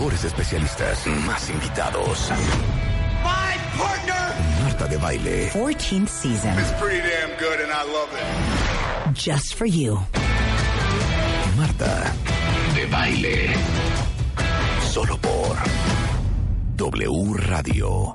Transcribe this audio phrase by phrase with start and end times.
[0.00, 1.06] Mejores especialistas.
[1.26, 2.30] Más invitados.
[3.22, 5.50] My partner Marta de Baile.
[5.52, 6.58] 14th season.
[6.58, 9.12] is pretty damn good and I love it.
[9.14, 9.98] Just for you.
[11.54, 12.14] Marta
[12.74, 13.50] de Baile.
[14.90, 15.58] Solo por
[16.76, 18.14] W Radio.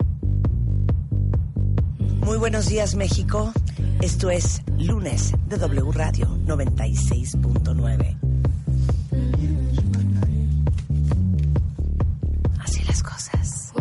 [2.25, 3.53] Muy buenos días, México.
[4.02, 8.25] Esto es lunes de W Radio 96.9.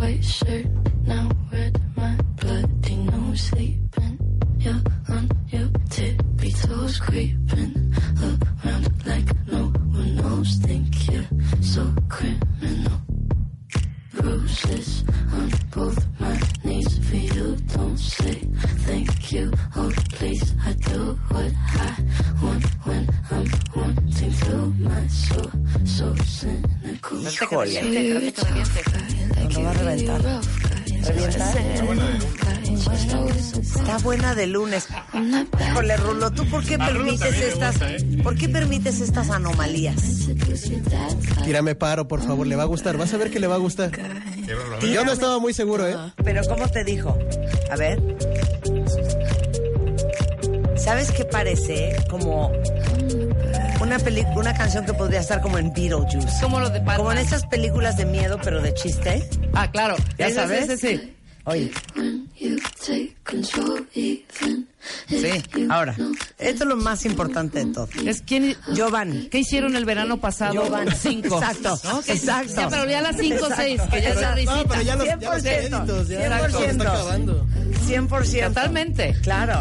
[0.05, 0.67] white shirt,
[1.07, 4.15] now red, my bloody nose sleeping.
[4.59, 9.63] You're on your tippy toes, creeping around like no
[9.99, 10.57] one knows.
[10.57, 11.29] Think you're
[11.63, 12.99] so criminal.
[14.13, 17.57] Bruises on both my knees for you.
[17.75, 18.35] Don't say
[18.87, 19.53] thank you.
[19.77, 21.53] Oh, please, I do what
[21.87, 21.97] I
[22.43, 24.57] want when I'm wanting to.
[24.91, 25.51] My soul,
[25.85, 27.19] so cynical.
[27.19, 27.73] Híjole.
[27.73, 28.94] So you're a tough guy, like No
[29.85, 30.21] reventar.
[31.07, 31.53] ¿Revienta?
[33.63, 34.89] Está buena de lunes.
[35.71, 37.77] Híjole, Rulo, ¿tú por qué permites estas,
[38.23, 40.29] por qué permites estas anomalías?
[41.45, 42.97] Mira, me paro, por favor, le va a gustar.
[42.97, 43.91] Vas a ver que le va a gustar.
[44.81, 45.97] Yo no estaba muy seguro, ¿eh?
[46.23, 47.19] Pero ¿cómo te dijo?
[47.71, 48.01] A ver.
[50.77, 51.97] ¿Sabes qué parece?
[52.11, 52.53] Como
[53.95, 56.41] una peli una canción que podría estar como en Beetlejuice.
[56.41, 56.97] Como lo de Batman.
[56.97, 59.23] Como en esas películas de miedo, pero de chiste.
[59.53, 59.95] Ah, claro.
[60.19, 60.69] ¿Ya sabes?
[60.69, 61.15] ese, ese.
[61.45, 61.71] Oye,
[65.09, 65.43] Sí.
[65.71, 65.95] Ahora,
[66.39, 67.89] esto es lo más importante de todo.
[68.05, 69.29] Es quién, Giovanni.
[69.29, 70.53] ¿Qué hicieron el verano pasado?
[70.55, 70.91] Giovanni.
[71.01, 71.39] Cinco.
[71.39, 72.01] Exacto, ¿No?
[72.07, 72.55] Exacto.
[72.57, 74.65] Ya, pero ya las cinco o seis, que ya es la No, risita.
[74.69, 76.59] pero ya los, ya los 100%, créditos, ya 100%.
[76.59, 77.47] se está acabando.
[77.87, 78.47] 100%.
[78.49, 79.15] Totalmente.
[79.23, 79.61] Claro.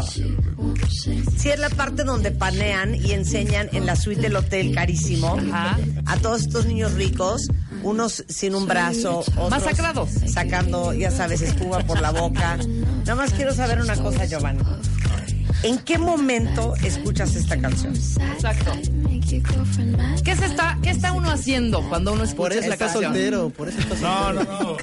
[1.36, 5.78] Sí, es la parte donde panean y enseñan en la suite del hotel carísimo Ajá.
[6.06, 7.48] a todos estos niños ricos,
[7.82, 10.10] unos sin un brazo, otros Masacrados.
[10.32, 12.56] sacando, ya sabes, espuma por la boca.
[13.00, 14.62] Nada más quiero saber una cosa, Giovanni.
[15.64, 17.94] ¿En qué momento escuchas esta canción?
[17.96, 18.72] Exacto.
[20.22, 23.04] ¿Qué, se está, ¿Qué está uno haciendo cuando uno escucha Por eso está canción?
[23.04, 24.52] soltero, por eso está No, soltero.
[24.52, 24.76] no, no.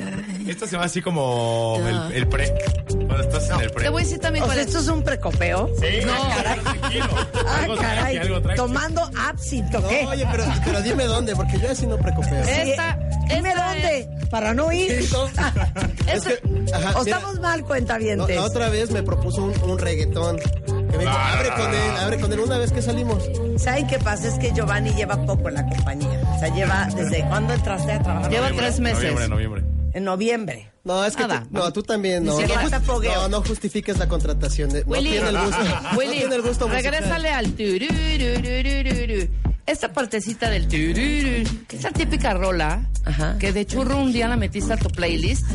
[0.51, 1.77] Esto se va así como
[2.09, 2.53] el, el pre.
[2.87, 3.83] Cuando estás en el pre.
[3.85, 4.69] Te voy a decir también O cuál sea, es.
[4.69, 5.69] esto es un precopeo.
[5.79, 6.41] Sí, No.
[6.43, 7.05] tranquilo.
[7.45, 8.17] Ah, Algo tranqui, caray.
[8.17, 8.57] algo tranqui.
[8.61, 10.05] Tomando absinthe, ¿o No, qué?
[10.07, 12.43] oye, pero, pero dime dónde, porque yo así no precopeo.
[12.45, 12.99] Sí, Esta-
[13.33, 15.05] Dime esta dónde, para no ir.
[15.11, 15.25] No.
[16.11, 16.41] Es que,
[16.73, 18.35] ajá, o mira, estamos mal, no, cuentavientes.
[18.35, 20.37] la otra vez me propuso un, un reggaetón.
[20.37, 21.77] Que me dijo, No, no, abre no, con no.
[21.77, 22.39] él, abre con él.
[22.41, 23.23] Una vez que salimos.
[23.57, 24.27] ¿Saben qué pasa?
[24.27, 26.19] Es que Giovanni lleva poco en la compañía.
[26.35, 28.29] O sea, lleva desde cuándo entraste a trabajar.
[28.29, 28.97] Lleva tres meses.
[28.99, 29.63] Noviembre, noviembre.
[29.93, 30.71] En noviembre.
[30.83, 31.43] No, es que Nada.
[31.43, 32.23] tú, no, tú también.
[32.25, 34.69] No, no, no, no justifiques la contratación.
[34.69, 35.63] De, no Willy, tiene el gusto.
[35.63, 39.29] no Willy, tiene el gusto regrésale al tururururururu.
[39.67, 43.37] Esta partecita del turururu, esa típica rola Ajá.
[43.37, 45.45] que de churro un día la metiste a tu playlist,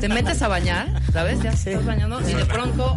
[0.00, 1.42] te metes a bañar, ¿sabes?
[1.42, 2.96] Ya estás bañando y de pronto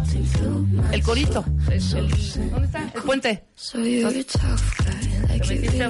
[0.92, 2.88] el corito, el- el- ¿dónde está?
[2.94, 3.44] El puente.
[3.72, 5.88] Te you metiste a-.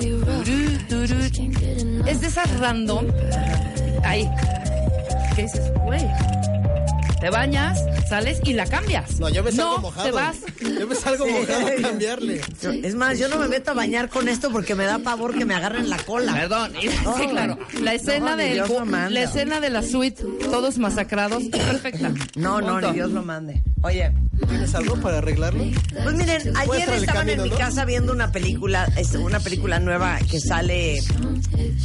[2.06, 3.06] Es de esas random.
[4.02, 4.28] Ahí.
[5.40, 5.72] ¿Qué dices?
[5.84, 6.06] Güey.
[7.20, 7.78] Te bañas,
[8.08, 9.18] sales y la cambias.
[9.20, 10.06] No, yo me salgo no, mojado.
[10.06, 10.36] te vas.
[10.78, 11.32] Yo me salgo Sí.
[11.32, 12.40] mojado a cambiarle.
[12.62, 15.36] Yo- es más, yo no me meto a bañar con esto porque me da pavor
[15.36, 16.32] que me agarren la cola.
[16.34, 17.58] Perdón, sí, claro.
[17.82, 19.10] La escena, No, del Dios lo manda.
[19.10, 22.10] la escena de la suite, todos masacrados, es perfecta.
[22.36, 23.62] No, no, ni Dios lo mande.
[23.82, 24.12] Oye,
[24.48, 25.64] ¿Tienes algo para arreglarlo?
[26.02, 27.56] pues miren, ayer estaban en mi ¿no?
[27.56, 31.00] casa viendo una película, este, una película nueva que sale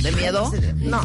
[0.02, 0.52] ¿De miedo?
[0.78, 1.02] No,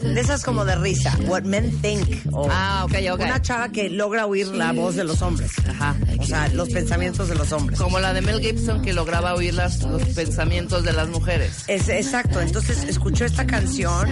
[0.00, 1.16] de esas como de risa.
[1.26, 2.26] What Men Think.
[2.32, 3.20] o Ah, ok, ok.
[3.20, 5.50] Una chava que logra oír la voz de los hombres.
[5.68, 5.96] Ajá.
[6.18, 7.78] O sea, los pensamientos de los hombres.
[7.78, 11.64] Como la de Mel Gibson que lograba oír las, los pensamientos de las mujeres.
[11.66, 14.08] Es, exacto, entonces escuchó esta canción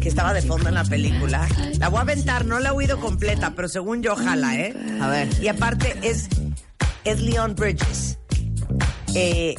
[0.00, 1.48] que estaba de fondo en la película.
[1.78, 4.74] La voy a aventar, no la he oído completa, pero según yo, jala, ¿eh?
[5.00, 5.28] A ver.
[5.44, 6.30] Y aparte es,
[7.04, 8.18] es Leon Bridges,
[9.14, 9.54] eh,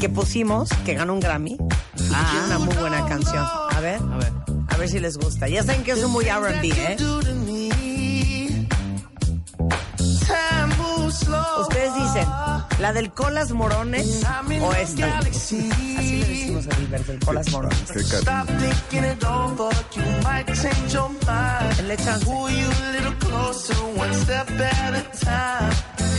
[0.00, 1.52] que pusimos, que ganó un Grammy.
[1.52, 3.46] Y tiene una muy buena canción.
[3.46, 4.32] A ver, A ver.
[4.70, 5.46] a ver si les gusta.
[5.46, 6.96] Ya saben que es un muy R&B, ¿eh?
[11.60, 12.26] Ustedes dicen,
[12.80, 14.22] ¿La del Colas Morones
[14.60, 15.18] o esta?
[15.18, 15.70] Así
[16.18, 17.90] le decimos a Gilberto, el Colas Morones.
[17.90, 18.02] Qué.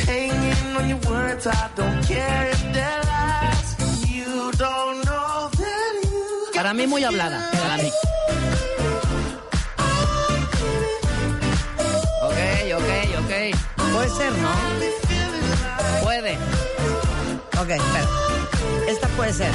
[0.07, 3.75] Hanging on your words, I don't care if they're lies.
[4.07, 7.49] You don't know that you Para mí muy hablada.
[7.51, 7.91] Para mí.
[12.21, 12.37] Ok,
[12.75, 13.33] ok, ok.
[13.93, 15.04] Puede ser, ¿no?
[16.03, 16.37] Puede.
[17.59, 18.07] Ok, espera.
[18.87, 19.51] Esta puede ser.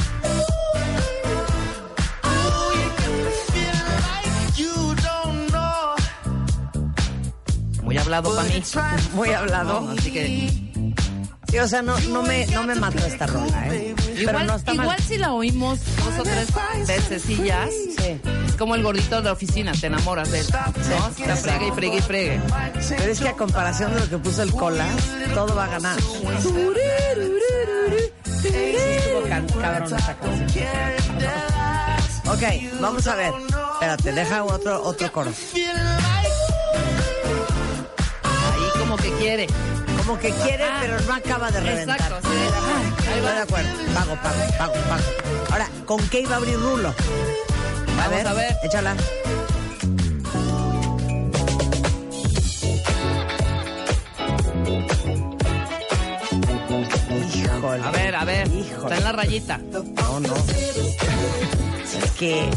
[7.82, 8.62] Muy hablado para mí.
[9.14, 9.88] Muy hablado.
[9.98, 10.69] Así que
[11.50, 13.94] Sí, o sea, no, no me, no me mató esta rola, ¿eh?
[14.14, 15.02] Pero igual, no está igual mal.
[15.02, 16.48] si la oímos dos o tres
[16.86, 18.20] vececillas, Sí.
[18.46, 20.46] es como el gordito de la oficina, te enamoras de él.
[20.52, 21.08] ¿No?
[21.08, 22.40] Está fregue y fregue y fregue.
[22.88, 24.94] Pero es que a comparación de lo que puso el Colas,
[25.34, 25.98] todo va a ganar.
[28.42, 28.50] Sí,
[29.60, 30.68] cabrón esta canción.
[32.28, 32.42] Ok,
[32.80, 33.32] vamos a ver.
[33.74, 35.32] Espérate, deja otro, otro coro.
[38.22, 39.46] Ahí como que quiere.
[40.00, 41.96] Como que quiere, pero no acaba de reventar.
[42.00, 43.08] Exacto, sí.
[43.12, 43.70] Ahí de acuerdo.
[43.94, 45.02] Pago, pago, pago, pago.
[45.52, 46.88] Ahora, ¿con qué iba a abrir Rulo?
[46.88, 46.94] A
[47.96, 48.56] Vamos ver, a ver.
[48.62, 48.94] échala.
[57.34, 57.82] Híjole.
[57.84, 58.46] A ver, a ver.
[58.48, 58.82] Híjole.
[58.82, 59.58] Está en la rayita.
[59.58, 60.34] No, no.
[62.04, 62.48] Es que.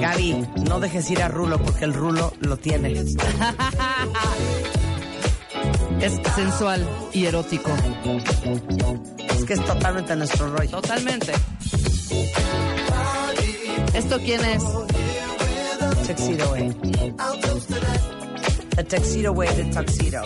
[0.00, 3.04] Gaby, no dejes ir a Rulo porque el Rulo lo tiene.
[6.00, 7.70] Es sensual y erótico.
[9.36, 10.70] Es que es totalmente nuestro rollo.
[10.70, 11.32] Totalmente.
[13.94, 14.62] ¿Esto quién es?
[16.06, 16.76] Tuxedo Way.
[18.76, 20.22] The Tuxedo Way, the Tuxedo.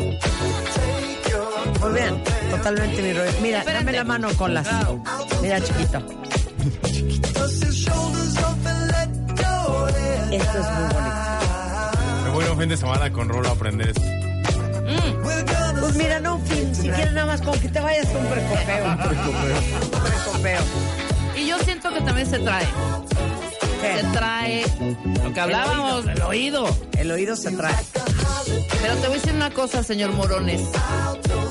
[1.80, 3.30] Muy bien, totalmente mi rollo.
[3.40, 3.84] Mira, Espérate.
[3.84, 4.68] dame la mano con las.
[5.40, 5.98] Mira, chiquito.
[10.30, 12.24] Esto es muy bonito.
[12.24, 14.21] Me voy a un fin de semana con Rolo a aprender esto.
[15.80, 18.84] Pues mira, no fin, si quieres nada más con que te vayas un precopeo.
[18.84, 20.60] Un precopeo.
[21.36, 22.66] Y yo siento que también se trae.
[23.80, 24.64] Se trae
[25.24, 26.66] lo que hablábamos del oído.
[26.96, 27.74] El oído se trae.
[28.80, 30.60] Pero te voy a decir una cosa, señor Morones.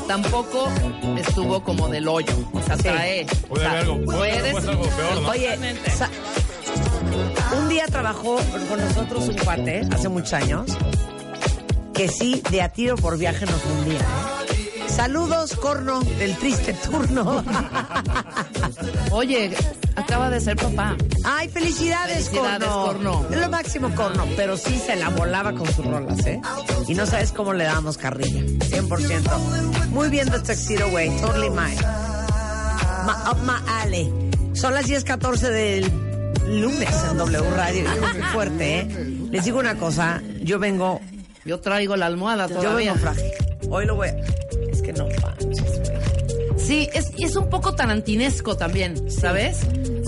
[0.07, 0.69] Tampoco
[1.17, 2.33] estuvo como del hoyo.
[2.53, 2.83] O sea, Sí.
[2.83, 3.25] trae.
[3.49, 5.29] O sea, algo, puedes- puesto algo peor, ¿no?
[5.29, 5.57] Oye,
[7.57, 8.37] un día trabajó
[8.69, 10.65] con nosotros un cuate, hace muchos años,
[11.93, 13.99] que sí, de a tiro por viaje nos hundía.
[13.99, 14.87] ¿eh?
[14.87, 17.43] Saludos, corno, del triste turno.
[19.11, 19.55] Oye,
[19.95, 20.95] acaba de ser papá.
[21.23, 23.13] Ay, felicidades, Felicidades, corno.
[23.15, 23.25] corno.
[23.31, 24.25] Es lo máximo, corno.
[24.35, 26.41] Pero sí se la volaba con sus rolas, ¿eh?
[26.87, 28.41] Y no sabes cómo le damos carrilla.
[28.41, 29.87] 100%.
[29.89, 31.09] Muy bien, The Tuxedo Way.
[31.21, 31.77] Totally mine.
[33.05, 34.11] Ma, up my alley.
[34.53, 35.91] Son las 10.14 del
[36.61, 37.83] lunes en W Radio.
[38.13, 39.17] Muy fuerte, ¿eh?
[39.31, 40.21] Les digo una cosa.
[40.41, 40.99] Yo vengo...
[41.45, 42.95] Yo traigo la almohada Yo todavía.
[43.69, 44.15] Hoy lo voy a...
[44.71, 46.01] Es que no manches, güey.
[46.57, 49.59] Sí, es, es un poco tarantinesco también, ¿sabes?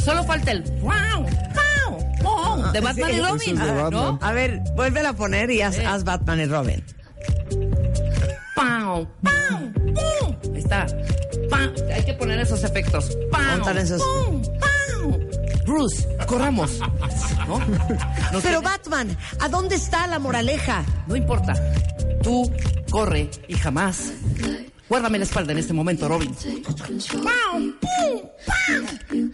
[0.03, 0.91] Solo falta el wow,
[1.24, 3.15] wow, wow de Batman Sí.
[3.18, 3.83] y Robin, Ese es de ¿no?
[3.83, 4.19] Batman.
[4.21, 5.81] A ver, vuélvela a poner y haz, Sí.
[5.83, 6.83] haz Batman y Robin.
[8.56, 10.53] Pau, pau, pum.
[10.53, 10.86] Ahí está.
[11.50, 11.74] Pau.
[11.94, 13.18] Hay que poner esos efectos.
[13.31, 14.69] Pau, Montan esos- pum, pau.
[15.74, 16.80] Bruce, corramos.
[17.48, 17.58] ¿No?
[17.58, 20.84] No Pero sé- Batman, ¿a dónde está la moraleja?
[21.08, 21.53] No importa.
[22.22, 22.51] Tú
[22.92, 24.13] corre y jamás.
[24.88, 26.36] Guárdame la espalda en este momento, Robin.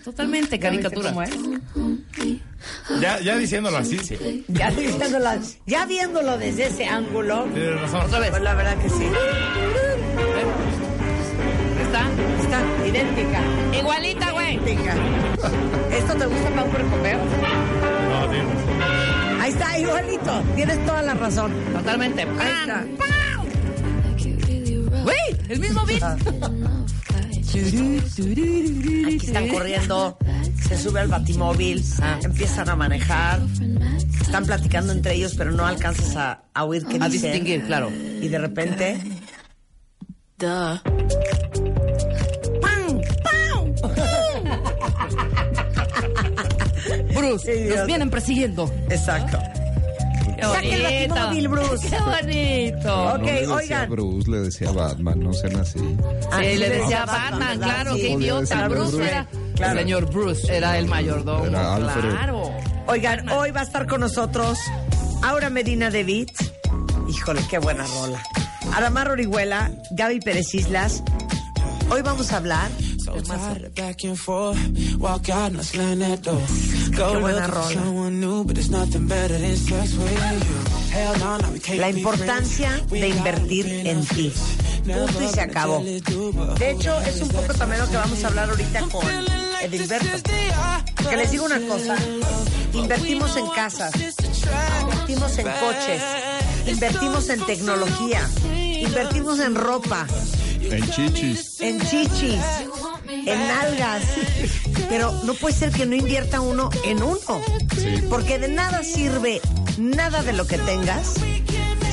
[0.03, 1.09] Totalmente caricatura.
[1.09, 1.31] ¿Cómo es?
[3.01, 4.45] Ya, ya diciéndolo así, sí.
[4.47, 5.29] Ya, viéndolo,
[5.65, 8.05] ya viéndolo desde ese ángulo, Tienes razón.
[8.05, 8.29] Otra vez.
[8.29, 9.05] pues la verdad que sí.
[11.89, 12.07] ¿Está?
[12.43, 13.41] Está idéntica.
[13.79, 14.55] Igualita, güey.
[14.55, 14.93] idéntica.
[15.91, 17.17] ¿Esto te gusta para un precopeo?
[17.19, 19.41] No, razón.
[19.41, 20.43] Ahí está, igualito.
[20.55, 21.51] Tienes toda la razón.
[21.73, 22.21] Totalmente.
[22.21, 22.85] Ahí está.
[25.03, 25.17] Güey,
[25.49, 26.03] el mismo beat.
[29.07, 30.17] Aquí están corriendo,
[30.67, 32.19] se sube al batimóvil, Ah.
[32.23, 33.39] empiezan a manejar,
[34.21, 37.31] están platicando entre ellos, pero no alcanzas a, a oír qué A dicen.
[37.31, 37.89] distinguir, claro.
[38.21, 38.97] Y de repente,
[40.37, 40.79] Duh.
[47.19, 47.77] Bruce, Idiota.
[47.77, 48.73] nos vienen persiguiendo.
[48.89, 49.39] exacto.
[50.35, 51.89] ¡Qué Saque el batimóvil, Bruce.
[51.89, 53.07] ¡Qué bonito!
[53.09, 53.89] Ok, no le decía oigan.
[53.89, 55.79] Bruce, le decía Batman, no sean así.
[56.31, 58.01] Ah, Sí, sí, le decía Batman, Batman, claro, sí.
[58.01, 58.67] qué idiota.
[58.69, 59.09] Bruce Bruce.
[59.09, 59.27] era.
[59.55, 59.73] Claro.
[59.73, 61.45] El señor Bruce era el mayordomo.
[61.45, 62.09] Era Alfred.
[62.11, 62.51] Claro.
[62.87, 64.57] Oigan, hoy va a estar con nosotros
[65.23, 66.29] Aura Medina de Beat.
[67.09, 68.23] Híjole, qué buena rola.
[68.73, 71.03] Aramar Orihuela, Gaby Pérez Islas.
[71.91, 72.69] Hoy vamos a hablar
[73.13, 74.57] de más- Back and forth,
[74.97, 76.39] walk out and slam that door.
[76.95, 77.73] Go Qué buena looking for rola.
[77.73, 80.93] someone new, but there's nothing better than sex with you.
[80.93, 84.31] Hell no, no, we can't la importancia de invertir en ti.
[84.85, 85.79] Punto y se acabó.
[85.83, 89.05] De hecho, es un poco también lo que vamos a hablar ahorita con
[89.61, 90.29] Edilberto.
[91.09, 91.95] Que les digo una cosa,
[92.73, 96.01] invertimos en casas, invertimos en coches,
[96.67, 98.27] invertimos en tecnología,
[98.79, 100.05] invertimos en ropa,
[100.61, 101.59] En chichis.
[101.61, 102.39] en chichis,
[103.09, 104.03] en nalgas.
[104.89, 107.41] Pero no puede ser que no invierta uno en uno.
[108.09, 109.41] Porque de nada sirve
[109.77, 111.13] nada de lo que tengas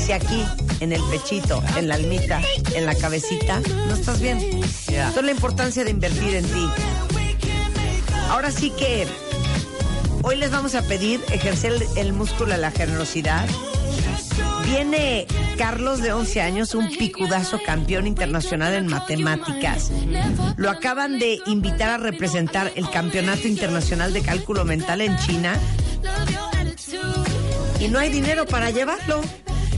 [0.07, 0.45] si aquí,
[0.81, 2.41] en el pechito, en la almita,
[2.75, 4.39] en la cabecita, no estás bien.
[4.39, 6.69] Entonces la importancia de invertir en ti.
[8.31, 9.07] Ahora sí que
[10.23, 13.49] hoy les vamos a pedir ejercer el, el músculo de la generosidad.
[14.67, 19.91] Viene Carlos de 11 años, un picudazo campeón internacional en matemáticas.
[20.57, 25.59] Lo acaban de invitar a representar el Campeonato Internacional de Cálculo Mental en China.
[27.81, 29.21] Y no hay dinero para llevarlo.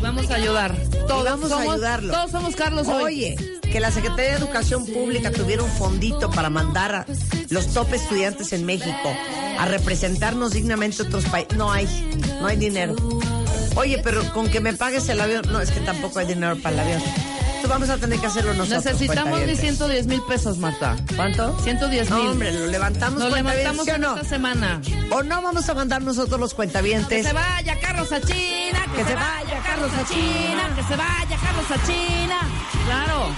[0.00, 0.74] Vamos a ayudar.
[1.06, 2.12] Todos vamos a somos- ayudarlo.
[2.14, 3.02] Todos somos Carlos hoy.
[3.02, 3.36] Oye,
[3.70, 7.06] que la Secretaría de Educación Pública tuviera un fondito para mandar a
[7.50, 9.12] los top estudiantes en México
[9.58, 11.56] a representarnos dignamente a otros países.
[11.58, 11.86] No hay,
[12.40, 12.94] no hay dinero.
[13.78, 16.74] Oye, pero con que me pagues el avión, no, es que tampoco hay dinero para
[16.74, 17.02] el avión.
[17.02, 18.84] Entonces vamos a tener que hacerlo nosotros.
[18.84, 19.06] Necesitamos
[19.40, 19.60] mis cuentavientes.
[19.60, 20.96] 110 mil pesos, Marta.
[21.16, 21.56] ¿Cuánto?
[21.62, 22.24] 110 mil.
[22.24, 23.20] No, hombre, lo levantamos.
[23.20, 24.16] Cuentavientes, levantamos ¿sí o en no?
[24.16, 24.80] esta semana.
[25.12, 27.26] O no vamos a mandar nosotros los Que cuentavientes.
[27.26, 31.70] se vaya Carlos a China, que, se, vaya Carlos a China, que se vaya Carlos
[31.70, 32.38] a China.
[32.84, 33.28] Claro.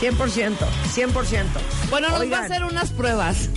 [0.00, 0.56] 100%,
[0.94, 1.44] 100%.
[1.90, 3.48] Bueno, nos va a hacer unas pruebas.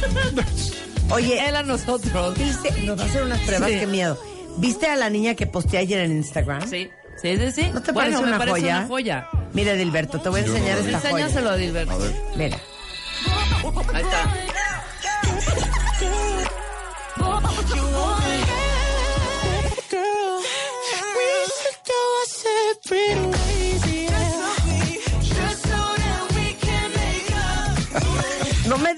[1.12, 2.38] Oye, Él a nosotros.
[2.86, 3.80] Nos va a hacer unas pruebas, Sí.
[3.80, 4.18] qué miedo.
[4.58, 6.68] ¿Viste a la niña que posteé ayer en Instagram?
[6.70, 6.90] Sí,
[7.22, 7.70] sí, sí, sí.
[7.74, 8.78] ¿No te bueno, parece una parece joya?
[8.80, 9.30] una joya.
[9.54, 10.94] Mira, Dilberto, te voy a Yo enseñar vi.
[10.94, 11.26] esta joya.
[11.26, 11.98] Enséñaselo a Dilberto.
[12.36, 12.58] Mira.
[13.94, 14.34] Ahí está.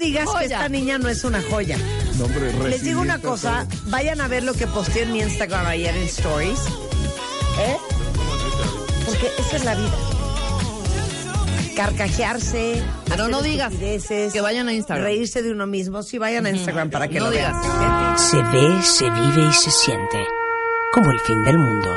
[0.02, 0.56] Digas que Joya.
[0.56, 1.78] esta niña no es una joya.
[2.18, 5.66] No, hombre, Les digo una cosa, vayan a ver lo que posteé en mi Instagram
[5.66, 6.58] ayer en Stories.
[7.58, 7.76] ¿Eh?
[9.06, 9.92] Porque esa es la vida.
[11.76, 12.82] Carcajearse.
[13.08, 15.04] Pero no digas que vayan a Instagram.
[15.04, 16.02] Reírse de uno mismo.
[16.02, 17.54] Sí, vayan a Instagram para que No lo digas.
[17.78, 18.18] vean.
[18.18, 20.18] Se ve, se vive y se siente
[20.92, 21.96] como el fin del mundo.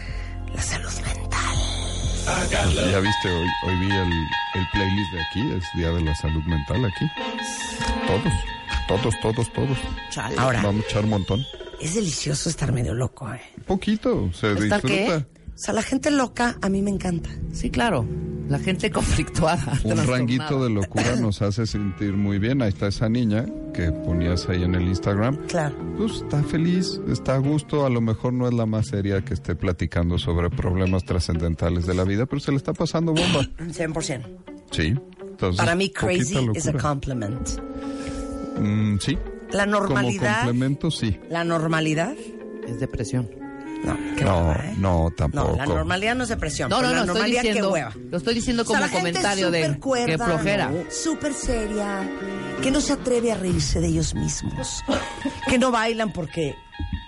[0.55, 1.55] La salud mental.
[2.91, 4.11] Ya viste, hoy, hoy vi el,
[4.55, 7.05] el playlist de aquí, es Día de la Salud Mental aquí.
[8.07, 8.33] Todos,
[8.87, 9.77] todos, todos, todos.
[10.09, 10.35] Chale.
[10.37, 11.45] Ahora, Vamos a echar un montón.
[11.79, 13.41] es delicioso estar medio loco, ¿eh?
[13.57, 15.25] Un poquito, se ¿Estar qué?
[15.61, 17.29] O sea, la gente loca a mí me encanta.
[17.51, 18.03] Sí, claro.
[18.49, 19.79] La gente conflictuada.
[19.83, 22.63] Un ranguito de locura nos hace sentir muy bien.
[22.63, 25.37] Ahí está esa niña que ponías ahí en el Instagram.
[25.47, 25.75] Claro.
[25.99, 27.85] Pues está feliz, está a gusto.
[27.85, 31.93] A lo mejor no es la más seria que esté platicando sobre problemas trascendentales de
[31.93, 33.41] la vida, pero se le está pasando bomba.
[33.59, 34.23] 100%.
[34.71, 34.95] Sí.
[35.21, 36.79] Entonces, Para mí, crazy a locura.
[36.81, 37.47] compliment.
[38.59, 39.15] Mm, sí.
[39.51, 40.37] La Como normalidad.
[40.45, 41.19] complemento, sí.
[41.29, 42.15] La normalidad.
[42.67, 43.29] Es depresión.
[43.83, 44.75] No, qué No, hueva, ¿eh?
[44.77, 45.55] no, No, tampoco.
[45.57, 46.69] la normalidad no es depresión.
[46.69, 47.93] No, pero no, la no, estoy normalidad, diciendo, qué hueva.
[48.11, 50.69] lo estoy diciendo O sea, como la gente comentario es de cuerda, que flojera.
[50.69, 50.77] ¿no?
[50.91, 52.09] Súper seria,
[52.61, 54.83] que no se atreve a reírse de ellos mismos,
[55.47, 56.55] que no bailan porque...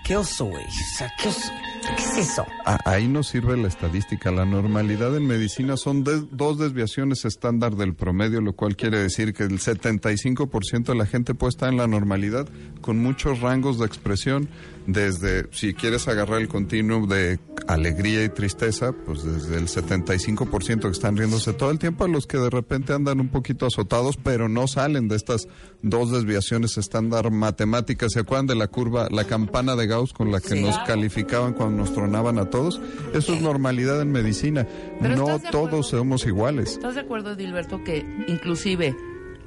[0.04, 0.62] ¿Qué oso, güey?
[0.62, 1.50] O sea, ¿qué oso?
[1.96, 2.46] ¿Qué es eso?
[2.66, 4.30] A- Ahí nos sirve la estadística.
[4.30, 9.32] La normalidad en medicina son des- dos desviaciones estándar del promedio, lo cual quiere decir
[9.32, 12.46] que el 75% de la gente puede estar en la normalidad
[12.82, 14.50] con muchos rangos de expresión,
[14.86, 20.88] desde, si quieres agarrar el continuum de alegría y tristeza, pues desde el 75% que
[20.88, 24.48] están riéndose todo el tiempo a los que de repente andan un poquito azotados, pero
[24.48, 25.48] no salen de estas
[25.82, 28.12] dos desviaciones estándar matemáticas.
[28.12, 30.60] ¿Se acuerdan de la curva, la campana de Gauss con la que Sí.
[30.62, 32.80] nos calificaban cuando nos tronaban a todos?
[33.14, 34.66] Eso es normalidad en medicina.
[35.00, 36.72] Pero no todos somos iguales.
[36.72, 38.94] ¿Estás de acuerdo, Edilberto, que inclusive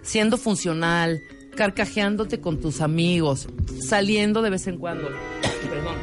[0.01, 1.22] siendo funcional,
[1.58, 3.50] carcajeándote con tus amigos,
[3.86, 5.10] saliendo de vez en cuando,
[5.70, 5.96] perdón,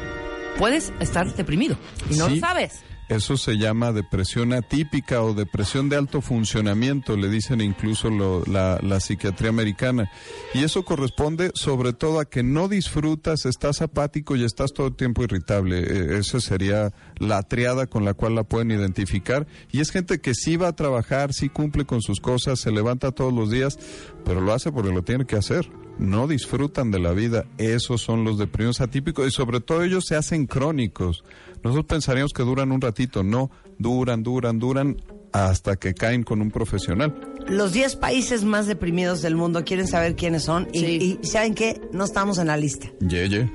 [0.59, 1.77] puedes estar deprimido
[2.11, 2.35] y no Sí.
[2.35, 2.81] lo sabes?
[3.07, 8.79] Eso se llama depresión atípica o depresión de alto funcionamiento, le dicen incluso lo- la,
[8.81, 10.09] la psiquiatría americana.
[10.55, 14.95] Y eso corresponde sobre todo a que no disfrutas, estás apático y estás todo el
[14.95, 15.79] tiempo irritable.
[15.79, 19.45] Eh, esa sería la triada con la cual la pueden identificar.
[19.71, 23.11] Y es gente que sí va a trabajar, sí cumple con sus cosas, se levanta
[23.11, 23.77] todos los días,
[24.23, 25.69] pero lo hace porque lo tiene que hacer.
[25.97, 27.45] No disfrutan de la vida.
[27.57, 31.23] Esos son los deprimidos atípicos y sobre todo ellos se hacen crónicos.
[31.65, 33.23] Nosotros pensaríamos que duran un ratito.
[33.23, 35.01] No, duran, duran, duran
[35.33, 37.19] hasta que caen con un profesional.
[37.47, 40.67] Los 10 países más deprimidos del mundo quieren saber quiénes son.
[40.73, 41.19] Y, Sí.
[41.23, 41.81] y ¿saben qué?
[41.91, 42.87] No estamos en la lista.
[42.99, 43.49] Yeye.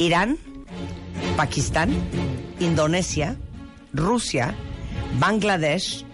[0.00, 0.38] Irán,
[1.36, 1.90] Pakistán,
[2.58, 3.36] Indonesia,
[3.92, 4.52] Rusia,
[5.20, 6.04] Bangladesh,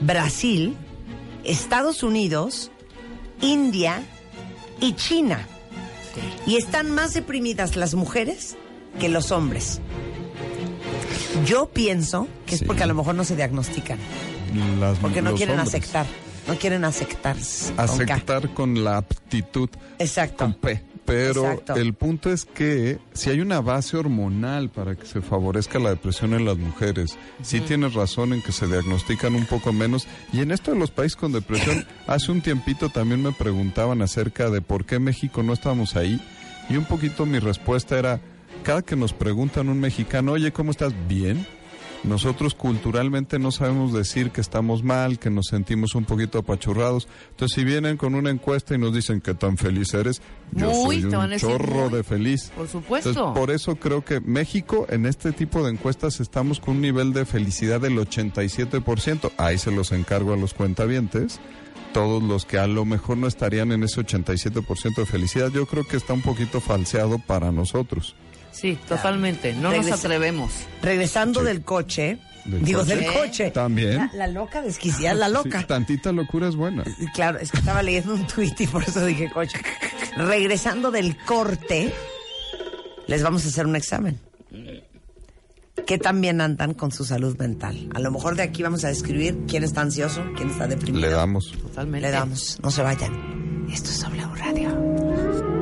[0.00, 0.76] Brasil,
[1.44, 2.70] Estados Unidos,
[3.42, 4.02] India
[4.80, 5.46] y China.
[6.46, 8.56] Y están más deprimidas las mujeres
[8.98, 9.80] que los hombres.
[11.46, 12.64] Yo pienso que es Sí.
[12.66, 13.98] porque a lo mejor no se diagnostican,
[14.78, 15.74] Las- porque no quieren hombres.
[15.74, 16.06] aceptar,
[16.48, 17.36] no quieren aceptar.
[17.76, 19.68] Aceptar con la aptitud.
[19.98, 20.44] Exacto.
[20.44, 20.84] Con P.
[21.06, 21.74] Pero Exacto.
[21.76, 26.34] el punto es que si hay una base hormonal para que se favorezca la depresión
[26.34, 30.06] en las mujeres, sí tienes razón en que se diagnostican un poco menos.
[30.32, 34.50] Y en esto de los países con depresión, hace un tiempito también me preguntaban acerca
[34.50, 36.20] de por qué México no estábamos ahí.
[36.68, 38.20] Y un poquito mi respuesta era,
[38.62, 40.92] cada que nos preguntan un mexicano, oye, ¿cómo estás?
[41.08, 41.46] Bien.
[42.02, 47.06] Nosotros culturalmente no sabemos decir que estamos mal, que nos sentimos un poquito apachurrados.
[47.30, 51.02] Entonces, si vienen con una encuesta y nos dicen que tan feliz eres, yo Muy,
[51.02, 51.98] soy un chorro muy.
[51.98, 52.52] de feliz.
[52.56, 53.10] Por supuesto.
[53.10, 57.12] Entonces, por eso creo que México, en este tipo de encuestas, estamos con un nivel
[57.12, 59.32] de felicidad del 87%.
[59.36, 61.38] Ahí se los encargo a los cuentavientes.
[61.92, 65.84] Todos los que a lo mejor no estarían en ese 87% de felicidad, yo creo
[65.84, 68.14] que está un poquito falseado para nosotros.
[68.52, 69.54] Sí, totalmente.
[69.54, 70.52] No nos atrevemos.
[70.82, 72.96] Regresando del coche, Del digo coche.
[72.96, 73.50] del coche.
[73.50, 73.96] También.
[73.96, 75.60] La, la loca desquiciada, la loca.
[75.60, 76.82] Sí, tantita locura es buena.
[76.98, 79.58] Y Claro, es que estaba leyendo un tuit y por eso dije coche.
[80.16, 81.92] Regresando del corte,
[83.06, 84.18] les vamos a hacer un examen.
[85.86, 87.88] ¿Qué tan bien andan con su salud mental?
[87.94, 91.06] A lo mejor de aquí vamos a describir quién está ansioso, quién está deprimido.
[91.06, 91.52] Le damos.
[91.52, 92.06] Totalmente.
[92.06, 93.66] Le damos, no se vayan.
[93.72, 95.59] Esto es W Radio.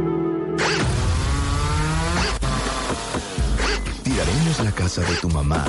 [4.18, 5.64] Tiraremos la casa de tu mamá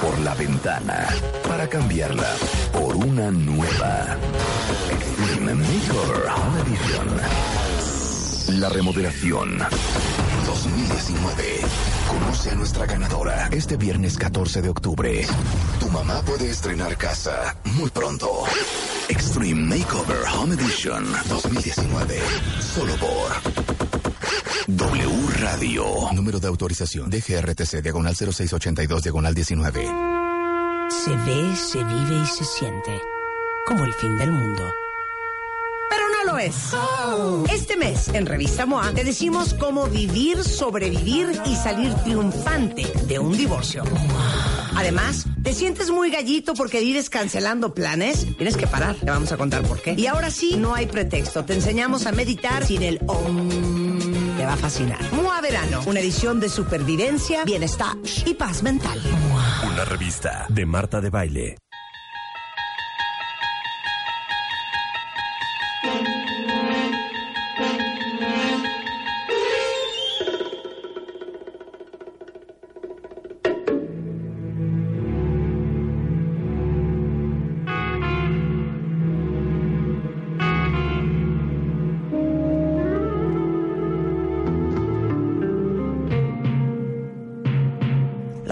[0.00, 1.08] por la ventana
[1.48, 2.32] para cambiarla
[2.72, 4.16] por una nueva.
[4.92, 7.08] Extreme Makeover Home Edition.
[8.60, 9.58] La remodelación
[10.46, 11.60] 2019.
[12.08, 15.26] Conoce a nuestra ganadora este viernes 14 de octubre.
[15.80, 18.44] Tu mamá puede estrenar casa muy pronto.
[19.08, 22.20] Extreme Makeover Home Edition 2019.
[22.60, 23.79] Solo por
[24.66, 25.84] W Radio.
[26.12, 27.10] Número de autorización.
[27.10, 29.86] DGRTC, diagonal 0682, diagonal 19.
[30.88, 33.00] Se ve, se vive y se siente
[33.66, 34.62] como el fin del mundo.
[35.88, 36.54] Pero no lo es.
[37.52, 43.36] Este mes, en Revista MOA, te decimos cómo vivir, sobrevivir y salir triunfante de un
[43.36, 43.82] divorcio.
[44.76, 48.26] Además, ¿te sientes muy gallito porque vives cancelando planes?
[48.36, 48.94] Tienes que parar.
[48.96, 49.94] Te vamos a contar por qué.
[49.96, 51.44] Y ahora sí, no hay pretexto.
[51.44, 53.89] Te enseñamos a meditar sin el om.
[54.40, 54.98] Te va a fascinar.
[55.12, 58.98] MOA Verano, una edición de supervivencia, bienestar y paz mental.
[59.70, 61.56] Una revista de Marta de Baile.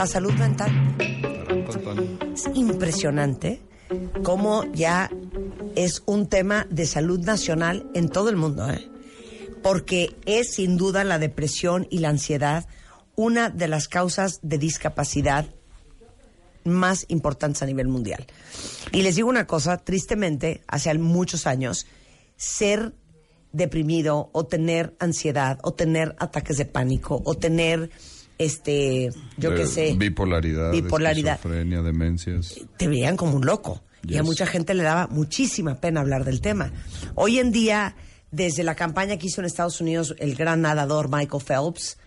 [0.08, 0.70] Salud mental.
[2.32, 3.62] Es impresionante
[4.22, 5.10] cómo ya
[5.76, 8.88] es un tema de salud nacional en todo el mundo, ¿eh?
[9.62, 12.66] porque es sin duda la depresión y la ansiedad
[13.16, 15.46] una de las causas de discapacidad
[16.64, 18.26] más importantes a nivel mundial.
[18.92, 21.86] Y les digo una cosa, tristemente, hace muchos años,
[22.36, 22.92] ser
[23.52, 27.90] deprimido o tener ansiedad o tener ataques de pánico o tener
[28.38, 30.72] este yo qué sé Bipolaridad.
[30.72, 32.54] bipolaridad Esquizofrenia, demencias.
[32.76, 33.82] te veían como un loco.
[34.06, 36.72] Y a mucha gente le daba muchísima pena hablar del tema.
[37.14, 37.96] Hoy en día,
[38.30, 41.98] desde la campaña que hizo en Estados Unidos el gran nadador Michael Phelps,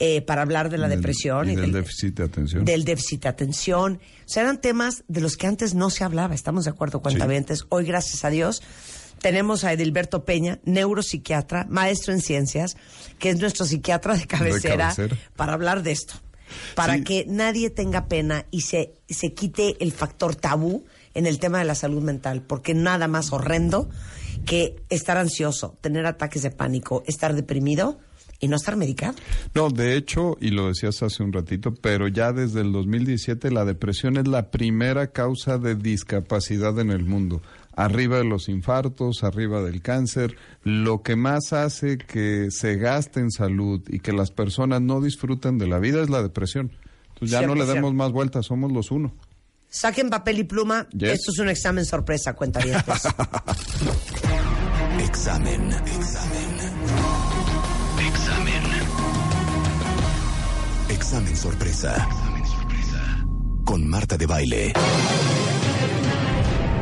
[0.00, 2.64] eh, para hablar de la Del- depresión y y del del, déficit de atención.
[2.64, 4.00] del déficit de atención.
[4.02, 6.34] O sea, eran temas de los que antes no se hablaba.
[6.34, 7.66] Estamos de acuerdo, cuentavientes.
[7.68, 8.60] Hoy, gracias a Dios,
[9.24, 12.76] tenemos a Edilberto Peña, neuropsiquiatra, maestro en ciencias,
[13.18, 15.16] que es nuestro psiquiatra de cabecera, cabecera.
[15.34, 16.16] para hablar de esto.
[16.74, 17.04] para Sí.
[17.04, 20.84] que nadie tenga pena y se, se quite el factor tabú
[21.14, 23.88] en el tema de la salud mental, porque nada más horrendo
[24.44, 27.98] que estar ansioso, tener ataques de pánico, estar deprimido
[28.40, 29.14] y no estar medicado.
[29.54, 33.64] No, de hecho, y lo decías hace un ratito, pero ya desde el 2017 la
[33.64, 37.40] depresión es la primera causa de discapacidad en el mundo.
[37.76, 43.30] Arriba de los infartos, arriba del cáncer, lo que más hace que se gaste en
[43.32, 46.70] salud y que las personas no disfruten de la vida es la depresión.
[47.08, 47.74] Entonces ya no le 100%.
[47.74, 49.12] demos más vueltas, somos los uno.
[49.68, 50.88] Saquen papel y pluma.
[50.90, 51.10] Yes.
[51.10, 52.76] Esto es un examen sorpresa, cuenta bien.
[55.00, 55.72] Examen.
[55.72, 56.54] Examen.
[57.98, 58.62] Examen.
[60.90, 62.08] Examen sorpresa.
[63.64, 64.72] Con Marta de Baile.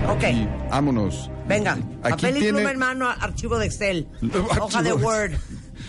[0.09, 1.31] Ok, Vámonos.
[1.49, 1.73] venga.
[2.03, 5.33] Aquí papel y tiene- pluma en mano, archivo de Excel, Archivo hoja de de- Word.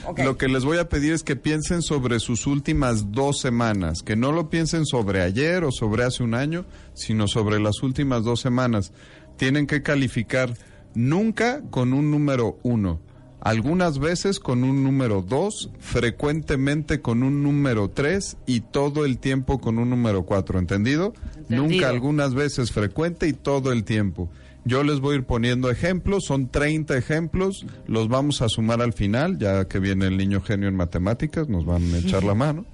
[0.05, 0.19] Ok.
[0.19, 4.15] Lo que les voy a pedir es que piensen sobre sus últimas dos semanas, que
[4.15, 8.41] no lo piensen sobre ayer o sobre hace un año, sino sobre las últimas dos
[8.41, 8.91] semanas.
[9.37, 10.53] Tienen que calificar
[10.93, 12.99] nunca con un número uno,
[13.39, 19.59] algunas veces con un número dos, frecuentemente con un número tres y todo el tiempo
[19.61, 21.13] con un número cuatro, ¿entendido?
[21.49, 24.29] Nunca algunas veces frecuente y todo el tiempo.
[24.65, 28.93] Yo les voy a ir poniendo ejemplos, son 30 ejemplos, los vamos a sumar al
[28.93, 32.65] final, ya que viene el niño genio en matemáticas, nos van a echar la mano.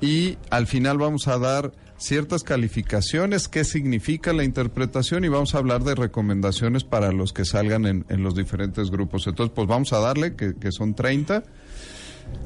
[0.00, 5.58] Y al final vamos a dar ciertas calificaciones, qué significa la interpretación y vamos a
[5.58, 9.26] hablar de recomendaciones para los que salgan en, en los diferentes grupos.
[9.26, 11.42] Entonces, pues vamos a darle, que, que son 30.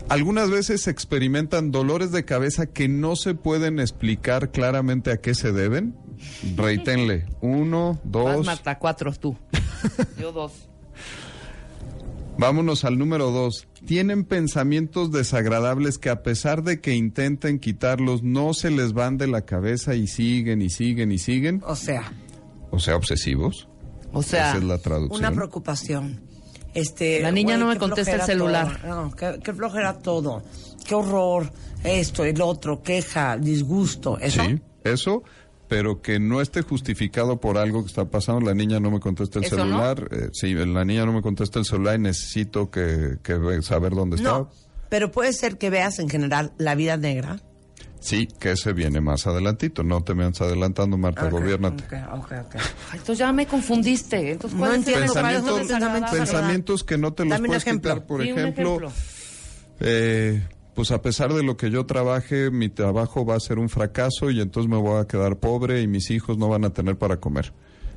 [0.09, 5.53] Algunas veces experimentan dolores de cabeza que no se pueden explicar claramente a qué se
[5.53, 5.95] deben.
[6.57, 7.27] Reítenle.
[7.41, 8.47] Uno, Vas, dos.
[8.47, 9.37] Marta, cuatro tú.
[10.21, 10.53] Yo dos.
[12.39, 13.69] Vámonos al número dos.
[13.87, 19.27] Tienen pensamientos desagradables que a pesar de que intenten quitarlos, no se les van de
[19.27, 21.63] la cabeza y siguen y siguen y siguen.
[21.67, 22.13] O sea,
[22.71, 23.69] O sea, obsesivos.
[24.13, 25.19] O sea, Esa es la traducción.
[25.21, 26.22] una preocupación.
[26.75, 28.81] Este, La niña no me contesta el flojera celular.
[28.81, 29.03] todo.
[29.05, 30.43] No, qué, qué flojera todo.
[30.87, 31.51] Qué horror.
[31.85, 34.19] Esto, el otro, queja, disgusto.
[34.19, 34.43] ¿Eso?
[34.45, 35.23] Sí, eso,
[35.69, 38.41] pero que no esté justificado por algo que está pasando.
[38.47, 40.09] La niña no me contesta el celular.
[40.11, 44.17] eh, sí, la niña no me contesta el celular y necesito que, que saber dónde
[44.17, 44.31] está.
[44.31, 44.51] No,
[44.89, 47.41] pero puede ser que veas en general la vida negra.
[48.03, 49.85] Sí, que ese viene más adelantito.
[49.85, 51.85] No te me vas adelantando, Marta, Ok, gobiérnate.
[51.85, 52.55] ok, ok, ok.
[52.57, 52.63] Ay,
[52.99, 54.33] entonces ya me confundiste.
[54.33, 56.19] Entonces, No ¿cuál es el entiendo, ¿cuál es pensamiento el pensamiento desagradable?
[56.27, 58.05] Pensamientos que no te los Dame puedes quitar.
[58.05, 58.93] Por Sí, ejemplo, ejemplo.
[59.81, 60.43] eh,
[60.75, 64.31] pues a pesar de lo que yo trabaje, mi trabajo va a ser un fracaso
[64.31, 67.19] y entonces me voy a quedar pobre y mis hijos no van a tener para
[67.19, 67.53] comer.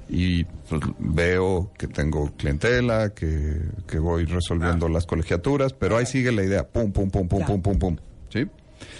[0.08, 6.32] Y pues, veo que tengo clientela, que, que voy resolviendo las colegiaturas, pero ahí sigue
[6.32, 7.98] la idea, pum, pum, pum, pum, pum, pum, pum.
[8.30, 8.46] ¿Sí?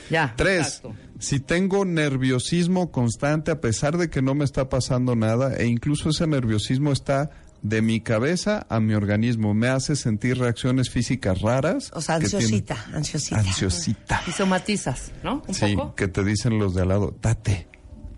[0.10, 0.34] Ya.
[0.36, 0.96] Tres, exacto.
[1.20, 6.10] si tengo nerviosismo constante a pesar de que no me está pasando nada e incluso
[6.10, 7.30] ese nerviosismo está
[7.62, 11.92] de mi cabeza a mi organismo, me hace sentir reacciones físicas raras.
[11.96, 13.40] O sea, tienen- ansiosita, ansiosita.
[13.40, 14.22] Ansiosita.
[14.28, 15.42] Y somatizas, ¿no?
[15.48, 15.96] Un Sí, poco.
[15.96, 17.68] que te dicen los de al lado, date,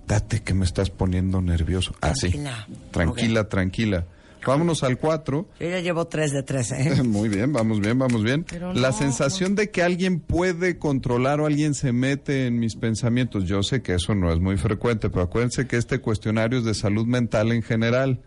[0.05, 1.95] date que me estás poniendo nervioso.
[2.01, 2.29] Así.
[2.31, 2.67] Tranquila.
[2.91, 4.05] Tranquila, tranquila.
[4.47, 5.49] Vámonos al cuatro.
[5.59, 7.03] Yo ya llevo tres de tres, ¿eh?
[7.05, 8.45] Muy bien, vamos bien, vamos bien.
[8.49, 12.75] Pero la no, sensación de que alguien puede controlar o alguien se mete en mis
[12.75, 16.65] pensamientos, yo sé que eso no es muy frecuente, pero acuérdense que este cuestionario es
[16.65, 18.21] de salud mental en general.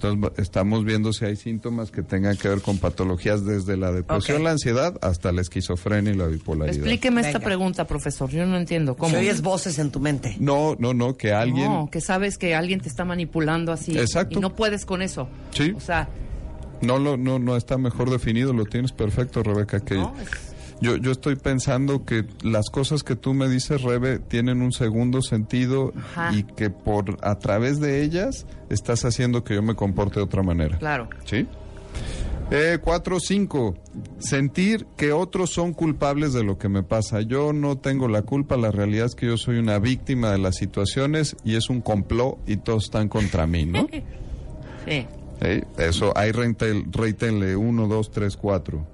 [0.00, 4.44] Entonces estamos viendo si hay síntomas que tengan que ver con patologías desde la depresión,
[4.44, 6.76] la ansiedad, hasta la esquizofrenia y la bipolaridad.
[6.76, 7.44] Explíqueme esta Venga.
[7.46, 8.28] pregunta, profesor.
[8.30, 8.94] Yo no entiendo.
[8.96, 9.10] ¿Cómo?
[9.10, 10.36] Si oyes voces en tu mente.
[10.38, 11.72] No, no, no, que alguien...
[11.72, 13.96] No, que sabes que alguien te está manipulando así.
[13.98, 14.38] Exacto.
[14.38, 15.28] Y no puedes con eso.
[15.52, 15.72] Sí.
[15.74, 16.08] O sea,
[16.82, 19.80] No, lo, no, no está mejor definido, lo tienes perfecto, Rebeca.
[19.80, 20.14] Que ¿no?
[20.20, 20.45] Es-
[20.80, 25.22] yo, yo estoy pensando que las cosas que tú me dices, Rebe, tienen un segundo
[25.22, 26.34] sentido Ajá.
[26.34, 30.42] y que por a través de ellas estás haciendo que yo me comporte de otra
[30.42, 30.78] manera.
[30.78, 31.08] Claro.
[31.24, 31.46] ¿Sí?
[32.50, 33.74] Eh, cuatro, cinco.
[34.18, 37.20] Sentir que otros son culpables de lo que me pasa.
[37.20, 40.56] Yo no tengo la culpa, la realidad es que yo soy una víctima de las
[40.56, 43.86] situaciones y es un complot y todos están contra mí, ¿no?
[44.86, 45.04] Sí.
[45.40, 45.64] ¿Eh?
[45.78, 48.86] Eso, ahí reítenle uno, dos, tres, cuatro.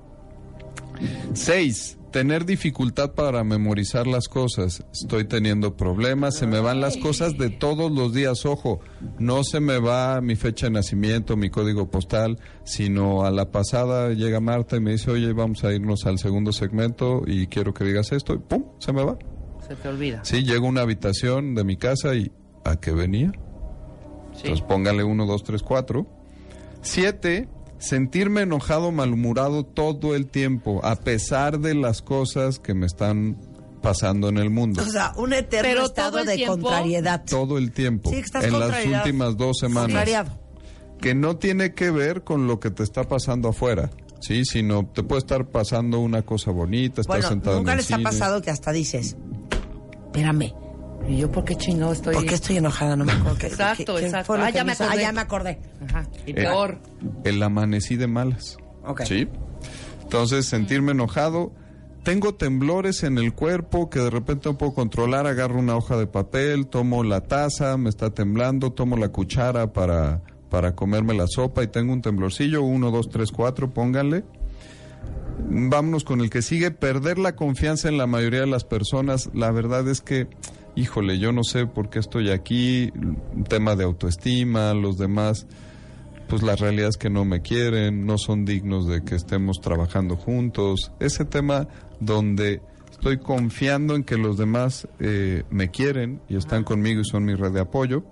[1.35, 4.85] Seis, tener dificultad para memorizar las cosas.
[4.93, 8.47] Estoy teniendo problemas, se me van las cosas de todos los días.
[8.47, 8.81] Ojo,
[9.19, 14.11] no se me va mi fecha de nacimiento, mi código postal, sino a la pasada
[14.11, 17.85] llega Marta y me dice, oye, vamos a irnos al segundo segmento y quiero que
[17.85, 19.19] digas esto, y pum, se me va.
[19.67, 20.25] Se te olvida.
[20.25, 22.31] Sí, llego a una habitación de mi casa y
[22.65, 23.33] ¿a qué venía?
[24.35, 24.43] Sí.
[24.45, 26.07] Entonces póngale uno, dos, tres, cuatro.
[26.83, 27.49] Siete,
[27.83, 33.37] sentirme enojado, malhumorado todo el tiempo, a pesar de las cosas que me están
[33.83, 34.81] pasando en el mundo.
[34.83, 37.25] O sea, un eterno Pero estado todo el de tiempo- contrariedad.
[37.29, 38.11] todo el tiempo.
[38.11, 39.87] Sí, estás en las últimas dos semanas.
[39.87, 40.39] Contrariado.
[41.01, 43.91] Que no tiene que ver con lo que te está pasando afuera.
[44.21, 47.85] Sí, sino te puede estar pasando una cosa bonita, estás Bueno, sentado nunca en el
[47.85, 48.05] les ha cine.
[48.09, 49.17] pasado que hasta dices,
[50.07, 50.53] espérame,
[51.09, 52.15] ¿Y yo por qué chingado estoy?
[52.15, 52.97] ¿por qué estoy enojada?
[52.97, 53.39] No me acuerdo.
[53.39, 54.35] ¿Qué- Exacto, qué- exacto.
[54.35, 54.85] Ah, ya me hizo?
[54.85, 54.99] acordé.
[54.99, 55.59] Ah, ya me acordé.
[55.89, 56.07] Ajá.
[56.27, 56.79] Y Eh, peor.
[57.25, 58.57] El amanecí de malas.
[58.85, 59.03] Ok.
[59.05, 59.29] ¿Sí?
[60.03, 61.53] Entonces, sentirme enojado.
[62.05, 65.27] Tengo temblores en el cuerpo que de repente no puedo controlar.
[65.27, 70.21] Agarro una hoja de papel, tomo la taza, me está temblando, tomo la cuchara para,
[70.51, 72.63] para comerme la sopa y tengo un temblorcillo.
[72.63, 74.25] Uno, dos, tres, cuatro, pónganle.
[75.49, 76.71] Vámonos con el que sigue.
[76.73, 79.31] Perder la confianza en la mayoría de las personas.
[79.35, 80.29] La verdad es que,
[80.75, 82.93] híjole, yo no sé por qué estoy aquí.
[83.49, 85.47] Tema de autoestima, los demás
[86.33, 90.17] pues la realidad es que no me quieren, no son dignos de que estemos trabajando
[90.17, 90.91] juntos.
[90.99, 91.69] Ese tema
[92.01, 97.27] donde estoy confiando en que los demás eh, me quieren y están conmigo y son
[97.27, 98.03] mi red de apoyo.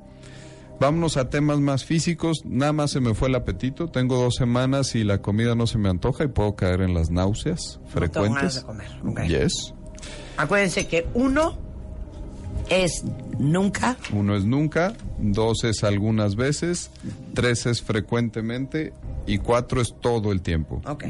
[0.79, 2.43] Vámonos a temas más físicos.
[2.45, 3.89] Nada más se me fue el apetito.
[3.89, 7.11] Tengo dos semanas y la comida no se me antoja y puedo caer en las
[7.11, 8.55] náuseas No tengo ganas frecuentes.
[8.57, 9.29] de comer.
[9.29, 9.75] Yes.
[10.37, 11.70] Acuérdense que uno
[12.69, 13.05] es
[13.39, 16.91] nunca, Uno es nunca, dos es algunas veces,
[17.35, 18.93] tres es frecuentemente
[19.27, 20.81] y cuatro es todo el tiempo.
[20.87, 21.05] ok.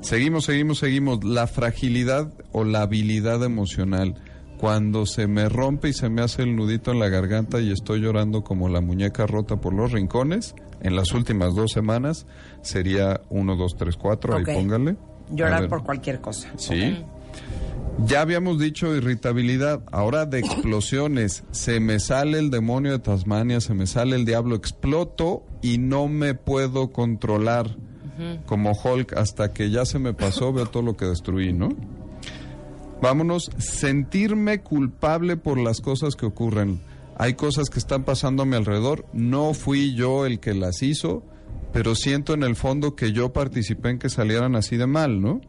[0.00, 1.24] Seguimos, seguimos, seguimos.
[1.24, 4.14] La fragilidad o la habilidad emocional.
[4.58, 8.00] Cuando se me rompe y se me hace el nudito en la garganta y estoy
[8.00, 12.26] llorando como la muñeca rota por los rincones, en las últimas dos semanas
[12.62, 14.48] sería uno, dos, tres, cuatro, Ok.
[14.48, 14.96] ahí póngale.
[15.30, 16.48] Llorar por cualquier cosa.
[16.56, 16.96] Sí.
[17.98, 21.44] Ya habíamos dicho irritabilidad, ahora de explosiones.
[21.52, 26.08] Se me sale el demonio de Tasmania, se me sale el diablo, exploto y no
[26.08, 27.76] me puedo controlar.
[28.46, 31.70] Como Hulk, hasta que ya se me pasó, veo todo lo que destruí, ¿no?
[33.02, 36.80] Vámonos, sentirme culpable por las cosas que ocurren.
[37.16, 41.24] Hay cosas que están pasando a mi alrededor, no fui yo el que las hizo,
[41.72, 45.40] pero siento en el fondo que yo participé en que salieran así de mal, ¿no?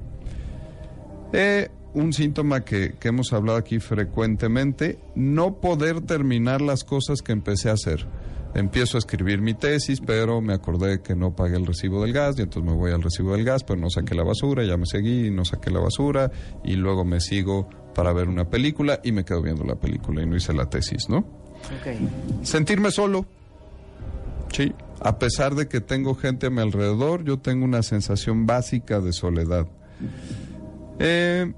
[1.34, 7.32] Eh, un síntoma que, que hemos hablado aquí frecuentemente, no poder terminar las cosas que
[7.32, 8.06] empecé a hacer.
[8.54, 12.38] Empiezo a escribir mi tesis, pero me acordé que no pagué el recibo del gas
[12.38, 14.86] y entonces me voy al recibo del gas, pero no saqué la basura, ya me
[14.86, 16.32] seguí y no saqué la basura
[16.64, 20.26] y luego me sigo para ver una película y me quedo viendo la película y
[20.26, 21.26] no hice la tesis, ¿no?
[22.44, 23.26] Sentirme solo.
[24.54, 29.02] Sí, a pesar de que tengo gente a mi alrededor, yo tengo una sensación básica
[29.02, 29.68] de soledad.
[31.00, 31.52] Eh,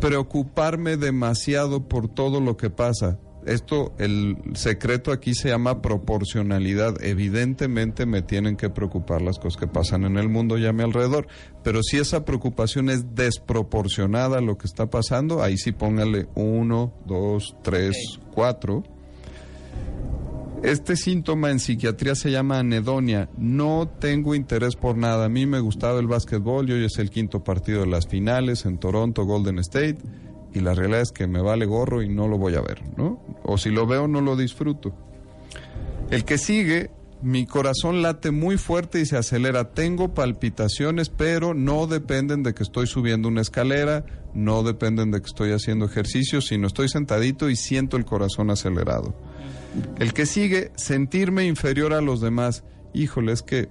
[0.00, 3.18] preocuparme demasiado por todo lo que pasa.
[3.46, 7.02] Esto, el secreto aquí se llama proporcionalidad.
[7.02, 10.82] Evidentemente me tienen que preocupar las cosas que pasan en el mundo y a mi
[10.82, 11.28] alrededor.
[11.62, 16.92] Pero si esa preocupación es desproporcionada a lo que está pasando, ahí sí póngale uno,
[17.06, 17.96] dos, tres,
[18.34, 18.82] cuatro.
[20.62, 23.28] Este síntoma en psiquiatría se llama anedonia.
[23.38, 25.26] No tengo interés por nada.
[25.26, 28.66] A mí me gustaba el básquetbol y hoy es el quinto partido de las finales
[28.66, 29.98] en Toronto, Golden State.
[30.52, 33.22] Y la realidad es que me vale gorro y no lo voy a ver, ¿no?
[33.44, 34.92] O si lo veo, no lo disfruto.
[36.10, 36.90] El que sigue,
[37.22, 39.72] mi corazón late muy fuerte y se acelera.
[39.72, 45.26] Tengo palpitaciones, pero no dependen de que estoy subiendo una escalera, no dependen de que
[45.26, 49.14] estoy haciendo ejercicio, sino estoy sentadito y siento el corazón acelerado.
[49.98, 52.64] El que sigue, sentirme inferior a los demás.
[52.94, 53.68] Híjole, es que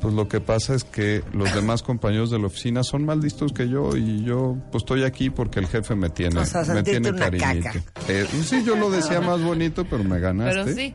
[0.00, 3.52] pues lo que pasa es que los demás compañeros de la oficina son más listos
[3.52, 6.82] que yo y yo pues estoy aquí porque el jefe me tiene, O sea, me
[6.82, 7.68] tiene una cariñito.
[7.70, 7.82] caca.
[8.08, 10.62] Eh, sí, yo lo decía más bonito, pero me ganaste.
[10.64, 10.94] Pero sí,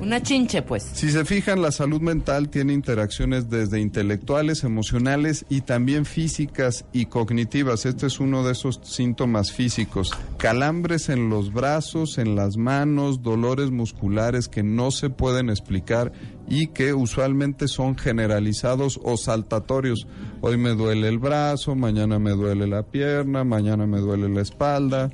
[0.00, 0.82] una chinche, pues.
[0.82, 7.06] Si se fijan, la salud mental tiene interacciones desde intelectuales, emocionales y también físicas y
[7.06, 7.86] cognitivas.
[7.86, 10.10] Este es uno de esos síntomas físicos.
[10.38, 16.12] Calambres en los brazos, en las manos, dolores musculares que no se pueden explicar
[16.46, 20.06] y que usualmente son generalizados o saltatorios.
[20.40, 25.10] Hoy me duele el brazo, mañana me duele la pierna, mañana me duele la espalda.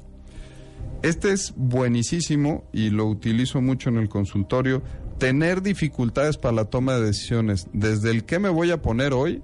[1.03, 4.83] Este es buenísimo y lo utilizo mucho en el consultorio.
[5.19, 9.43] Tener dificultades para la toma de decisiones, desde el qué me voy a poner hoy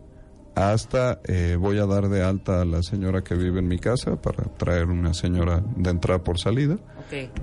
[0.54, 4.20] hasta eh, voy a dar de alta a la señora que vive en mi casa
[4.20, 6.78] para traer una señora de entrada por salida.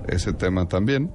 [0.08, 1.12] Ese tema también.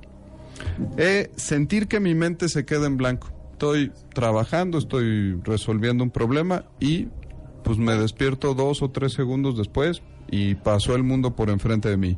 [0.98, 3.30] Eh, sentir que mi mente se queda en blanco.
[3.52, 7.10] Estoy trabajando, estoy resolviendo un problema y
[7.64, 11.98] pues me despierto dos o tres segundos después y pasó el mundo por enfrente de
[11.98, 12.18] mí.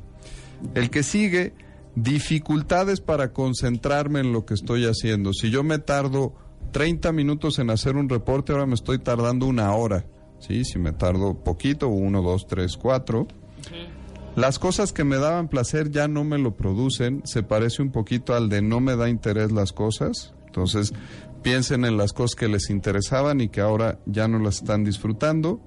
[0.74, 1.54] El que sigue,
[1.96, 5.34] dificultades para concentrarme en lo que estoy haciendo.
[5.34, 6.34] Si yo me tardo
[6.72, 10.06] 30 minutos en hacer un reporte, ahora me estoy tardando una hora.
[10.40, 10.64] ¿sí?
[10.64, 13.28] Si me tardo poquito, uno, dos, tres, cuatro.
[14.36, 18.34] Las cosas que me daban placer ya no me lo producen, se parece un poquito
[18.34, 20.34] al de no me da interés las cosas.
[20.46, 20.94] Entonces,
[21.42, 25.60] piensen en las cosas que les interesaban y que ahora ya no las están disfrutando.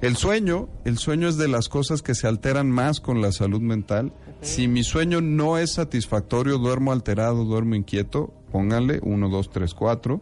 [0.00, 3.60] El sueño, el sueño es de las cosas que se alteran más con la salud
[3.60, 4.12] mental.
[4.42, 10.20] Si mi sueño no es satisfactorio, duermo alterado, duermo inquieto, pónganle 1, 2, 3, 4.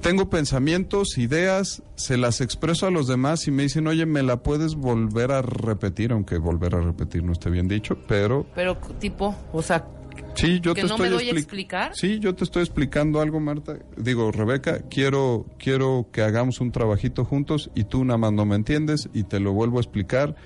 [0.00, 4.42] Tengo pensamientos, ideas, se las expreso a los demás y me dicen, oye, ¿me la
[4.42, 6.12] puedes volver a repetir?
[6.12, 9.86] Aunque volver a repetir no esté bien dicho, pero Pero tipo, o sea,
[10.34, 11.90] Sí, yo que te no estoy me doy a expli- explicar.
[11.94, 13.78] Sí, yo te estoy explicando algo, Marta.
[13.96, 18.56] Digo, Rebeca, quiero quiero que hagamos un trabajito juntos y tú nada más no me
[18.56, 20.36] entiendes y te lo vuelvo a explicar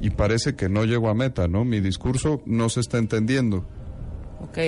[0.00, 1.64] y parece que no llego a meta, ¿no?
[1.64, 3.64] Mi discurso no se está entendiendo.
[4.40, 4.58] Ok.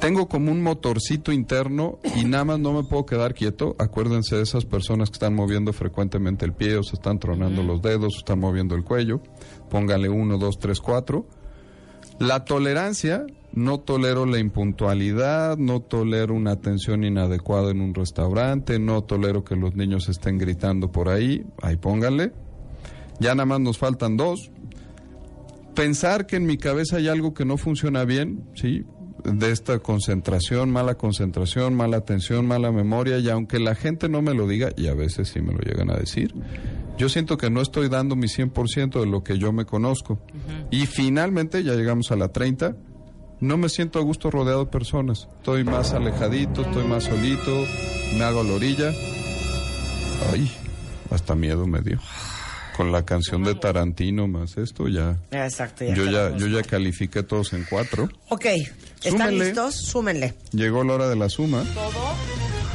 [0.00, 3.74] Tengo como un motorcito interno y nada más no me puedo quedar quieto.
[3.78, 7.82] Acuérdense de esas personas que están moviendo frecuentemente el pie o se están tronando los
[7.82, 9.20] dedos o están moviendo el cuello.
[9.70, 11.26] Póngale uno, dos, tres, cuatro.
[12.20, 19.02] La tolerancia, no tolero la impuntualidad, no tolero una atención inadecuada en un restaurante, no
[19.02, 22.32] tolero que los niños estén gritando por ahí, ahí póngale.
[23.20, 24.50] Ya nada más nos faltan dos.
[25.74, 28.84] Pensar que en mi cabeza hay algo que no funciona bien, ¿sí?
[29.24, 34.34] De esta concentración, mala concentración, mala atención, mala memoria, y aunque la gente no me
[34.34, 36.34] lo diga, y a veces sí me lo llegan a decir,
[36.98, 40.18] yo siento que no estoy dando mi 100% de lo que yo me conozco.
[40.70, 42.76] Y finalmente, ya llegamos a la 30,
[43.42, 45.28] no me siento a gusto rodeado de personas.
[45.38, 47.66] Estoy más alejadito, estoy más solito,
[48.16, 48.92] me hago a la orilla.
[50.32, 50.50] Ay,
[51.10, 51.98] hasta miedo me dio.
[52.76, 55.18] Con la canción de Tarantino más esto ya.
[55.32, 55.84] Exacto.
[55.84, 58.08] Yo ya, yo ya califiqué todos en cuatro.
[58.30, 59.44] Ok, ¿están Súmenle.
[59.46, 59.74] listos?
[59.76, 60.34] Súmenle.
[60.52, 61.64] Llegó la hora de la suma.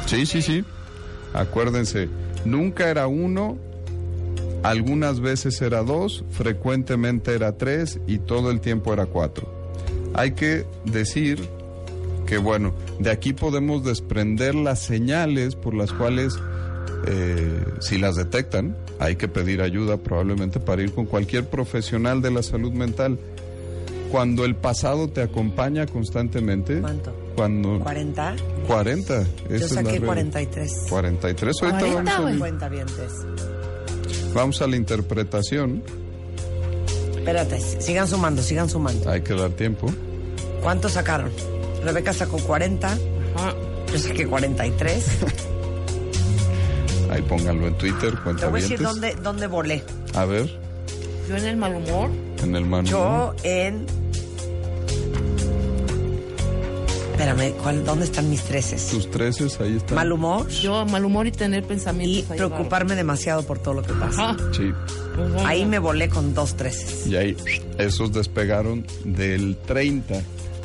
[0.06, 0.64] Sí, sí, sí.
[1.34, 2.08] Acuérdense,
[2.44, 3.58] nunca era uno,
[4.62, 9.57] algunas veces era dos, frecuentemente era tres y todo el tiempo era cuatro.
[10.14, 11.48] Hay que decir
[12.26, 16.34] que, bueno, de aquí podemos desprender las señales por las cuales,
[17.06, 22.30] eh, si las detectan, hay que pedir ayuda probablemente para ir con cualquier profesional de
[22.30, 23.18] la salud mental.
[24.10, 26.80] Cuando el pasado te acompaña constantemente.
[26.80, 27.14] ¿Cuánto?
[27.36, 28.36] Cuando 40.
[28.66, 29.20] 40.
[29.20, 30.06] esa Yo es la saqué regla.
[30.06, 30.86] 43.
[30.88, 31.62] 43.
[31.62, 33.12] Ahorita vamos, a, 50 vientes.
[34.34, 35.82] vamos a la interpretación.
[37.28, 39.10] Espérate, sigan sumando, sigan sumando.
[39.10, 39.92] Hay que dar tiempo.
[40.62, 41.30] ¿Cuántos sacaron?
[41.84, 42.96] Rebeca sacó 40.
[43.92, 45.04] Yo saqué 43.
[47.10, 49.82] Ahí pónganlo en Twitter, Te voy a decir dónde, dónde volé.
[50.14, 50.48] A ver,
[51.28, 52.08] Yo en el mal humor.
[52.42, 52.86] en el manual.
[52.86, 53.84] Yo en.
[57.18, 58.90] Espérame, ¿cuál, ¿dónde están mis treces?
[58.90, 59.96] Tus treces, ahí están.
[59.96, 60.48] Mal humor.
[60.50, 62.28] Yo mal humor y tener pensamientos.
[62.28, 64.36] Y ahí preocuparme demasiado por todo lo que pasa.
[64.52, 64.72] Sí.
[65.44, 67.08] Ahí me volé con dos treces.
[67.08, 67.36] Y ahí,
[67.76, 70.22] esos despegaron del 30.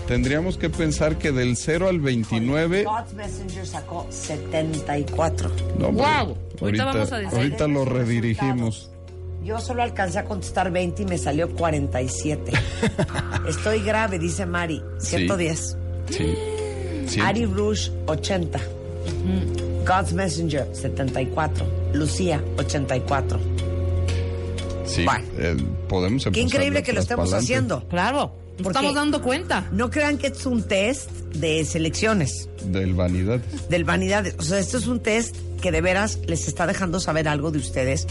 [0.08, 2.84] Tendríamos que pensar que del 0 al 29.
[2.84, 5.52] God's Messenger sacó 74.
[5.80, 6.38] No, Guau.
[6.62, 7.36] Ahorita vamos a decir.
[7.36, 8.92] ahorita lo redirigimos.
[9.44, 12.52] Yo solo alcancé a contestar 20 y me salió 47.
[13.48, 14.84] Estoy grave, dice Mari.
[15.00, 15.60] 110.
[15.60, 15.83] Sí.
[16.10, 17.20] Sí.
[17.22, 18.60] Ari Rouge, 80.
[19.86, 21.66] God's Messenger, 74.
[21.94, 23.40] Lucía, 84.
[24.86, 25.06] Sí.
[25.06, 25.26] Bueno.
[25.38, 25.56] eh,
[25.88, 27.44] podemos empezar Qué increíble que lo estemos pa'lante.
[27.46, 27.88] haciendo.
[27.88, 28.32] Claro.
[28.54, 29.68] Nos Porque- estamos dando cuenta.
[29.72, 33.40] No crean que es un test de selecciones, Del vanidad.
[33.70, 34.36] del vanidades.
[34.38, 37.58] O sea, esto es un test que de veras les está dejando saber algo de
[37.58, 38.06] ustedes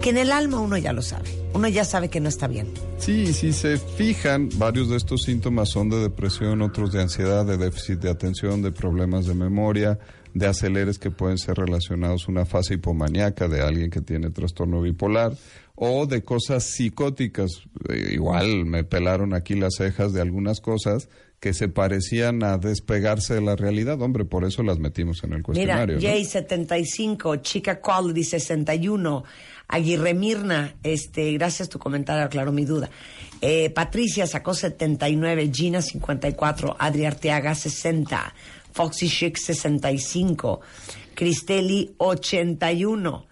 [0.00, 1.28] que en el alma uno ya lo sabe.
[1.52, 2.68] Uno ya sabe que no está bien.
[2.98, 7.56] Sí, si se fijan, varios de estos síntomas son de depresión, otros de ansiedad, de
[7.56, 9.98] déficit de atención, de problemas de memoria,
[10.32, 14.80] de aceleres que pueden ser relacionados a una fase hipomaníaca de alguien que tiene trastorno
[14.80, 15.32] bipolar
[15.74, 17.62] o de cosas psicóticas.
[17.88, 21.08] Eh, igual me pelaron aquí las cejas de algunas cosas
[21.40, 24.00] que se parecían a despegarse de la realidad.
[24.02, 25.94] Hombre, por eso las metimos en el Mira, cuestionario.
[25.96, 26.02] ¿no?
[26.02, 29.24] Jay 75, Chica Quality 61,
[29.72, 32.90] Aguirre Mirna, este, gracias tu comentario, aclaró mi duda.
[33.40, 38.34] Eh, Patricia sacó 79, Gina 54, Adri Arteaga 60,
[38.72, 40.60] Foxy Chic 65,
[41.14, 43.26] Cristeli 81,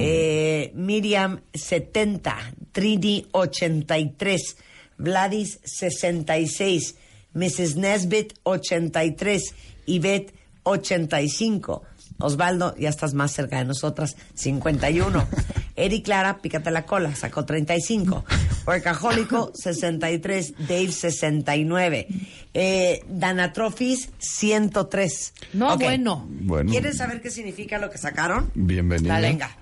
[0.00, 2.36] eh, Miriam 70,
[2.72, 4.56] Trini 83,
[4.98, 6.96] Vladis 66,
[7.32, 7.76] Mrs.
[7.76, 9.54] Nesbit 83,
[9.86, 10.34] Yvette
[10.64, 11.82] 85.
[12.18, 15.26] Osvaldo, ya estás más cerca de nosotras, 51.
[15.76, 18.24] Eric Clara, pícate la cola, sacó 35.
[18.66, 20.54] Workahólico, 63.
[20.66, 22.08] Dave, 69.
[22.54, 25.34] Eh, Danatrofis, 103.
[25.52, 26.26] No, bueno.
[26.28, 26.70] Bueno.
[26.70, 28.50] ¿Quieren saber qué significa lo que sacaron?
[28.54, 29.14] Bienvenida.
[29.14, 29.56] La lenga.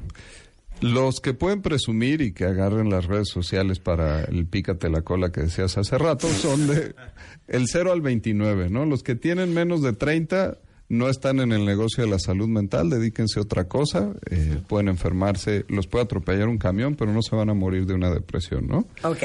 [0.81, 5.31] Los que pueden presumir y que agarren las redes sociales para el pícate la cola
[5.31, 6.95] que decías hace rato son de
[7.49, 8.85] el 0 al 29, ¿no?
[8.85, 10.59] Los que tienen menos de 30
[10.89, 14.89] no están en el negocio de la salud mental, dedíquense a otra cosa, eh, pueden
[14.89, 18.67] enfermarse, los puede atropellar un camión, pero no se van a morir de una depresión,
[18.67, 18.87] ¿no?
[19.03, 19.23] Ok.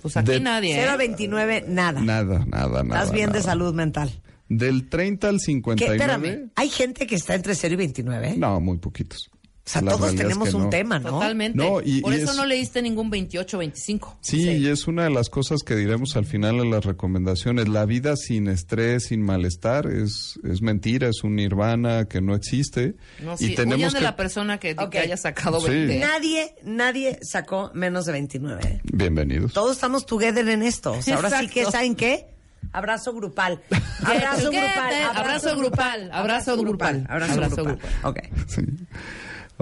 [0.00, 0.74] Pues aquí De- nadie.
[0.74, 0.94] 0 ¿eh?
[0.94, 2.00] a 29, nada.
[2.00, 3.00] Nada, nada, nada.
[3.02, 4.10] Estás bien de salud mental.
[4.48, 5.44] Del 30 al ¿Qué?
[5.44, 5.96] 59.
[5.96, 8.34] Espérame, hay gente que está entre 0 y 29.
[8.36, 9.30] No, muy poquitos.
[9.64, 11.10] O sea, La todos es tenemos que un tema, ¿no?
[11.10, 11.56] Totalmente.
[11.56, 14.18] No, y- Por y eso es- no leíste ningún 28 25.
[14.20, 17.68] Sí, y es una de las cosas que diremos al final en las recomendaciones.
[17.68, 22.96] La vida sin estrés, sin malestar, es, es mentira, es un nirvana que no existe.
[23.22, 24.04] No, y sí, tenemos huyan de que...
[24.04, 25.68] la persona que, que haya sacado Sí.
[25.70, 26.00] 20.
[26.00, 28.60] Nadie, nadie sacó menos de 29.
[28.66, 28.80] ¿eh?
[28.92, 29.52] Bienvenidos.
[29.52, 30.90] Todos estamos together en esto.
[30.94, 31.66] O sea, ahora sí que.
[31.66, 32.26] ¿saben qué?
[32.72, 33.60] Abrazo grupal.
[34.02, 34.94] Abrazo grupal.
[35.14, 36.10] Abrazo grupal.
[36.12, 37.06] Abrazo grupal.
[37.08, 37.76] Abrazo Abrazo grupal.
[37.76, 38.10] grupal.
[38.10, 38.18] Ok.
[38.48, 38.62] Sí.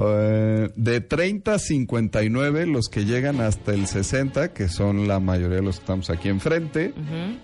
[0.03, 5.57] Eh, de 30 a 59, los que llegan hasta el 60, que son la mayoría
[5.57, 6.95] de los que estamos aquí enfrente,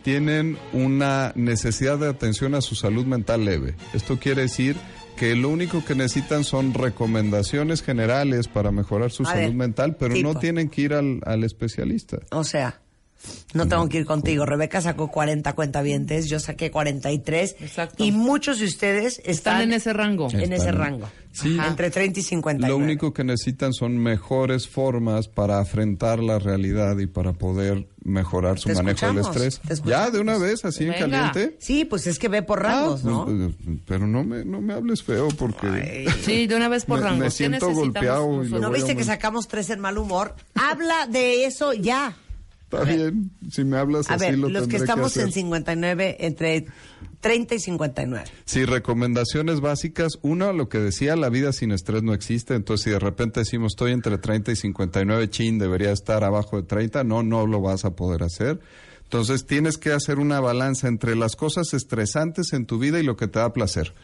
[0.03, 3.75] tienen una necesidad de atención a su salud mental leve.
[3.95, 4.77] Esto quiere decir
[5.17, 9.97] que lo único que necesitan son recomendaciones generales para mejorar su A salud ver, mental,
[9.97, 10.33] pero tipo.
[10.33, 12.19] no tienen que ir al, al especialista.
[12.31, 12.81] O sea,
[13.55, 14.45] no tengo que ir contigo.
[14.45, 17.57] Rebeca sacó 40 cuentavientes, yo saqué 43.
[17.61, 18.05] Exacto.
[18.05, 20.29] Y muchos de ustedes están, Están en ese rango.
[20.31, 21.09] en ese rango.
[21.37, 21.59] Sí.
[21.66, 22.66] Entre 30 y 50.
[22.68, 28.59] Lo único que necesitan son mejores formas para afrontar la realidad y para poder mejorar
[28.59, 29.61] su manejo del estrés.
[29.84, 31.57] Ya, de una vez, así en caliente.
[31.61, 33.24] Sí, pues es que ve por rangos, Ah, ¿no?
[33.26, 36.99] pues, eh, Pero no me, no me hables feo porque Sí, de una vez por
[37.01, 37.18] Me- rangos.
[37.20, 40.34] me ¿Qué siento golpeado y ¿No a viste que sacamos tres en mal humor?
[40.55, 42.16] Habla de eso ya.
[42.71, 43.31] Está bien.
[43.51, 45.25] Si me hablas A así, ver, lo los que estamos hacer.
[45.27, 46.67] en 59, entre
[47.21, 48.25] 30 y 59.
[48.45, 50.19] Sí, recomendaciones básicas.
[50.23, 52.55] Una, lo que decía, la vida sin estrés no existe.
[52.55, 56.62] Entonces, si de repente decimos estoy entre 30 y 59, chin, debería estar abajo de
[56.64, 58.61] 30, no, no lo vas a poder hacer.
[59.05, 63.17] Entonces, tienes que hacer una balanza entre las cosas estresantes en tu vida y lo
[63.17, 63.95] que te da placer.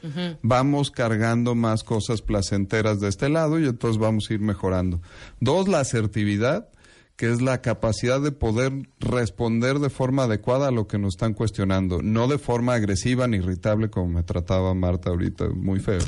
[0.42, 5.00] Vamos cargando más cosas placenteras de este lado y entonces vamos a ir mejorando.
[5.40, 6.68] Dos, la asertividad
[7.16, 11.34] que es la capacidad de poder responder de forma adecuada a lo que nos están
[11.34, 16.00] cuestionando, no de forma agresiva ni irritable como me trataba Marta ahorita, muy feo.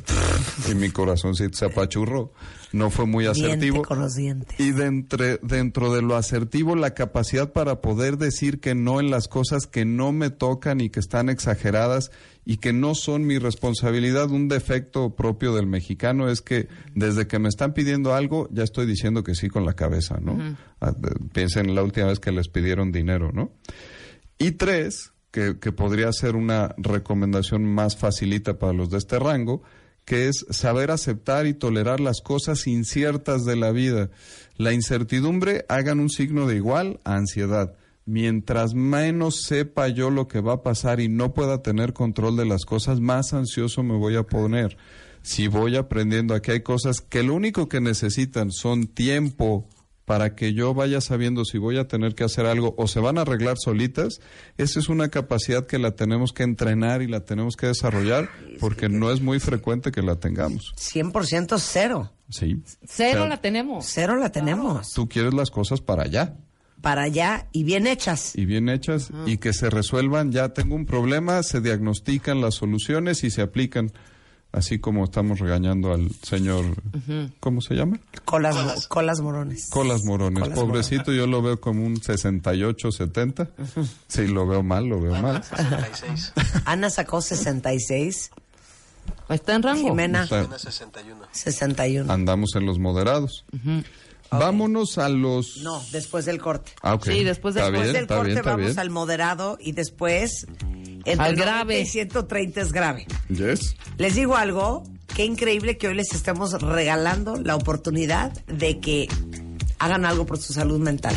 [0.70, 2.32] y mi corazoncito se apachurró.
[2.72, 3.82] No fue muy asertivo.
[3.82, 4.58] con los dientes.
[4.58, 9.28] Y dentro, dentro de lo asertivo, la capacidad para poder decir que no en las
[9.28, 12.10] cosas que no me tocan y que están exageradas
[12.44, 14.30] y que no son mi responsabilidad.
[14.30, 18.86] Un defecto propio del mexicano es que desde que me están pidiendo algo, ya estoy
[18.86, 20.56] diciendo que sí con la cabeza, ¿no?
[20.80, 23.52] Ah, de- Piensen en la última vez que les pidieron dinero, ¿no?
[24.38, 29.62] Y tres, que, que podría ser una recomendación más facilita para los de este rango,
[30.04, 34.10] que es saber aceptar y tolerar las cosas inciertas de la vida.
[34.58, 37.74] La incertidumbre hagan un signo de igual a ansiedad.
[38.06, 42.44] Mientras menos sepa yo lo que va a pasar y no pueda tener control de
[42.44, 44.76] las cosas, más ansioso me voy a poner.
[45.22, 49.66] Si voy aprendiendo aquí hay cosas que lo único que necesitan son tiempo
[50.04, 53.16] para que yo vaya sabiendo si voy a tener que hacer algo o se van
[53.16, 54.20] a arreglar solitas,
[54.58, 58.28] esa es una capacidad que la tenemos que entrenar y la tenemos que desarrollar
[58.60, 60.74] porque no es muy frecuente que la tengamos.
[60.76, 62.12] 100% cero.
[62.28, 62.62] Sí.
[62.86, 63.86] Cero O sea, la tenemos.
[63.86, 64.92] Cero la tenemos.
[64.92, 66.36] Tú quieres las cosas para allá
[66.84, 68.36] Para allá y bien hechas.
[68.36, 70.30] y bien hechas y que se resuelvan.
[70.30, 73.92] Ya tengo un problema, se diagnostican las soluciones y se aplican.
[74.52, 76.64] Así como estamos regañando al señor,
[77.40, 77.98] ¿cómo se llama?
[78.24, 79.68] Colas, mo- colas morones.
[79.68, 80.44] Colas Morones.
[80.44, 83.48] Colas Pobrecito, yo lo veo como un 68, 70.
[84.06, 85.42] Sí, lo veo mal, lo veo mal.
[86.66, 88.30] Ana sacó 66.
[89.28, 89.88] Está en rango.
[89.88, 90.46] Jimena, Está-
[91.32, 92.12] 61.
[92.12, 93.44] andamos en los moderados.
[94.30, 95.58] Vámonos a los...
[95.58, 96.72] No, después del corte.
[96.82, 97.04] Ah, ok.
[97.06, 98.78] Sí, después del- Después bien, del corte bien, vamos bien.
[98.78, 100.46] al moderado y después
[101.06, 101.80] entre Al 90 grave.
[101.80, 103.06] y 130 es grave.
[103.28, 103.76] Yes.
[103.98, 104.82] Les digo algo,
[105.14, 109.08] qué increíble que hoy les estemos regalando la oportunidad de que
[109.78, 111.14] hagan algo por su salud mental.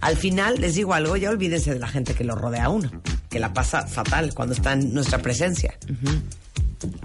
[0.00, 2.90] Al final, les digo algo, ya olvídense de la gente que lo rodea a uno,
[3.28, 5.76] que la pasa fatal cuando está en nuestra presencia.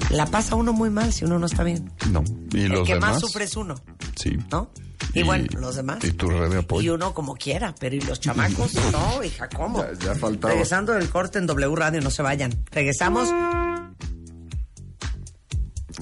[0.09, 1.91] La pasa uno muy mal si uno no está bien.
[2.11, 2.23] No.
[2.53, 3.11] ¿Y El los que demás?
[3.13, 3.75] más sufre es uno,
[4.15, 4.37] Sí.
[4.51, 4.69] ¿no?
[5.13, 6.03] Y, bueno, los demás.
[6.03, 6.95] Y tu red de Y apoyo.
[6.95, 8.73] uno como quiera, pero ¿y los chamacos?
[8.91, 9.83] No, hija, ¿cómo?
[9.83, 10.53] Ya- ya faltaba.
[10.53, 12.53] Regresando del corte en W Radio, no se vayan.
[12.71, 13.29] Regresamos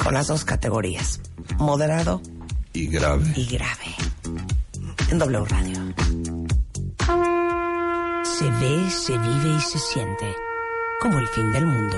[0.04, 1.20] con las dos categorías,
[1.58, 2.22] moderado
[2.74, 3.32] Y grave.
[3.36, 3.96] y grave,
[5.10, 5.94] en W Radio.
[8.24, 10.36] Se ve, se vive y se siente
[11.02, 11.98] como el fin del mundo.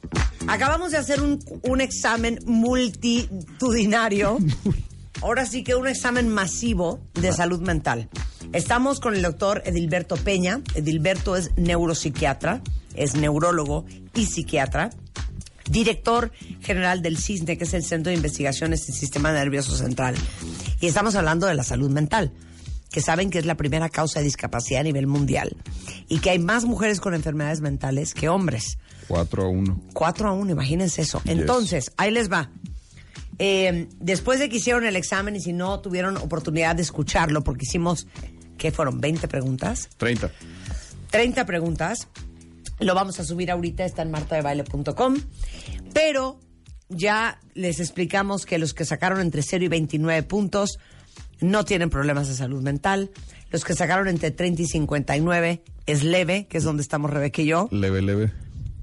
[0.47, 4.37] Acabamos de hacer un, un examen multitudinario.
[5.21, 8.09] Ahora sí que un examen masivo de salud mental.
[8.53, 10.61] Estamos con el doctor Edilberto Peña.
[10.73, 12.61] Edilberto es neuropsiquiatra,
[12.95, 13.85] es neurólogo
[14.15, 14.89] y psiquiatra.
[15.69, 20.15] Director general del CISNE, que es el Centro de Investigaciones del Sistema Nervioso Central.
[20.81, 22.33] Y estamos hablando de la salud mental,
[22.89, 25.55] que saben que es la primera causa de discapacidad a nivel mundial.
[26.09, 28.79] Y que hay más mujeres con enfermedades mentales que hombres.
[29.07, 29.81] 4 a 1.
[29.93, 31.21] 4 a 1, imagínense eso.
[31.25, 32.51] Entonces, ahí les va.
[33.39, 37.65] Eh, después de que hicieron el examen y si no tuvieron oportunidad de escucharlo, porque
[37.65, 38.07] hicimos,
[38.57, 39.01] ¿qué fueron?
[39.01, 39.89] ¿20 preguntas?
[39.97, 40.31] 30.
[41.09, 42.07] 30 preguntas.
[42.79, 45.17] Lo vamos a subir ahorita, está en martadebaile.com.
[45.93, 46.39] Pero
[46.89, 50.77] ya les explicamos que los que sacaron entre 0 y 29 puntos
[51.39, 53.11] no tienen problemas de salud mental.
[53.49, 57.47] Los que sacaron entre 30 y 59 es leve, que es donde estamos Rebeca y
[57.47, 57.67] yo.
[57.71, 58.31] Leve, leve.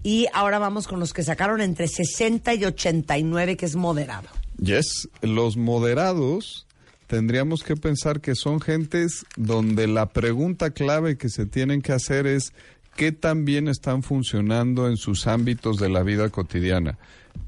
[0.03, 4.29] Y ahora vamos con los que sacaron entre 60 y 89, que es moderado.
[4.59, 6.67] Yes, los moderados
[7.07, 12.27] tendríamos que pensar que son gentes donde la pregunta clave que se tienen que hacer
[12.27, 12.53] es
[12.97, 16.99] qué tan bien están funcionando en sus ámbitos de la vida cotidiana.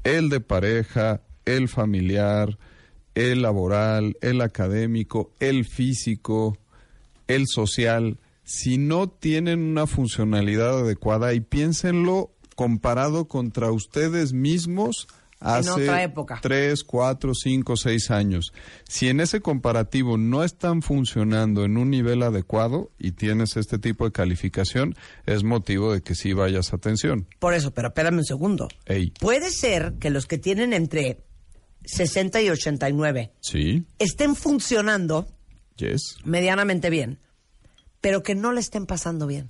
[0.03, 2.57] El de pareja, el familiar,
[3.15, 6.57] el laboral, el académico, el físico,
[7.27, 8.17] el social.
[8.43, 12.31] Si no tienen una funcionalidad adecuada y piénsenlo
[12.61, 15.07] comparado contra ustedes mismos
[15.39, 16.37] hace otra época.
[16.43, 18.53] tres, cuatro, cinco, seis años.
[18.87, 24.05] Si en ese comparativo no están funcionando en un nivel adecuado y tienes este tipo
[24.05, 24.95] de calificación,
[25.25, 27.27] es motivo de que sí vayas a atención.
[27.39, 28.67] Por eso, pero espérame un segundo.
[28.85, 31.17] Ey, Puede ser que los que tienen entre
[31.85, 35.27] 60 y 89 sí, estén funcionando
[35.77, 36.17] yes.
[36.25, 37.17] medianamente bien,
[38.01, 39.49] pero que no le estén pasando bien.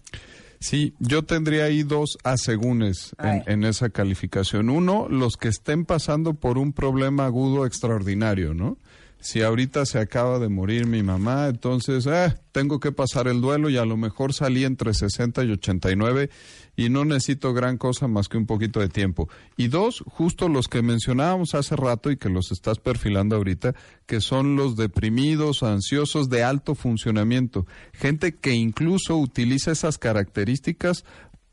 [0.61, 4.69] Sí, yo tendría ahí dos asegúnes A en, en esa calificación.
[4.69, 8.77] Uno, los que estén pasando por un problema agudo extraordinario, ¿no?
[9.19, 13.69] Si ahorita se acaba de morir mi mamá, entonces eh, tengo que pasar el duelo
[13.69, 16.29] y a lo mejor salí entre 60 y 89
[16.75, 19.29] y no necesito gran cosa más que un poquito de tiempo.
[19.57, 24.21] Y dos, justo los que mencionábamos hace rato y que los estás perfilando ahorita, que
[24.21, 27.65] son los deprimidos, ansiosos de alto funcionamiento.
[27.93, 31.03] Gente que incluso utiliza esas características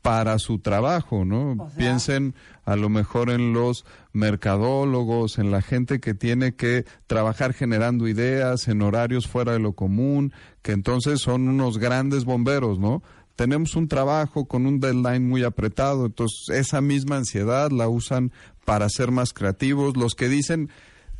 [0.01, 1.69] para su trabajo, ¿no?
[1.75, 8.07] Piensen a lo mejor en los mercadólogos, en la gente que tiene que trabajar generando
[8.07, 13.03] ideas en horarios fuera de lo común, que entonces son unos grandes bomberos, ¿no?
[13.39, 18.33] Tenemos un trabajo con un deadline muy apretado, entonces esa misma ansiedad la usan
[18.65, 19.95] para ser más creativos.
[19.95, 20.69] Los que dicen,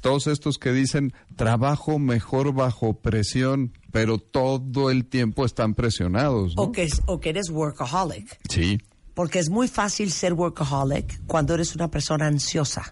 [0.01, 6.63] todos estos que dicen trabajo mejor bajo presión, pero todo el tiempo están presionados, ¿no?
[6.63, 8.37] O, que, es- o que eres workaholic.
[8.49, 8.79] Sí.
[9.13, 12.83] Porque es muy fácil ser workaholic cuando eres una persona ansiosa.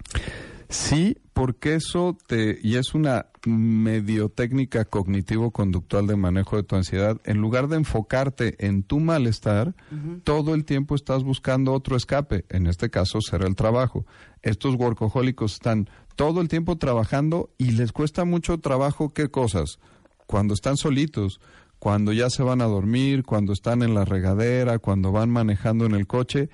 [0.69, 7.21] Sí, porque eso te, y es una medio técnica cognitivo-conductual de manejo de tu ansiedad,
[7.23, 9.75] en lugar de enfocarte en tu malestar,
[10.23, 14.05] todo el tiempo estás buscando otro escape, en este caso será el trabajo.
[14.41, 19.79] Estos workahólicos están todo el tiempo trabajando y les cuesta mucho trabajo qué cosas,
[20.25, 21.39] cuando están solitos,
[21.79, 25.93] cuando ya se van a dormir, cuando están en la regadera, cuando van manejando en
[25.93, 26.49] el coche,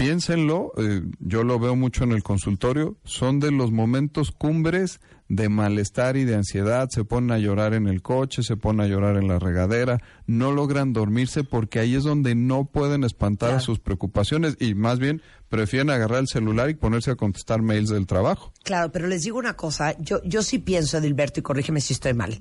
[0.00, 5.48] piénsenlo, eh, yo lo veo mucho en el consultorio, son de los momentos cumbres de
[5.48, 9.16] malestar y de ansiedad, se ponen a llorar en el coche, se ponen a llorar
[9.16, 14.56] en la regadera, no logran dormirse porque ahí es donde no pueden espantar sus preocupaciones
[14.58, 18.52] y más bien prefieren agarrar el celular y ponerse a contestar mails del trabajo.
[18.64, 22.14] Claro, pero les digo una cosa, yo, yo sí pienso, Edilberto, y corrígeme si estoy
[22.14, 22.40] mal,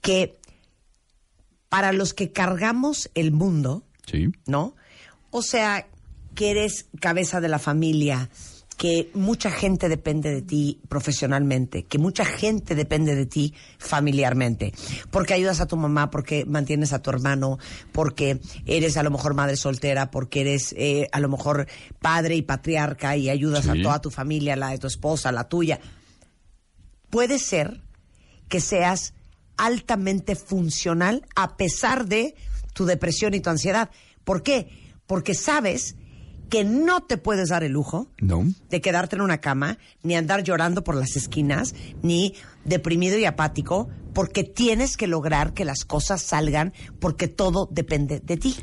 [0.00, 0.36] que
[1.68, 4.28] para los que cargamos el mundo, Sí.
[4.46, 4.74] ¿no?
[5.30, 5.86] O sea,
[6.34, 8.30] que eres cabeza de la familia,
[8.76, 14.72] que mucha gente depende de ti profesionalmente, que mucha gente depende de ti familiarmente,
[15.10, 17.58] porque ayudas a tu mamá, porque mantienes a tu hermano,
[17.92, 21.68] porque eres a lo mejor madre soltera, porque eres eh, a lo mejor
[22.00, 25.78] padre y patriarca y ayudas a toda tu familia, la de tu esposa, la tuya.
[27.10, 27.82] Puede ser
[28.48, 29.14] que seas
[29.56, 32.34] altamente funcional a pesar de
[32.72, 33.90] tu depresión y tu ansiedad.
[34.24, 34.68] ¿Por qué?
[35.06, 35.94] Porque sabes
[36.52, 38.44] que no te puedes dar el lujo No.
[38.68, 42.34] de quedarte en una cama, ni andar llorando por las esquinas, ni
[42.66, 48.36] deprimido y apático, porque tienes que lograr que las cosas salgan, porque todo depende de
[48.36, 48.54] ti.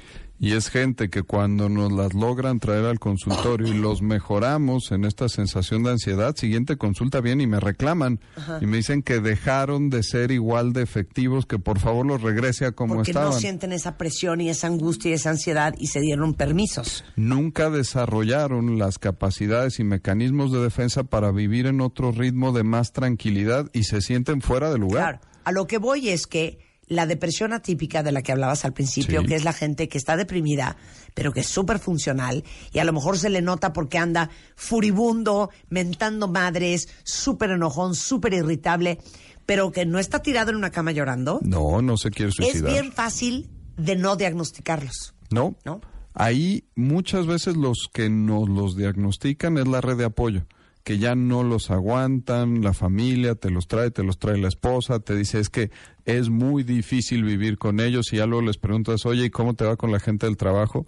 [0.42, 5.04] Y es gente que cuando nos las logran traer al consultorio y los mejoramos en
[5.04, 8.60] esta sensación de ansiedad, siguiente consulta bien y me reclaman Ajá.
[8.62, 12.66] y me dicen que dejaron de ser igual de efectivos, que por favor los regrese
[12.66, 13.32] a como Porque estaban.
[13.32, 17.04] no sienten esa presión y esa angustia y esa ansiedad y se dieron permisos.
[17.18, 22.94] Nunca desarrollaron las capacidades y mecanismos de defensa para vivir en otro ritmo de más
[22.94, 25.20] tranquilidad y se sienten fuera de lugar.
[25.20, 26.60] Claro, a lo que voy es que
[26.90, 29.28] la depresión atípica de la que hablabas al principio, Sí.
[29.28, 30.76] que es la gente que está deprimida,
[31.14, 35.50] pero que es súper funcional, y a lo mejor se le nota porque anda furibundo,
[35.70, 39.00] mentando madres, súper enojón, súper irritable,
[39.46, 42.72] pero que no está tirado en una cama llorando, No, no se quiere es suicidar.
[42.72, 45.14] bien fácil de no diagnosticarlos.
[45.32, 45.56] No.
[45.66, 45.82] ¿No?
[46.14, 50.46] Ahí muchas veces los que nos los diagnostican es la red de apoyo,
[50.90, 55.00] que ya no los aguantan, la familia te los trae, te los trae la esposa,
[55.00, 55.70] te dice es que
[56.06, 59.66] es muy difícil vivir con ellos y ya luego les preguntas, oye, ¿y cómo te
[59.66, 60.88] va con la gente del trabajo?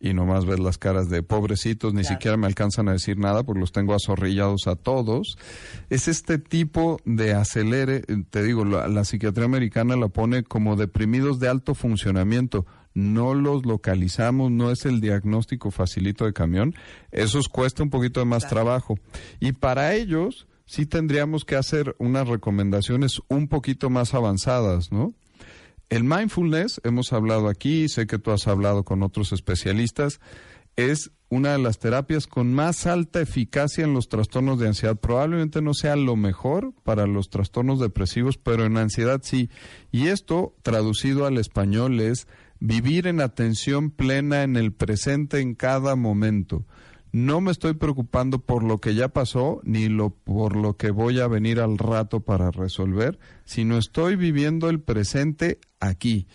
[0.00, 3.60] Y nomás ves las caras de pobrecitos, ni siquiera me alcanzan a decir nada porque
[3.60, 5.36] los tengo azorrillados a todos.
[5.90, 11.40] Es este tipo de acelere, te digo, la, la psiquiatría americana la pone como deprimidos
[11.40, 12.64] de alto funcionamiento
[12.94, 16.74] no los localizamos, no es el diagnóstico facilito de camión,
[17.10, 18.98] esos cuesta un poquito de más trabajo.
[19.40, 25.14] Y para ellos sí tendríamos que hacer unas recomendaciones un poquito más avanzadas, ¿no?
[25.88, 30.20] El mindfulness, hemos hablado aquí, sé que tú has hablado con otros especialistas,
[30.76, 34.96] es una de las terapias con más alta eficacia en los trastornos de ansiedad.
[34.96, 39.48] Probablemente no sea lo mejor para los trastornos depresivos, pero en ansiedad sí.
[39.90, 42.26] Y esto, traducido al español, es
[42.64, 46.64] vivir en atención plena en el presente en cada momento.
[47.10, 51.18] No me estoy preocupando por lo que ya pasó ni lo por lo que voy
[51.18, 56.28] a venir al rato para resolver, sino estoy viviendo el presente aquí.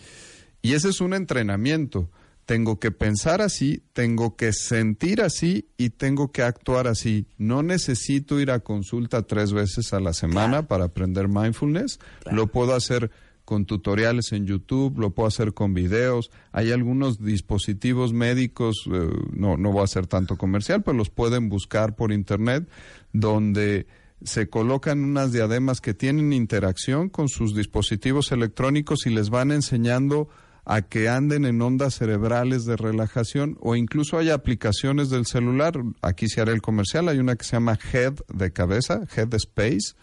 [0.60, 2.10] Y ese es un entrenamiento.
[2.44, 7.26] Tengo que pensar así, tengo que sentir así y tengo que actuar así.
[7.38, 11.98] No necesito ir a consulta tres veces a la semana para aprender mindfulness.
[12.30, 13.10] Lo puedo hacer
[13.48, 16.30] con tutoriales en YouTube, lo puedo hacer con videos.
[16.52, 21.48] Hay algunos dispositivos médicos, eh, no, no voy a hacer tanto comercial, pero los pueden
[21.48, 22.68] buscar por internet,
[23.14, 23.86] donde
[24.22, 30.28] se colocan unas diademas que tienen interacción con sus dispositivos electrónicos y les van enseñando
[30.66, 35.72] a que anden en ondas cerebrales de relajación o incluso hay aplicaciones del celular,
[36.02, 39.94] aquí se hará el comercial, hay una que se llama Head de cabeza, Head Space,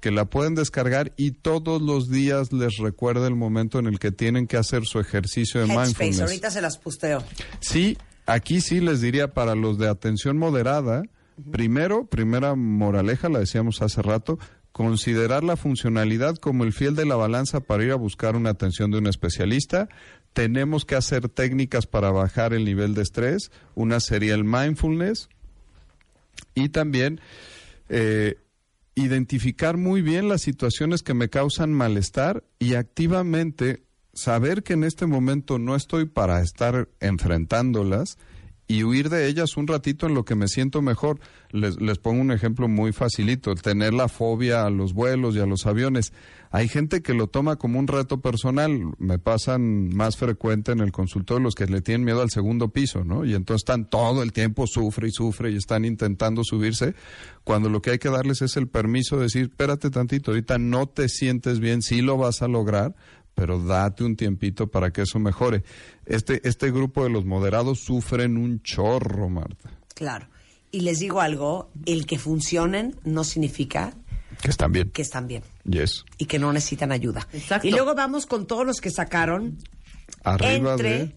[0.00, 4.10] que la pueden descargar y todos los días les recuerda el momento en el que
[4.10, 6.20] tienen que hacer su ejercicio de Headspace, mindfulness.
[6.20, 7.22] ahorita se las pusteo.
[7.60, 11.02] Sí, aquí sí les diría para los de atención moderada,
[11.52, 14.38] primero, primera moraleja, la decíamos hace rato,
[14.72, 18.90] considerar la funcionalidad como el fiel de la balanza para ir a buscar una atención
[18.90, 19.88] de un especialista.
[20.32, 23.50] Tenemos que hacer técnicas para bajar el nivel de estrés.
[23.74, 25.28] Una sería el mindfulness.
[26.54, 27.20] Y también
[27.88, 28.36] eh,
[28.94, 35.06] identificar muy bien las situaciones que me causan malestar y activamente saber que en este
[35.06, 38.18] momento no estoy para estar enfrentándolas
[38.70, 41.18] y huir de ellas un ratito en lo que me siento mejor.
[41.50, 45.46] Les, les pongo un ejemplo muy facilito, tener la fobia a los vuelos y a
[45.46, 46.12] los aviones.
[46.52, 48.92] Hay gente que lo toma como un reto personal.
[48.98, 53.02] Me pasan más frecuente en el consultorio los que le tienen miedo al segundo piso,
[53.04, 53.24] ¿no?
[53.24, 56.94] Y entonces están todo el tiempo, sufre y sufre y están intentando subirse,
[57.42, 60.86] cuando lo que hay que darles es el permiso de decir, espérate tantito, ahorita no
[60.86, 62.94] te sientes bien, sí lo vas a lograr,
[63.34, 65.62] pero date un tiempito para que eso mejore.
[66.06, 69.70] Este, este grupo de los moderados sufren un chorro, Marta.
[69.94, 70.28] Claro.
[70.70, 73.92] Y les digo algo, el que funcionen no significa
[74.42, 74.90] Que están bien.
[74.90, 76.04] que están bien Yes.
[76.18, 77.26] y que no necesitan ayuda.
[77.32, 77.66] Exacto.
[77.66, 79.58] Y luego vamos con todos los que sacaron
[80.24, 81.16] Arriba entre de...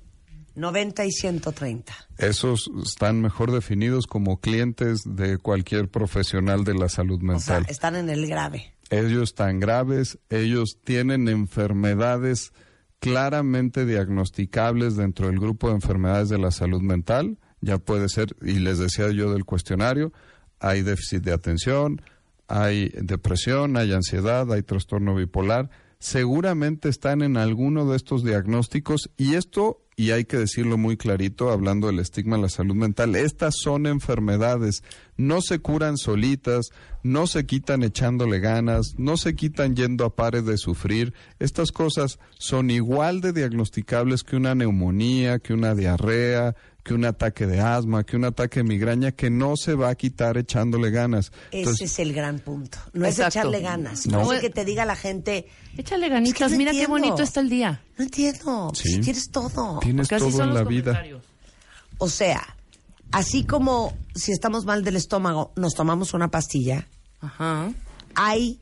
[0.55, 1.93] 90 y 130.
[2.19, 7.65] Esos están mejor definidos como clientes de cualquier profesional de la salud O sea, mental.
[7.69, 8.71] están en el grave.
[8.99, 12.53] Ellos están graves, ellos tienen enfermedades
[12.99, 18.59] claramente diagnosticables dentro del grupo de enfermedades de la salud mental, ya puede ser, y
[18.59, 20.13] les decía yo del cuestionario,
[20.59, 22.01] hay déficit de atención,
[22.47, 25.69] hay depresión, hay ansiedad, hay trastorno bipolar,
[25.99, 31.51] seguramente están en alguno de estos diagnósticos y esto, y hay que decirlo muy clarito,
[31.51, 34.83] hablando del estigma de la salud mental, estas son enfermedades,
[35.17, 36.69] no se curan solitas,
[37.03, 42.19] no se quitan echándole ganas, no se quitan yendo a pares de sufrir, estas cosas
[42.39, 48.03] son igual de diagnosticables que una neumonía, que una diarrea, que un ataque de asma,
[48.03, 51.31] que un ataque de migraña, que no se va a quitar echándole ganas.
[51.51, 52.77] Ese es el gran punto.
[52.91, 53.29] No Exacto.
[53.29, 54.05] es echarle ganas.
[54.07, 54.23] No.
[54.23, 57.23] No es que te diga la gente, Échale Es ganitas, que no mira qué bonito
[57.23, 57.81] está el día.
[57.97, 58.89] no entiendo, Sí.
[58.95, 59.79] si quieres todo.
[59.79, 61.03] tienes Porque así todo en la vida.
[61.99, 62.55] O sea,
[63.11, 66.87] así como si estamos mal del estómago, nos tomamos una pastilla,
[67.21, 67.71] Ajá.
[68.15, 68.59] hay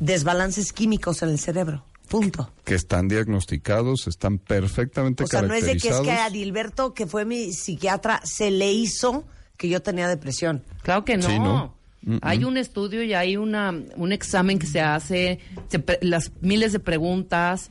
[0.00, 1.84] desbalances químicos en el cerebro.
[2.08, 2.52] Punto.
[2.64, 6.94] Que están diagnosticados, están perfectamente O sea, no es de que es que a Dilberto,
[6.94, 9.24] que fue mi psiquiatra, se le hizo
[9.56, 10.64] que yo tenía depresión.
[10.82, 11.26] Claro que no.
[11.28, 11.74] Sí, no.
[12.06, 12.20] Mm-mm.
[12.22, 16.72] Hay un estudio y hay una, un examen que se hace, se pre- las miles
[16.72, 17.70] de preguntas.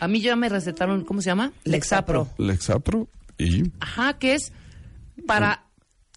[0.00, 1.52] A mí ya me recetaron, ¿cómo se llama?
[1.64, 2.28] Lexapro.
[2.38, 4.52] Lexapro y Ajá, que es
[5.26, 5.64] para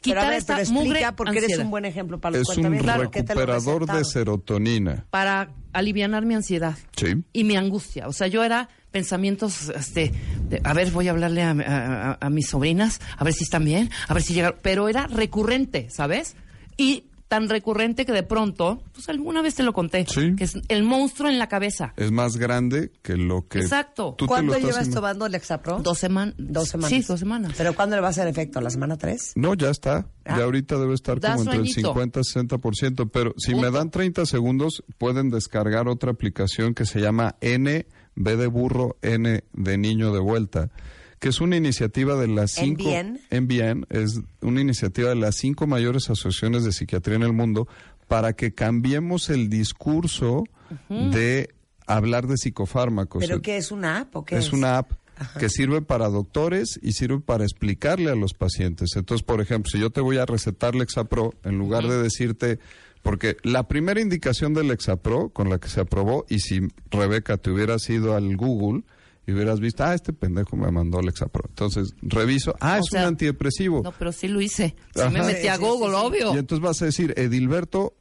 [0.03, 1.65] Pero quitar ver, esta pero mugre porque eres ansiedad.
[1.65, 2.95] un buen ejemplo para los es un cuentavientes.
[2.97, 5.05] ¿Por qué te lo recuperador de serotonina.
[5.09, 7.23] Para alivianar mi ansiedad Sí.
[7.33, 8.07] y mi angustia.
[8.07, 10.11] O sea, yo era pensamientos, este,
[10.49, 13.43] de, a ver, voy a hablarle a, a- a- a mis sobrinas, a ver si
[13.43, 14.59] están bien, a ver si llegaron.
[14.61, 16.35] Pero era recurrente, ¿sabes?
[16.77, 20.35] Y tan recurrente que de pronto, pues alguna vez te lo conté, Sí.
[20.35, 21.93] que es el monstruo en la cabeza.
[21.95, 24.15] Es más grande que lo que Exacto.
[24.17, 25.79] tú te ¿Cuándo lo estás llevas tomando Lexapro?
[25.79, 26.35] Dos semanas.
[26.37, 26.89] Dos semanas.
[26.89, 27.53] Sí, dos semanas.
[27.57, 28.59] ¿Pero cuándo le va a hacer efecto?
[28.59, 29.31] ¿La semana 3?
[29.35, 30.07] No, ya está.
[30.25, 30.39] Ah.
[30.39, 31.93] Ya ahorita debe estar Da como entre el sueñito.
[31.93, 33.09] 50 y 60%.
[33.13, 38.35] Pero si me dan 30 segundos, pueden descargar otra aplicación que se llama N, B
[38.35, 40.69] de burro, N de niño de vuelta,
[41.21, 42.83] que es una iniciativa de las cinco...
[42.83, 43.19] NBN.
[43.29, 47.67] NBN es una iniciativa de las cinco mayores asociaciones de psiquiatría en el mundo
[48.07, 50.43] para que cambiemos el discurso
[50.89, 51.53] de
[51.85, 53.23] hablar de psicofármacos.
[53.23, 54.47] ¿Pero qué es una app o qué es?
[54.47, 54.93] es una app
[55.37, 58.95] que sirve para doctores y sirve para explicarle a los pacientes.
[58.95, 62.57] Entonces, por ejemplo, si yo te voy a recetar Lexapro, en lugar de decirte,
[63.03, 67.51] porque la primera indicación del Lexapro con la que se aprobó, y si Rebeca te
[67.51, 68.81] hubieras ido al Google
[69.25, 71.43] y hubieras visto, ah, este pendejo me mandó Lexapro.
[71.47, 73.81] Entonces, reviso, ah, O es sea, un antidepresivo.
[73.83, 74.75] No, pero sí lo hice.
[74.95, 75.09] Sí Ajá.
[75.09, 76.05] me metí a Google, sí, sí.
[76.05, 76.35] obvio.
[76.35, 77.95] Y entonces vas a decir, Edilberto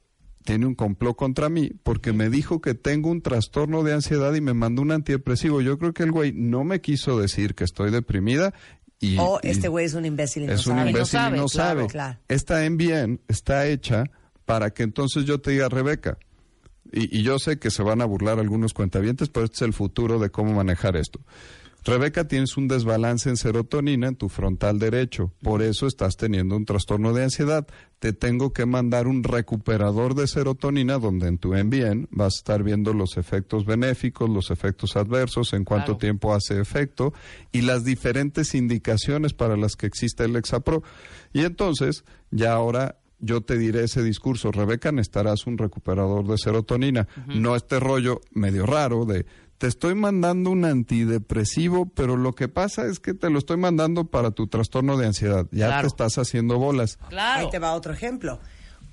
[0.44, 4.40] tiene un complot contra mí porque me dijo que tengo un trastorno de ansiedad y
[4.40, 5.60] me mandó un antidepresivo.
[5.60, 8.54] Yo creo que el güey no me quiso decir que estoy deprimida
[8.98, 9.18] y...
[9.18, 10.90] O este güey es un imbécil y no es un sabe.
[10.90, 11.86] imbécil sabe, y no claro, sabe.
[11.88, 12.18] claro.
[12.28, 14.04] Esta bien está hecha
[14.46, 16.18] para que entonces yo te diga, Rebeca,
[16.92, 19.72] y, y yo sé que se van a burlar algunos cuentavientes, pero este es el
[19.72, 21.20] futuro de cómo manejar esto.
[21.82, 26.66] Rebeca, tienes un desbalance en serotonina en tu frontal derecho, por eso estás teniendo un
[26.66, 27.66] trastorno de ansiedad.
[28.00, 32.62] Te tengo que mandar un recuperador de serotonina donde en tu MBN vas a estar
[32.62, 35.98] viendo los efectos benéficos, los efectos adversos, en cuánto Claro.
[35.98, 37.14] tiempo hace efecto
[37.50, 40.82] y las diferentes indicaciones para las que existe el Lexapro.
[41.32, 47.06] Y entonces, ya ahora yo te diré ese discurso, Rebeca, necesitarás un recuperador de serotonina,
[47.26, 49.26] no este rollo medio raro de
[49.58, 54.04] te estoy mandando un antidepresivo, pero lo que pasa es que te lo estoy mandando
[54.06, 55.46] para tu trastorno de ansiedad.
[55.52, 55.82] Ya Claro.
[55.82, 56.98] te estás haciendo bolas.
[57.10, 57.44] Claro.
[57.44, 58.40] Ahí te va otro ejemplo.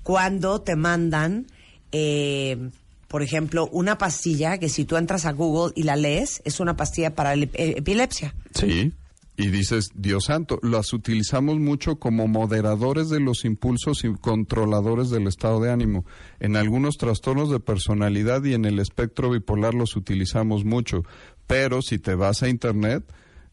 [0.02, 1.46] Cuando te mandan,
[1.92, 2.68] eh,
[3.08, 6.76] por ejemplo, una pastilla que si tú entras a Google y la lees, es una
[6.76, 8.34] pastilla para la epilepsia.
[8.54, 8.92] Sí.
[9.40, 15.28] Y dices, Dios santo, las utilizamos mucho como moderadores de los impulsos y controladores del
[15.28, 16.04] estado de ánimo.
[16.40, 21.04] En algunos trastornos de personalidad y en el espectro bipolar los utilizamos mucho.
[21.46, 23.04] Pero si te vas a internet,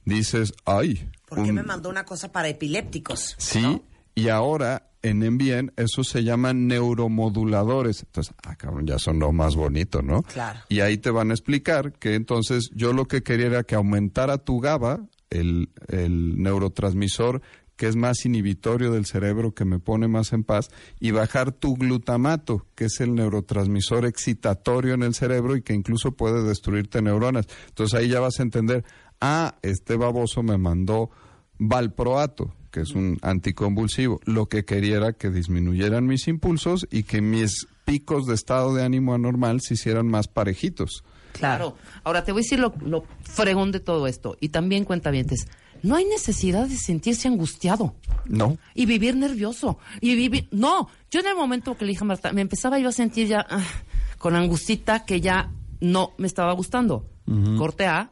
[0.06, 1.08] dices, ay.
[1.30, 3.36] ¿Por qué un- me mandó una cosa para epilépticos?
[3.38, 3.84] Sí,
[4.16, 8.02] y ahora en Envien eso se llaman neuromoduladores.
[8.04, 10.24] Entonces, ah, cabrón, ya sonó más bonito, ¿no?
[10.24, 10.62] Claro.
[10.68, 14.40] Y ahí te van a explicar que entonces yo lo que quería era que aumentara
[14.40, 17.42] tu GABA, el, el neurotransmisor
[17.76, 20.70] que es más inhibitorio del cerebro, que me pone más en paz,
[21.00, 26.14] y bajar tu glutamato, que es el neurotransmisor excitatorio en el cerebro y que incluso
[26.14, 27.48] puede destruirte neuronas.
[27.68, 28.86] Entonces ahí ya vas a entender,
[29.20, 31.10] ah, este baboso me mandó
[31.58, 34.20] valproato, que es un anticonvulsivo.
[34.26, 38.84] Lo que quería era que disminuyeran mis impulsos y que mis picos de estado de
[38.84, 41.04] ánimo anormal se hicieran más parejitos.
[41.40, 41.76] Claro.
[42.04, 44.38] Ahora te voy a decir lo, lo fregón de todo esto.
[44.40, 45.48] Y también cuentavientes.
[45.84, 48.58] No hay necesidad de sentirse angustiado No.
[48.74, 49.78] y vivir nervioso.
[50.02, 50.48] Y vivir.
[50.52, 50.90] No.
[51.12, 53.46] Yo en el momento que le dije a Marta, me empezaba yo a sentir ya
[53.50, 53.64] ah,
[54.18, 57.10] con angustita que ya no me estaba gustando.
[57.58, 58.12] Corte A,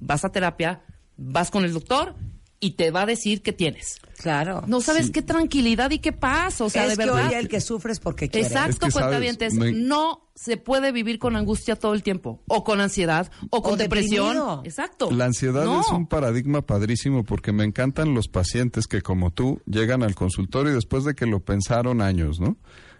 [0.00, 0.82] vas a terapia,
[1.16, 2.14] vas con el doctor
[2.60, 3.96] y te va a decir qué tienes.
[4.18, 4.62] Claro.
[4.66, 6.60] No sabes qué tranquilidad y qué paz.
[6.62, 7.28] O sea, es de que verdad.
[7.28, 8.46] hoy el que sufre es porque quiere.
[8.46, 9.54] Exacto, Es que, ¿sabes?
[9.54, 12.42] Me- No se puede vivir con angustia todo el tiempo.
[12.48, 14.26] O con ansiedad, o con O depresión.
[14.28, 14.62] deprimido.
[14.64, 15.10] Exacto.
[15.10, 15.80] La ansiedad No.
[15.82, 20.72] es un paradigma padrísimo porque me encantan los pacientes que como tú llegan al consultorio
[20.72, 22.56] y después de que lo pensaron años, ¿no?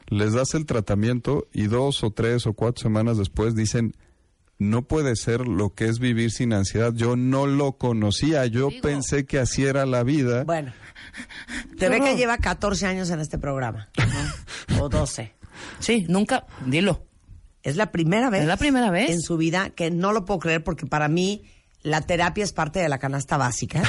[0.09, 3.97] Les das el tratamiento y dos o tres o cuatro semanas después dicen,
[4.59, 6.93] no puede ser lo que es vivir sin ansiedad.
[6.95, 10.45] Yo no lo conocía, yo pensé que así era la vida.
[10.45, 10.73] Bueno,
[11.77, 13.89] Rebeca lleva 14 años en este programa.
[13.99, 14.83] ¿no?
[14.83, 15.33] O 12.
[15.79, 17.07] Sí, nunca, dilo.
[17.63, 18.43] Es la primera vez.
[18.43, 19.11] Es la primera vez.
[19.11, 21.45] En su vida que no lo puedo creer porque para mí
[21.83, 23.83] la terapia es parte de la canasta básica.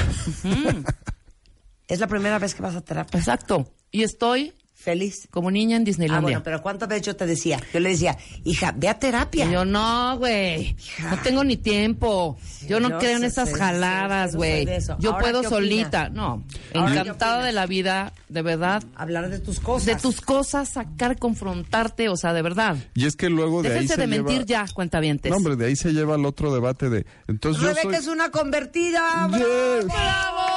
[1.88, 3.20] es la primera vez que vas a terapia.
[3.20, 3.74] Exacto.
[3.91, 5.28] Y estoy feliz.
[5.32, 6.21] Como niña en Ah, Disneylandia.
[6.21, 7.59] bueno, pero ¿cuántas veces yo te decía?
[7.73, 9.45] Yo le decía, hija, ve a terapia.
[9.45, 10.75] Y yo, no, güey.
[11.09, 12.38] No tengo ni tiempo.
[12.67, 14.69] Yo no creo en esas sé, jaladas, no güey.
[14.69, 14.95] eso.
[14.99, 16.09] Yo ¿Ahora puedo solita.
[16.09, 16.43] No.
[16.73, 18.84] ¿Ahora qué Encantada de la vida, de verdad.
[18.95, 19.86] Hablar de tus cosas.
[19.86, 22.78] De tus cosas, sacar, confrontarte, o sea, de verdad.
[22.93, 24.65] Y es que luego de ahí Déjense se de mentir lleva...
[24.65, 25.30] ya, cuentavientes.
[25.30, 27.05] No, hombre, de ahí se lleva el otro debate de...
[27.28, 27.95] Entonces yo Rebeca soy...
[27.95, 29.28] es una convertida.
[29.32, 29.86] Yes.
[29.86, 30.57] ¡Bravo!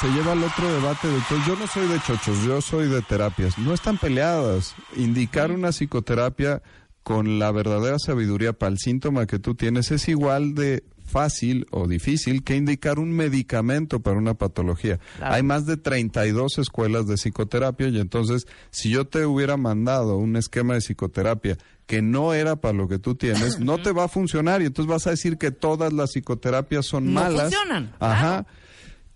[0.00, 3.58] Se lleva al otro debate de yo no soy de chochos, yo soy de terapias.
[3.58, 4.74] No están peleadas.
[4.96, 6.62] Indicar una psicoterapia
[7.02, 11.88] con la verdadera sabiduría para el síntoma que tú tienes es igual de fácil o
[11.88, 14.98] difícil que indicar un medicamento para una patología.
[15.16, 15.34] Claro.
[15.34, 20.36] Hay más de 32 escuelas de psicoterapia y entonces si yo te hubiera mandado un
[20.36, 24.08] esquema de psicoterapia que no era para lo que tú tienes, no te va a
[24.08, 27.42] funcionar y entonces vas a decir que todas las psicoterapias son No malas.
[27.54, 28.46] funcionan, Ajá.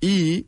[0.01, 0.47] Y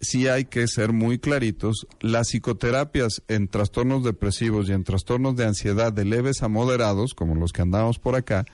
[0.00, 5.46] sí hay que ser muy claritos, las psicoterapias en trastornos depresivos y en trastornos de
[5.46, 8.44] ansiedad de leves a moderados, como los que andamos por acá,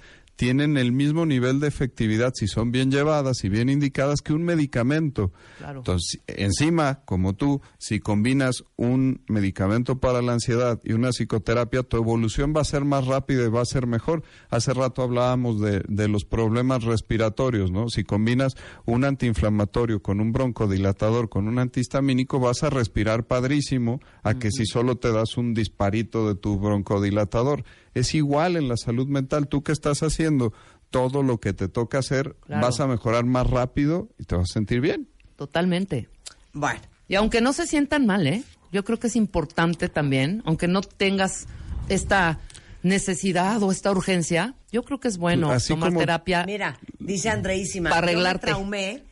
[0.43, 4.43] tienen el mismo nivel de efectividad si son bien llevadas y bien indicadas que un
[4.43, 5.31] medicamento.
[5.59, 5.79] Claro.
[5.79, 11.97] Entonces, encima, como tú, si combinas un medicamento para la ansiedad y una psicoterapia, tu
[11.97, 14.25] evolución va a ser más rápida y va a ser mejor.
[14.51, 17.89] Hace rato hablábamos de, de los problemas respiratorios, ¿no?
[17.89, 24.35] Si combinas un antiinflamatorio con un broncodilatador, con un antihistamínico, vas a respirar padrísimo a
[24.35, 27.63] que si solo te das un disparito de tu broncodilatador.
[27.95, 29.49] Es igual en la salud mental.
[29.49, 30.53] Tú que estás haciendo
[30.91, 32.63] todo lo que te toca hacer, Claro.
[32.67, 35.09] vas a mejorar más rápido y te vas a sentir bien.
[35.37, 36.09] Totalmente.
[36.53, 36.81] Bueno.
[37.09, 38.43] Y aunque no se sientan mal, ¿eh?
[38.73, 41.47] Yo creo que es importante también, aunque no tengas
[41.89, 42.39] esta
[42.83, 46.45] necesidad o esta urgencia, yo creo que es bueno Así tomar como- terapia.
[46.47, 47.91] Mira, dice Andreísima.
[47.91, 48.47] Para Yo me arreglarte.
[48.49, 49.05] traumé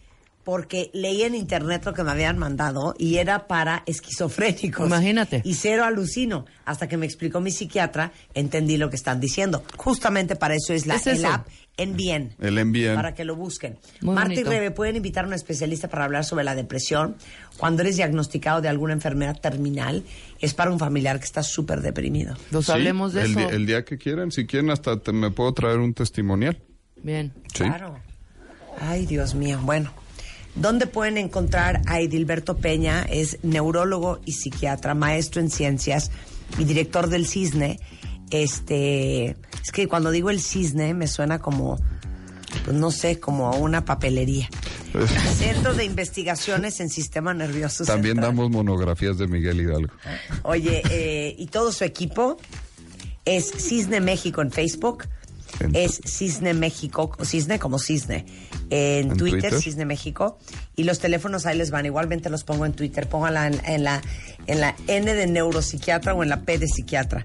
[0.44, 4.86] porque leí en internet lo que me habían mandado y era para esquizofrénicos.
[4.86, 5.42] Imagínate.
[5.44, 6.46] Y cero alucino.
[6.64, 9.62] Hasta que me explicó mi psiquiatra, entendí lo que están diciendo.
[9.76, 12.34] Justamente para eso es la Es el app En Bien.
[12.40, 12.94] El en bien.
[12.94, 13.78] Para que lo busquen.
[14.00, 14.42] Muy Marta y.
[14.44, 17.16] Rebe pueden invitar a un especialista para hablar sobre la depresión.
[17.56, 20.04] Cuando eres diagnosticado de alguna enfermedad terminal,
[20.40, 22.36] es para un familiar que está súper deprimido.
[22.62, 23.50] Sí, hablemos de el, eso.
[23.50, 26.58] el día que quieran, si quieren hasta te- me puedo traer un testimonial.
[27.02, 27.32] Bien.
[27.54, 27.64] Sí.
[27.64, 27.98] Claro.
[28.80, 29.58] Ay, Dios mío.
[29.62, 29.90] Bueno,
[30.60, 33.02] ¿dónde pueden encontrar a Edilberto Peña?
[33.02, 36.10] Es neurólogo y psiquiatra, maestro en ciencias
[36.58, 37.80] y director del CISNE.
[38.30, 39.30] Este,
[39.62, 41.78] es que cuando digo el CISNE me suena como,
[42.64, 44.48] pues no sé, como a una papelería.
[45.36, 48.36] Centro de Investigaciones en Sistema Nervioso También Central.
[48.36, 49.92] damos monografías de Miguel Hidalgo.
[50.42, 52.38] Oye, eh, y todo su equipo
[53.24, 55.04] es Cisne México en Facebook,
[55.72, 58.26] es Cisne México, Cisne como Cisne,
[58.70, 59.60] en, ¿En Twitter, Twitter?
[59.60, 60.38] Cisne México,
[60.76, 64.02] y los teléfonos ahí les van, igualmente los pongo en Twitter, póngala en, en la,
[64.46, 67.24] en la N de neuropsiquiatra o en la P de psiquiatra.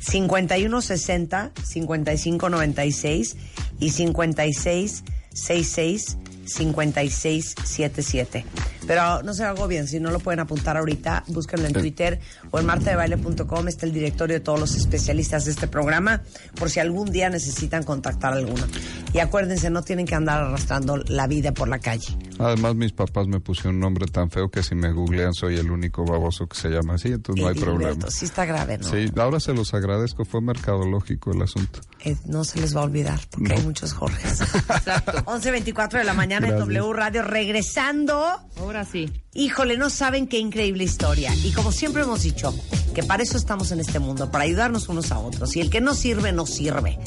[0.00, 3.36] 5160 5596
[3.80, 8.44] y 5666 5677.
[8.86, 11.74] Pero no se agobien, si no lo pueden apuntar ahorita, búsquenlo en.
[11.74, 12.20] Twitter
[12.50, 16.22] o en martadebaile.com está el directorio de todos los especialistas de este programa
[16.54, 18.64] por si algún día necesitan contactar a alguno.
[19.12, 22.16] Y acuérdense, no tienen que andar arrastrando la vida por la calle.
[22.38, 25.70] Además, mis papás me pusieron un nombre tan feo que si me googlean soy el
[25.70, 28.10] único baboso que se llama así, entonces no hay problema.
[28.10, 28.88] Sí está grave, ¿no?
[28.88, 31.80] Sí, ahora se los agradezco, fue mercadológico el asunto.
[32.04, 33.54] Eh, no se les va a olvidar porque No.
[33.56, 34.40] hay muchos Jorges.
[34.54, 35.12] Exacto.
[35.24, 36.58] 11.24 de la mañana en.
[36.58, 37.22] W Radio.
[37.22, 38.20] Regresando.
[38.58, 39.08] Ahora sí.
[39.34, 41.32] Híjole, no saben qué increíble historia.
[41.44, 42.52] Y como siempre hemos dicho,
[42.94, 45.54] que para eso estamos en este mundo, para ayudarnos unos a otros.
[45.54, 46.98] Y el que no sirve, no sirve.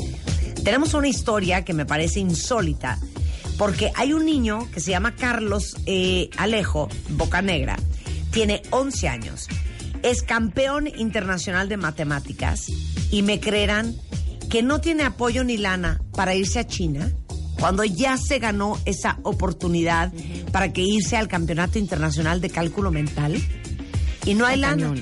[0.64, 3.00] Tenemos una historia que me parece insólita,
[3.58, 7.78] porque hay un niño que se llama Carlos eh, Alejo Bocanegra,
[8.32, 9.48] tiene 11 años,
[10.04, 12.68] es campeón internacional de matemáticas
[13.12, 13.96] y me creerán
[14.50, 17.12] que no tiene apoyo ni lana para irse a China
[17.60, 20.12] cuando ya se ganó esa oportunidad
[20.52, 23.36] para que irse al Campeonato Internacional de Cálculo Mental
[24.26, 24.94] y no hay lana.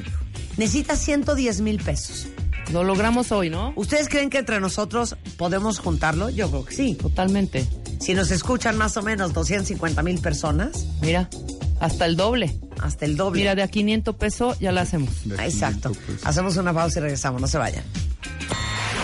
[0.58, 2.28] Necesita 110 mil pesos.
[2.72, 3.74] Lo logramos hoy, ¿no?
[3.76, 6.30] ¿Ustedes creen que entre nosotros podemos juntarlo?
[6.30, 6.96] Yo creo que sí.
[6.96, 7.68] Totalmente.
[8.00, 11.30] Si nos escuchan más o menos 250 mil personas, Mira,
[11.80, 12.58] hasta el doble.
[12.82, 13.42] hasta el doble.
[13.42, 15.10] Mira, de a 500 pesos ya la hacemos.
[15.40, 15.92] Exacto.
[16.24, 17.84] Hacemos una pausa y regresamos, no se vayan.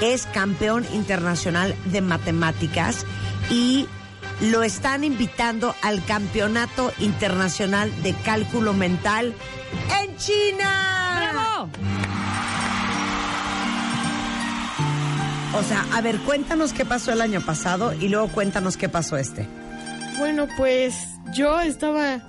[0.00, 3.06] es campeón internacional de matemáticas
[3.50, 3.86] y
[4.40, 9.34] lo están invitando al Campeonato Internacional de Cálculo Mental
[10.02, 11.30] en China.
[11.32, 12.11] ¡Bravo!
[15.54, 19.16] O sea, a ver, cuéntanos qué pasó el año pasado y luego cuéntanos qué pasó
[19.18, 19.46] este.
[20.18, 20.94] Bueno, pues
[21.34, 22.20] yo estaba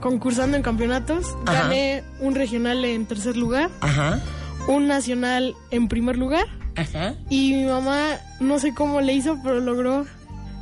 [0.00, 1.26] concursando en campeonatos.
[1.46, 1.64] Ajá.
[1.64, 4.20] Gané un regional en tercer lugar, Ajá.
[4.66, 6.46] un nacional en primer lugar.
[6.76, 7.14] Ajá.
[7.28, 10.06] Y mi mamá, no sé cómo le hizo, pero logró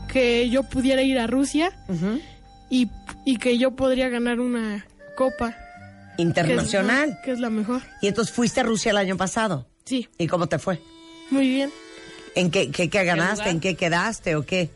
[0.08, 1.70] que yo pudiera ir a Rusia
[2.68, 2.88] y,
[3.24, 4.84] y que yo podría ganar una
[5.16, 5.54] copa.
[6.16, 7.10] Internacional.
[7.10, 7.82] Que es, que es la mejor.
[8.02, 9.68] Y entonces fuiste a Rusia el año pasado.
[9.84, 10.08] Sí.
[10.18, 10.82] ¿Y cómo te fue?
[11.30, 11.70] Muy bien.
[12.38, 13.50] ¿En qué, qué, qué ganaste?
[13.50, 14.70] ¿En qué quedaste o qué?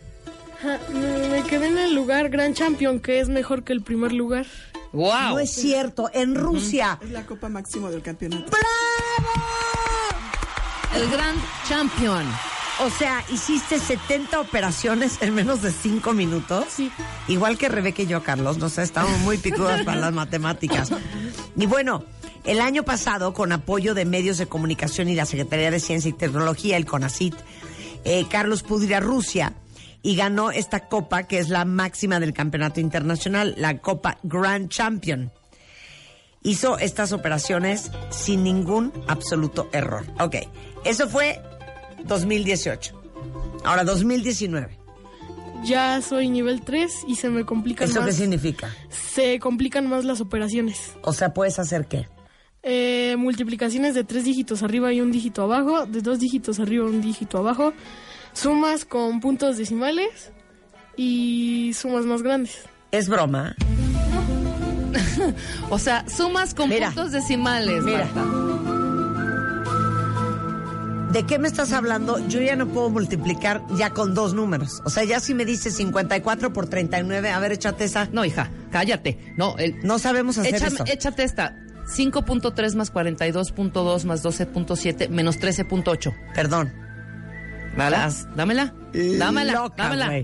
[0.58, 4.12] Ajá, Me me quedé en el lugar Grand Champion, que es mejor que el primer
[4.12, 4.46] lugar.
[4.92, 5.30] ¡Wow!
[5.30, 6.98] No es cierto, en Rusia.
[7.02, 8.50] Es la copa máximo del campeonato.
[10.94, 11.38] El Grand
[11.68, 12.26] Champion.
[12.80, 16.64] O sea, hiciste 70 operaciones en menos de 5 minutos.
[16.68, 16.90] Sí.
[17.28, 18.58] Igual que Rebeca y yo, Carlos.
[18.58, 20.90] No sé, estamos muy picudas para las matemáticas.
[21.56, 22.04] Y bueno,
[22.44, 26.12] el año pasado, con apoyo de medios de comunicación y la Secretaría de Ciencia y
[26.12, 27.34] Tecnología, el CONACIT,
[28.04, 29.54] eh, Carlos pudo ir a Rusia
[30.02, 35.30] y ganó esta copa que es la máxima del campeonato internacional, la Copa Grand Champion.
[36.42, 40.04] Hizo estas operaciones sin ningún absoluto error.
[40.18, 40.36] Ok,
[40.84, 41.40] eso fue
[42.04, 43.00] 2018.
[43.64, 44.76] Ahora 2019.
[45.62, 48.08] Ya soy nivel 3 y se me complican ¿Eso más.
[48.08, 48.74] qué significa?
[48.90, 50.94] Se complican más las operaciones.
[51.02, 52.08] O sea, puedes hacer qué?
[52.64, 56.88] Eh, multiplicaciones de tres dígitos arriba y un dígito abajo, de dos dígitos arriba y
[56.90, 57.72] un dígito abajo,
[58.34, 60.30] sumas con puntos decimales
[60.96, 62.58] y sumas más grandes.
[62.92, 63.56] Es broma.
[65.70, 66.88] O sea, sumas con Mira.
[66.88, 68.08] puntos decimales, Mira.
[68.14, 68.24] Marta.
[71.12, 72.18] ¿De qué me estás hablando?
[72.28, 74.80] Yo ya no puedo multiplicar ya con dos números.
[74.84, 78.08] O sea, ya si me dices 54 por 39, a ver, échate esa.
[78.12, 79.18] No, hija, cállate.
[79.36, 80.84] No, el, No sabemos hacer échame- eso.
[80.86, 81.56] échate esta.
[81.86, 86.14] 5.3 más 42.2 más 12.7 menos 13.8.
[86.34, 86.72] Perdón.
[87.76, 87.96] ¿Vale?
[87.96, 88.74] Estás Dámela.
[88.92, 89.52] Dámela.
[89.54, 90.18] loca, dámela.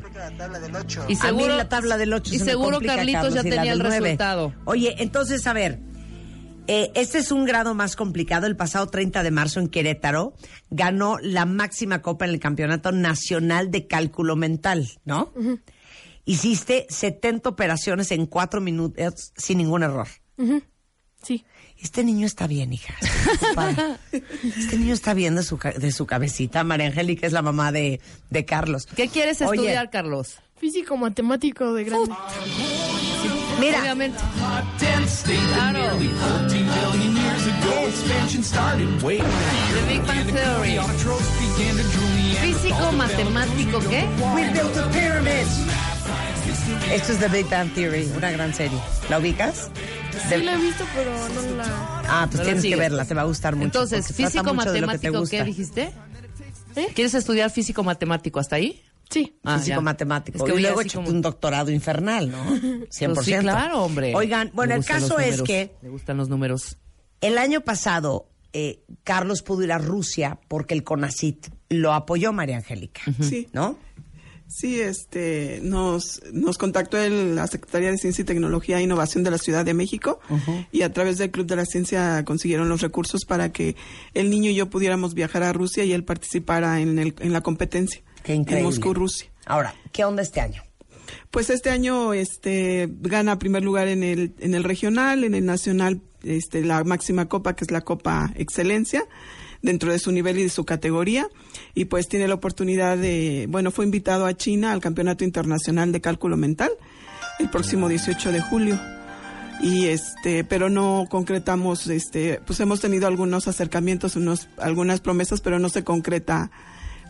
[1.09, 4.55] Y seguro, a mí la tabla del 8 y seguro Carlitos ya tenía el resultado.
[4.67, 5.81] Oye, entonces, a ver,
[6.67, 8.47] eh, este es un grado más complicado.
[8.47, 10.35] El pasado 30 de marzo en Querétaro
[10.69, 15.33] ganó la máxima copa en el Campeonato Nacional de Cálculo Mental, ¿no?
[16.27, 20.09] Hiciste 70 operaciones en 4 minutos sin ningún error.
[20.37, 20.63] Ujú.
[21.23, 21.45] Sí.
[21.81, 22.95] Este niño está bien, hija.
[24.13, 26.65] Este niño está bien de su, ca- de su cabecita.
[26.65, 28.01] María Angélica es la mamá de,
[28.31, 28.87] de Carlos.
[28.97, 30.37] ¿Qué quieres Oye, estudiar, Carlos?
[30.59, 32.13] Físico matemático de grande.
[33.61, 33.81] Mira.
[33.81, 34.19] Obviamente.
[35.55, 35.81] Claro.
[35.99, 35.99] The
[39.89, 40.79] Big Bang Theory.
[42.43, 44.07] Físico, matemático, ¿qué?
[44.35, 45.59] We built the pyramids.
[46.93, 48.79] Esto es The Big Bang Theory, una gran serie.
[49.11, 49.71] ¿La ubicas?
[50.29, 51.65] Sí la he visto, pero no la...
[52.09, 53.67] Ah, pues No tienes que verla, te va a gustar mucho.
[53.67, 55.25] Entonces, físico, que matemático.
[55.31, 55.93] ¿qué dijiste?
[56.77, 56.87] ¿Eh?
[56.95, 58.83] ¿Quieres estudiar físico, matemático hasta ahí?
[59.11, 59.39] Sí.
[59.45, 60.39] Ah, físico matemático.
[60.39, 62.45] Es que y luego échate como- un doctorado infernal, ¿no?
[62.89, 62.89] 100%.
[63.15, 64.15] Pues sí, claro, hombre.
[64.15, 66.79] Oigan, bueno, el caso es que Me gustan los números.
[67.21, 72.57] el año pasado eh, Carlos pudo ir a Rusia porque el CONACIT lo apoyó María
[72.57, 73.49] Angélica, Sí.
[73.53, 73.79] ¿no?
[74.49, 79.31] Sí, este, nos, nos contactó el- la Secretaría de Ciencia y Tecnología e Innovación de
[79.31, 80.21] la Ciudad de México
[80.73, 83.77] y a través del Club de la Ciencia consiguieron los recursos para que
[84.15, 87.43] el niño y yo pudiéramos viajar a Rusia y él participara en, el, en la
[87.43, 88.65] competencia Qué en increíble.
[88.65, 89.31] Moscú, Rusia.
[89.47, 90.63] Ahora, ¿qué onda este año?
[91.31, 96.01] Pues este año este gana primer lugar en el en el regional, en el nacional
[96.23, 99.05] este la máxima copa que es la Copa Excelencia
[99.63, 101.29] dentro de su nivel y de su categoría
[101.75, 106.01] y pues tiene la oportunidad de, bueno, fue invitado a China al Campeonato Internacional de
[106.01, 106.71] Cálculo Mental
[107.39, 108.81] el próximo 18 de julio.
[109.61, 115.59] Y este, pero no concretamos este, pues hemos tenido algunos acercamientos, unos algunas promesas, pero
[115.59, 116.51] no se concreta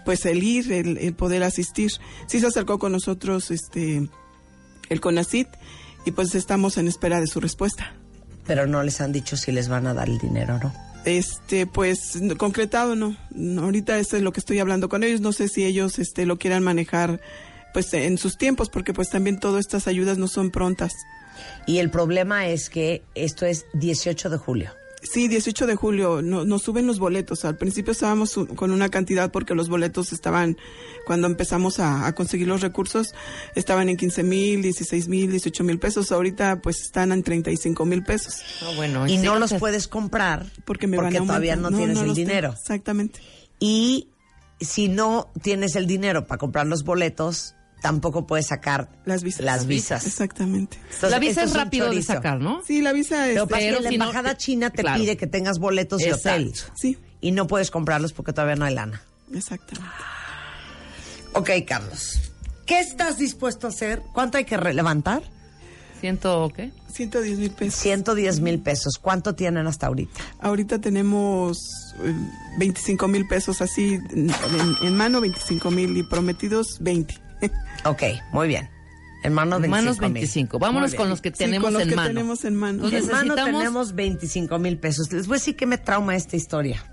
[0.06, 1.90] pues el ir, el, el poder asistir.
[2.26, 4.08] Sí se acercó con nosotros este
[4.88, 5.48] el CONACIT
[6.06, 7.92] y pues estamos en espera de su respuesta.
[8.46, 10.87] Pero no les han dicho si les van a dar el dinero o no.
[11.08, 12.94] Este, pues concretado.
[12.94, 13.16] No,
[13.62, 15.20] Ahorita eso es lo que estoy hablando con ellos.
[15.20, 17.20] No sé si ellos este lo quieran manejar
[17.72, 20.92] pues en sus tiempos porque pues también todas estas ayudas no son prontas.
[21.66, 24.77] Y el problema es que esto es 18 de julio.
[25.02, 27.44] Sí, 18 de julio no- nos suben los boletos.
[27.44, 30.56] Al principio estábamos con una cantidad porque los boletos estaban,
[31.06, 33.14] cuando empezamos a, a conseguir los recursos,
[33.54, 36.10] estaban en 15 mil, 16 mil, 18 mil pesos.
[36.10, 38.34] Ahorita pues están en 35 mil pesos.
[38.76, 42.02] bueno, Y sí, no los puedes comprar porque, me van a todavía no, tienes el
[42.02, 42.14] tengo.
[42.14, 42.54] dinero.
[42.60, 43.20] Exactamente.
[43.60, 44.08] Y
[44.60, 49.44] si no tienes el dinero para comprar los boletos, tampoco puedes sacar las visas.
[49.44, 50.06] Las visas.
[50.06, 50.78] Exactamente.
[50.84, 52.62] Entonces, La visa es un rápido de sacar, ¿no?
[52.66, 55.00] Sí, la visa Pero este, pasa que pero la si no- embajada china te claro.
[55.00, 56.52] pide que tengas boletos de hotel.
[56.74, 56.98] Sí.
[57.20, 59.02] Y no puedes comprarlos porque todavía no hay lana.
[59.32, 59.90] Exactamente.
[61.34, 62.20] Ok, Carlos.
[62.66, 64.02] ¿Qué estás dispuesto a hacer?
[64.12, 65.22] ¿Cuánto hay que re- levantar?
[66.00, 66.70] ¿Ciento qué?
[66.92, 67.80] 110 mil pesos.
[67.80, 68.98] 110 mil pesos.
[69.00, 70.20] ¿Cuánto tienen hasta ahorita?
[70.40, 71.58] Ahorita tenemos
[72.02, 72.14] eh,
[72.58, 77.14] 25 mil pesos así en mano, 25 mil y prometidos 20.
[77.84, 78.68] Ok, muy bien.
[79.22, 80.58] En mano 25 Manos 25.
[80.58, 82.08] Vámonos con los que Sí, tenemos con los en que mano.
[82.08, 82.88] tenemos en mano.
[82.88, 85.12] En mano tenemos 25 mil pesos.
[85.12, 86.84] Les voy a decir que me trauma esta historia,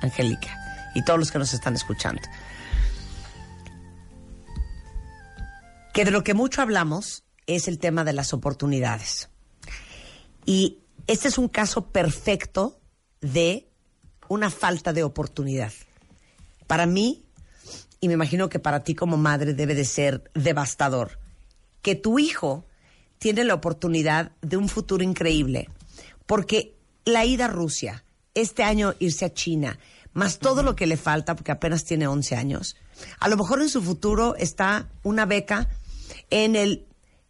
[0.00, 0.56] Angélica,
[0.94, 2.22] y todos los que nos están escuchando.
[5.92, 9.28] Que de lo que mucho hablamos es el tema de las oportunidades.
[10.46, 12.80] Y este es un caso perfecto
[13.20, 13.68] de
[14.28, 15.72] una falta de oportunidad.
[16.66, 17.24] Para mí,
[18.04, 21.18] y me imagino que para ti como madre debe de ser devastador,
[21.80, 22.66] que tu hijo
[23.16, 25.70] tiene la oportunidad de un futuro increíble,
[26.26, 26.76] porque
[27.06, 29.78] la ida a Rusia, este año irse a China,
[30.12, 32.76] más todo lo que le falta, porque apenas tiene 11 años,
[33.20, 35.70] a lo mejor en su futuro está una beca
[36.28, 36.84] en el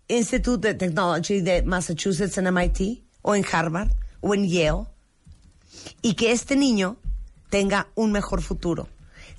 [0.08, 4.86] Institute de Technology de Massachusetts en MIT, o en Harvard, o en Yale,
[6.02, 6.96] y que este niño
[7.48, 8.88] tenga un mejor futuro,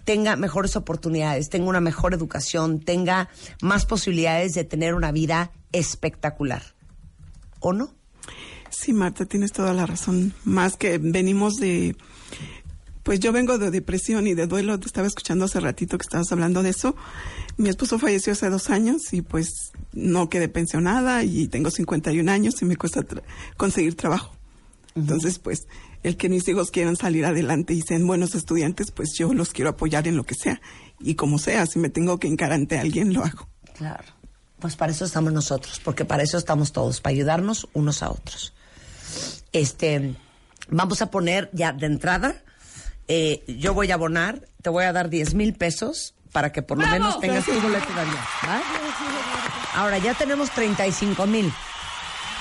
[0.05, 3.29] tenga mejores oportunidades, tenga una mejor educación, tenga
[3.61, 6.63] más posibilidades de tener una vida espectacular.
[7.59, 7.93] ¿O no?
[8.69, 10.33] Sí, Marta, tienes toda la razón.
[10.43, 11.95] Más que venimos de...
[13.03, 14.79] Pues yo vengo de depresión y de duelo.
[14.79, 16.95] Te estaba escuchando hace ratito que estabas hablando de eso.
[17.57, 22.61] Mi esposo falleció hace dos años y pues no quedé pensionada y tengo 51 años
[22.61, 23.21] y me cuesta tra-
[23.57, 24.35] conseguir trabajo.
[24.95, 25.67] Entonces, pues,
[26.05, 29.71] el que mis hijos quieran salir adelante y sean buenos estudiantes, pues yo los quiero
[29.71, 30.61] apoyar en lo que sea.
[30.99, 33.49] Y como sea, si me tengo que encarar ante alguien, lo hago.
[33.75, 34.03] Claro.
[34.59, 38.53] Pues para eso estamos nosotros, porque para eso estamos todos, para ayudarnos unos a otros.
[39.51, 40.13] Este,
[40.69, 42.43] vamos a poner ya de entrada,
[43.07, 46.77] eh, yo voy a abonar, te voy a dar 10 mil pesos para que por
[46.77, 46.99] lo ¡Bravo!
[46.99, 48.03] menos tengas tu boleto de.
[49.73, 51.51] Ahora ya tenemos 35 mil.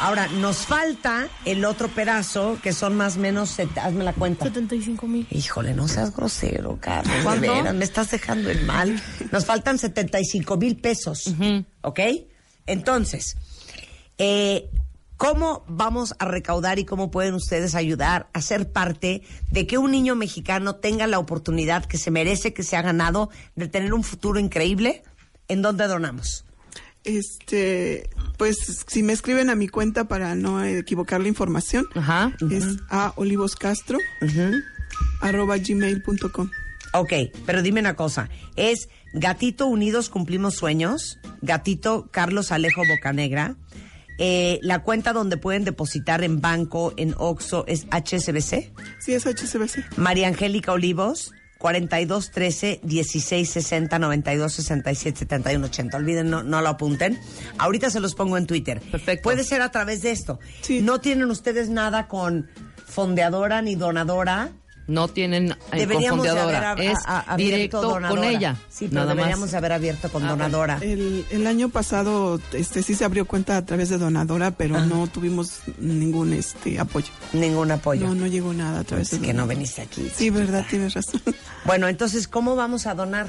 [0.00, 4.44] Ahora nos falta el otro pedazo, que son más o menos, hazme la cuenta.
[4.44, 5.26] 75 mil.
[5.30, 7.16] Híjole, no seas grosero, Carlos.
[7.16, 7.54] De ¿Cuánto?
[7.54, 9.00] veras, me estás dejando en mal.
[9.30, 11.34] Nos faltan 75 mil pesos.
[11.82, 12.00] ¿Ok?
[12.66, 13.36] Entonces,
[14.18, 14.68] eh,
[15.16, 19.90] ¿cómo vamos a recaudar y cómo pueden ustedes ayudar a ser parte de que un
[19.92, 24.02] niño mexicano tenga la oportunidad que se merece, que se ha ganado, de tener un
[24.02, 25.02] futuro increíble?
[25.46, 26.44] ¿En dónde donamos?
[27.04, 28.08] Este,
[28.38, 31.86] pues si me escriben a mi cuenta para no equivocar la información,
[32.50, 33.98] es a olivoscastro
[35.20, 36.50] arroba gmail.com.
[36.94, 37.12] Ok,
[37.44, 38.28] pero dime una cosa.
[38.56, 41.18] ¿Es Gatito Unidos Cumplimos Sueños?
[41.42, 43.56] Gatito Carlos Alejo Bocanegra.
[44.18, 48.72] Eh, la cuenta donde pueden depositar en banco, en OXO, es HSBC.
[49.00, 49.98] Sí, es HSBC.
[49.98, 51.32] María Angélica Olivos,
[51.64, 55.96] 42 13 16 60 92 67 71 80.
[55.96, 57.18] Olviden, no, no lo apunten.
[57.56, 58.82] Ahorita se los pongo en Twitter.
[58.82, 59.22] Perfecto.
[59.22, 60.38] Puede ser a través de esto.
[60.82, 62.50] No tienen ustedes nada con
[62.86, 64.52] fondeadora ni donadora.
[64.86, 68.08] No tienen eh, Deberíamos de haber ab- es a- directo donadora.
[68.20, 68.56] con ella.
[68.68, 69.54] Sí, pero nada deberíamos más.
[69.54, 70.78] haber abierto con Ah, donadora.
[70.82, 75.06] El, el año pasado este sí se abrió cuenta a través de donadora, pero no
[75.06, 77.08] tuvimos ningún este apoyo.
[77.32, 78.06] Ningún apoyo.
[78.08, 80.06] No, no llegó nada a través Es de que no veniste aquí.
[80.14, 81.22] Sí, verdad, tienes razón.
[81.64, 83.26] Bueno, entonces, ¿cómo vamos a donar?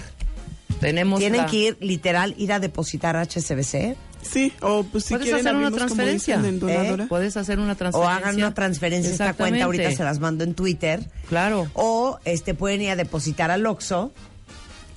[0.81, 3.95] Tenemos Tienen la- que ir, literal, ir a depositar HSBC.
[4.29, 6.37] Sí, o pues si Puedes quieren hacer una transferencia.
[6.37, 7.03] dicen en donadora.
[7.03, 7.07] ¿Eh?
[7.07, 8.15] Puedes hacer una O transferencia.
[8.17, 11.05] hagan una transferencia a esta cuenta, ahorita se las mando en Twitter.
[11.29, 11.69] Claro.
[11.73, 14.11] O este pueden ir a depositar al Oxxo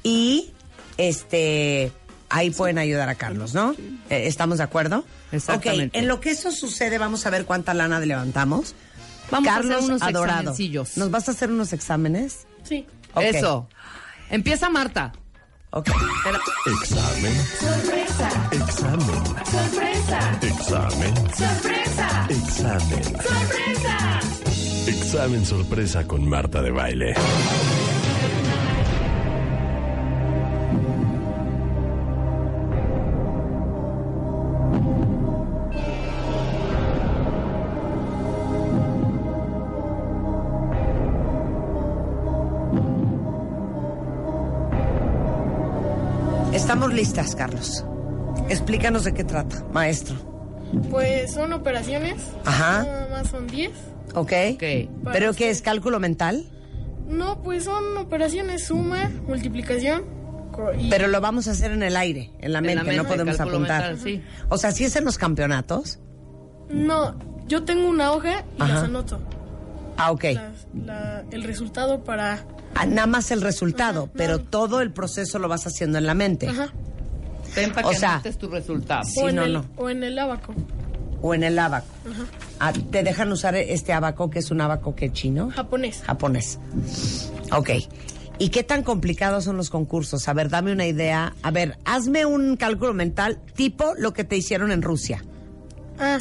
[0.02, 0.52] y
[0.96, 1.92] este
[2.30, 3.72] ahí pueden ayudar a Carlos, ¿no?
[4.10, 5.05] Eh, ¿Estamos de acuerdo?
[5.32, 5.96] Exactamente.
[5.98, 8.74] Ok, en lo que eso sucede, vamos a ver cuánta lana levantamos.
[9.30, 10.55] Vamos a Carlos hacer unos Adorado.
[10.96, 12.46] ¿Nos vas a hacer unos exámenes?
[12.64, 12.86] Sí.
[13.14, 13.22] Ok.
[13.24, 13.68] Eso.
[14.30, 15.12] Empieza Marta.
[15.70, 15.90] Ok.
[16.81, 17.35] Examen.
[17.61, 18.49] Sorpresa.
[18.53, 19.24] Examen.
[19.45, 20.39] Sorpresa.
[20.40, 21.15] Examen.
[21.35, 22.27] Sorpresa.
[22.31, 23.05] Examen.
[23.05, 24.20] Sorpresa.
[24.86, 27.15] Examen sorpresa con Marta de Baile.
[46.78, 47.84] Estamos listas, Carlos.
[48.48, 50.14] Explícanos de qué trata, maestro.
[50.92, 52.22] Pues son operaciones.
[52.44, 52.84] Ajá.
[52.84, 53.72] Nada más son 10.
[54.14, 54.32] ¿Ok?
[55.12, 56.48] ¿Pero qué es cálculo mental?
[57.09, 60.05] No, pues son operaciones suma, multiplicación.
[60.78, 63.02] y- Pero lo vamos a hacer en el aire, en la En la mente, no
[63.02, 63.80] mente, podemos apuntar.
[63.82, 64.22] mental, sí.
[64.48, 65.98] O sea, si es en los campeonatos.
[66.70, 67.16] No,
[67.48, 68.74] yo tengo una hoja y Ajá.
[68.74, 69.18] las anoto.
[69.96, 70.24] Ah, ok.
[70.84, 72.44] La- el resultado para...
[72.86, 76.48] Nada más el resultado, pero todo el proceso lo vas haciendo en la mente.
[76.48, 76.72] Ajá.
[77.56, 79.05] Ven para O que sea, anotes tu resultado.
[79.05, 79.64] Sí, o, en no, el, no.
[79.76, 80.55] o en el abaco.
[81.22, 81.86] O en el abaco.
[82.10, 82.24] Ajá.
[82.60, 85.50] Ah, ¿Te dejan usar este abaco que es un abaco que chino?
[85.50, 86.02] Japonés.
[86.05, 86.59] Japonés.
[87.52, 87.70] Ok.
[88.40, 90.28] ¿Y qué tan complicados son los concursos?
[90.28, 91.34] A ver, dame una idea.
[91.42, 95.24] A ver, hazme un cálculo mental tipo lo que te hicieron en Rusia.
[95.98, 96.18] Ah,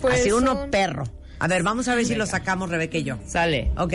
[0.00, 1.04] pues Así uno son- perro.
[1.40, 3.16] A ver, vamos a ver si lo sacamos Rebeca y yo.
[3.26, 3.70] Sale.
[3.76, 3.92] Ok.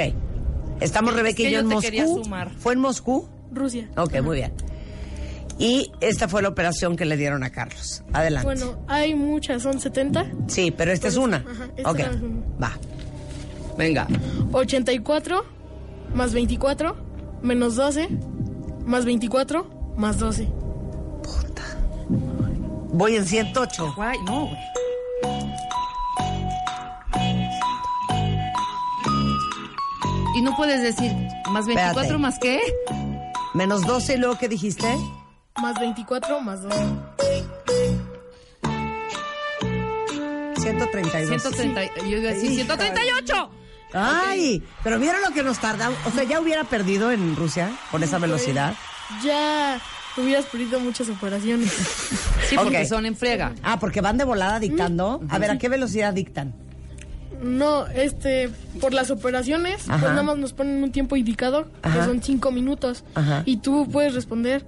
[0.84, 2.24] Estamos Es Rebeca que y yo yo en te quería Moscú.
[2.24, 2.52] sumar.
[2.58, 3.28] ¿Fue en Moscú?
[3.52, 3.90] Rusia.
[3.98, 4.54] Ok, muy bien.
[5.60, 8.04] Y esta fue la operación que le dieron a Carlos.
[8.12, 8.46] Adelante.
[8.46, 10.26] Bueno, hay muchas, son 70.
[10.48, 11.52] sí, pero esta es Por eso- una.
[11.52, 12.00] ajá, esta ok.
[12.00, 12.42] es una.
[12.62, 12.72] Va.
[13.78, 14.08] Venga.
[14.52, 15.46] 84
[16.14, 16.96] más 24
[17.42, 18.10] menos 12
[18.86, 20.48] más 24 más 12.
[22.92, 23.94] Voy en 108.
[23.96, 24.58] Guay, no, güey.
[30.36, 31.12] Y no puedes decir
[31.52, 32.18] más 24 Espérate.
[32.18, 32.62] más qué?
[33.54, 34.88] Menos 12 y luego ¿qué dijiste?
[35.62, 36.76] Más 24 más 12.
[40.58, 41.42] 132.
[41.42, 43.50] 130, yo iba a decir Hija 138.
[43.94, 45.98] Ay, pero ¿vieron lo que nos tardamos?
[46.06, 48.74] O sea, ya hubiera perdido en Rusia con esa velocidad.
[49.24, 49.80] Ya
[50.18, 51.72] hubieras perdido muchas operaciones.
[52.50, 52.86] Sí, porque Ok.
[52.88, 53.54] son en friega.
[53.62, 55.22] Ah, porque van de volada dictando.
[55.30, 56.54] A ver, ¿a qué velocidad dictan?
[57.44, 58.49] No, este,
[58.82, 59.99] por las operaciones, Ajá.
[59.99, 61.99] pues nada más nos ponen un tiempo indicado, Ajá.
[61.99, 63.03] que son 5 minutos.
[63.15, 63.44] Ajá.
[63.45, 64.65] Y tú puedes responder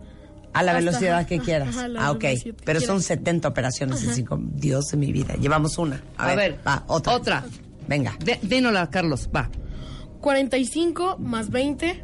[0.53, 1.76] A la Hasta- velocidad que quieras.
[1.97, 2.23] ah, ok.
[2.64, 3.06] Pero son quieras.
[3.06, 4.39] 70 operaciones en cinco.
[4.41, 5.35] Dios de mi vida.
[5.35, 6.02] Llevamos una.
[6.18, 7.14] A, A ver, ver, va, otra.
[7.15, 7.43] Otra.
[7.88, 8.14] Venga.
[8.23, 9.49] De, dínola, Carlos, va.
[10.22, 12.03] 45 más 20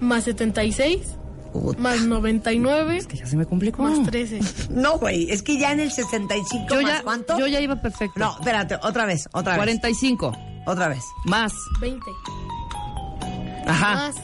[0.00, 1.16] más 76
[1.54, 1.80] Puta.
[1.80, 3.82] más 99 Que ya se me complicó.
[3.84, 4.40] más 13.
[4.70, 7.38] No, güey, es que ya en el 65 Yo más ya, cuánto?
[7.38, 8.18] yo ya iba perfecto.
[8.18, 9.58] No, espérate, otra vez, otra vez.
[9.58, 10.32] 45
[10.66, 11.04] Otra vez.
[11.26, 11.52] más.
[11.80, 12.04] 20
[13.66, 13.94] Ajá.
[13.94, 14.16] más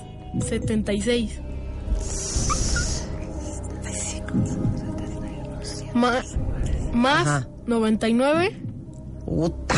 [0.49, 1.41] 76
[5.95, 6.37] más,
[6.93, 7.49] más Ajá.
[7.67, 8.57] 99
[9.25, 9.75] Puta.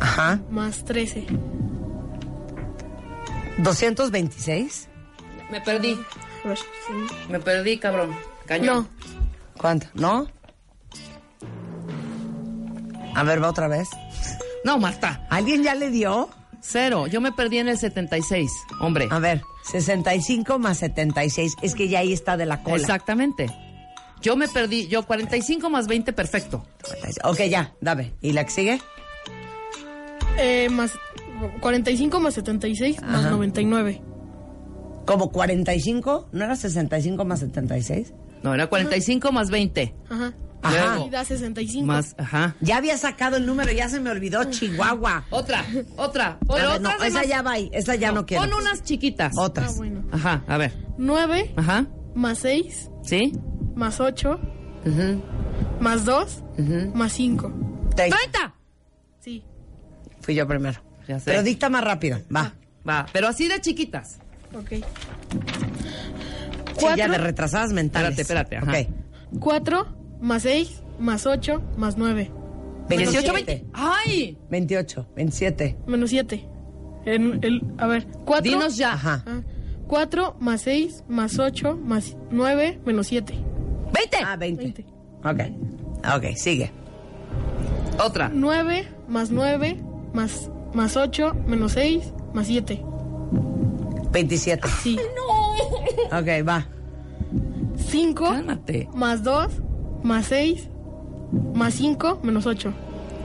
[0.00, 0.40] Ajá.
[0.50, 1.26] más 13.
[3.58, 4.88] 226.
[5.50, 5.98] Me perdí.
[6.44, 7.14] A ver, sí.
[7.28, 8.14] Me perdí, cabrón.
[8.46, 8.66] Cañón.
[8.66, 8.88] No,
[9.60, 9.86] ¿Cuánto?
[9.94, 10.26] ¿No?
[13.14, 13.88] A ver, va otra vez.
[14.64, 15.26] No, Marta.
[15.30, 16.28] ¿Alguien ya le dio?
[16.60, 17.06] Cero.
[17.06, 18.50] Yo me perdí en el 76.
[18.80, 19.08] Hombre.
[19.10, 21.54] A ver, 65 más 76.
[21.62, 22.76] Es que ya ahí está de la cola.
[22.76, 23.46] Exactamente.
[24.20, 24.88] Yo me perdí.
[24.88, 26.64] Yo 45 más 20, perfecto.
[27.24, 28.12] Ok, ya, dame.
[28.20, 28.80] ¿Y la que sigue?
[30.38, 30.92] eh, más
[31.60, 33.30] 45 más 76 más Ajá.
[33.30, 34.02] 99.
[35.06, 36.28] ¿Como 45?
[36.32, 38.12] ¿No era 65 más 76?
[38.42, 39.94] No, era 45 más 20.
[40.10, 40.34] Ajá.
[40.62, 40.98] Ajá.
[41.06, 41.86] Y da 65.
[41.86, 42.56] Más, ajá.
[42.60, 45.24] Ya había sacado el número, ya se me olvidó, Chihuahua.
[45.30, 45.64] Otra,
[45.96, 46.38] otra.
[46.48, 48.42] A Pero ver, no, otras de esa más- ya va ahí, esa ya no, quiero.
[48.44, 49.34] Pon unas chiquitas.
[49.38, 49.76] Ah, Otras.
[49.76, 50.02] bueno.
[50.10, 50.72] Ajá, a ver.
[50.98, 51.86] 9 Ajá.
[52.14, 53.32] más 6 ¿Sí?
[53.76, 54.40] más 8
[54.84, 55.22] Ujú,
[55.80, 56.90] más 2 ujú.
[56.94, 57.52] más 5.
[57.94, 58.54] Te- ¡30!
[59.20, 59.44] Sí.
[60.20, 60.80] Fui yo primero.
[61.06, 61.26] Ya sé.
[61.30, 62.54] Pero dicta más rápido, va.
[62.88, 64.18] Va, pero así de chiquitas.
[64.58, 64.68] Ok.
[64.70, 64.80] Sí,
[66.82, 67.12] ya Cuatro.
[67.12, 68.18] de retrasadas mentales.
[68.18, 68.90] Espérate, espérate, ajá.
[68.90, 69.40] Ok.
[69.40, 69.86] 4
[70.20, 72.30] más 6 más 8 más 9.
[72.88, 73.44] 18, 27.
[73.44, 73.66] 20.
[73.74, 74.38] ¡Ay!
[74.50, 75.76] 28, 27.
[75.86, 76.48] Menos 7.
[77.06, 78.42] En el, a ver, 4.
[78.42, 78.92] Dinos ya.
[78.92, 79.22] Ajá.
[79.88, 83.34] 4 más 6 más 8 más 9 menos 7.
[83.92, 84.16] 20.
[84.24, 84.62] Ah, 20.
[84.62, 84.84] 20.
[85.24, 86.16] Ok.
[86.16, 86.70] Ok, sigue.
[88.04, 88.30] Otra.
[88.32, 92.82] 9 más 9 más, más 8 menos 6 más 7.
[94.16, 94.66] 27.
[94.82, 94.98] Sí.
[96.06, 96.66] Ok, va.
[97.90, 98.88] 5 Cálmate.
[98.94, 99.48] más 2
[100.02, 100.70] más 6
[101.54, 102.72] más 5 menos 8.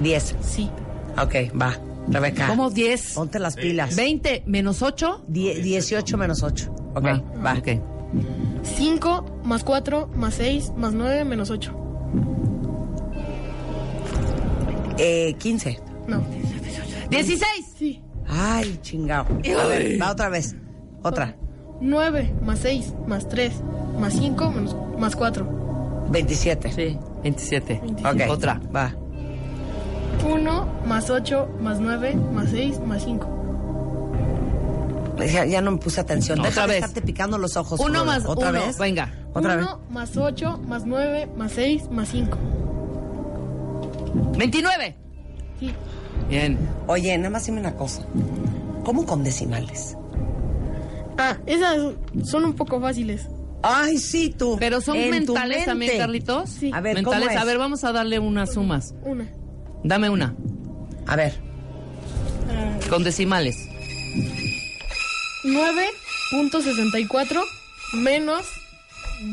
[0.01, 0.35] 10.
[0.41, 0.69] Sí.
[1.17, 1.77] Ok, va.
[2.09, 2.47] Rebeca.
[2.47, 3.13] ¿Cómo 10?
[3.13, 3.95] Ponte las pilas.
[3.95, 5.23] 20 menos 8.
[5.29, 6.73] Die- 18 menos 8.
[6.95, 7.53] Ok, Va, va.
[7.57, 7.69] Ok.
[8.63, 11.73] 5 más 4 más 6 más 9 menos 8.
[14.97, 15.79] Eh, 15.
[16.07, 16.21] No.
[17.09, 17.65] 16.
[17.77, 18.01] Sí.
[18.27, 19.25] Ay, chingado.
[19.61, 20.55] A ver, va otra vez.
[21.03, 21.35] Otra.
[21.79, 23.53] 9 más 6 más 3
[23.99, 25.45] más 5 menos, más 4.
[26.09, 26.71] 27.
[26.71, 27.81] Sí, 27.
[28.05, 28.29] Ok.
[28.29, 28.61] Otra.
[28.75, 28.93] Va.
[30.29, 33.27] 1 más 8 más 9 más 6 más 5.
[35.31, 36.39] Ya, ya no me puse atención.
[36.39, 36.75] Otra Deja de vez.
[36.77, 37.79] estarte picando los ojos.
[37.79, 38.05] Uno Flor.
[38.05, 38.59] más ¿Otra uno.
[38.61, 38.77] vez?
[38.77, 39.11] Venga.
[39.33, 39.65] Otra vez.
[39.65, 42.37] 1 más 8 más 9 más 6 más 5.
[44.37, 44.95] 29.
[45.59, 45.73] Sí.
[46.29, 46.57] Bien.
[46.87, 48.03] Oye, nada más dime una cosa.
[48.83, 49.95] ¿Cómo con decimales?
[51.21, 51.77] Ah, esas
[52.25, 53.27] son un poco fáciles.
[53.63, 54.57] Ay, sí, tú.
[54.59, 55.97] Pero son En mentales también.
[55.97, 56.49] Carlitos.
[56.49, 56.71] Sí.
[56.73, 57.19] A ver, mentales.
[57.27, 57.37] ¿cómo es?
[57.37, 58.93] A ver, vamos a darle unas sumas.
[59.03, 59.27] Una.
[59.83, 60.35] Dame una.
[61.05, 61.35] A ver.
[62.89, 63.55] Con decimales.
[65.43, 67.41] 9.64
[67.93, 68.45] menos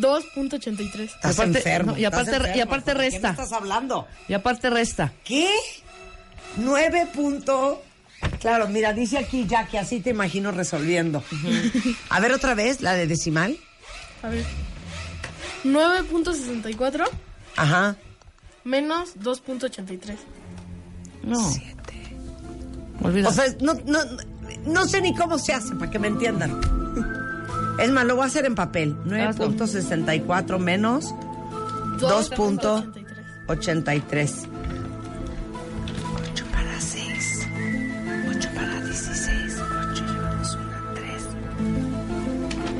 [0.00, 1.00] 2.83.
[1.00, 1.92] Estás aparte- enfermo.
[1.92, 3.28] no, y aparte- estás enfermo, y aparte ¿de qué resta.
[3.28, 4.06] me estás hablando?
[4.28, 5.12] Y aparte resta.
[5.24, 5.48] ¿Qué?
[6.56, 7.82] 9 punto...
[8.40, 11.22] Claro, mira, dice aquí ya que así te imagino resolviendo.
[12.08, 13.56] A ver otra vez, la de decimal.
[14.22, 14.44] A ver.
[15.64, 17.04] 9.64
[17.56, 17.96] Ajá.
[18.64, 20.16] menos 2.83.
[21.24, 21.52] No.
[23.02, 23.28] Olvida.
[23.28, 23.98] O sea, no, no,
[24.66, 26.60] no sé ni cómo se hace, para que me entiendan.
[27.78, 28.96] Es más, lo voy a hacer en papel.
[29.04, 31.14] 9.64 menos
[31.98, 34.48] 2.83.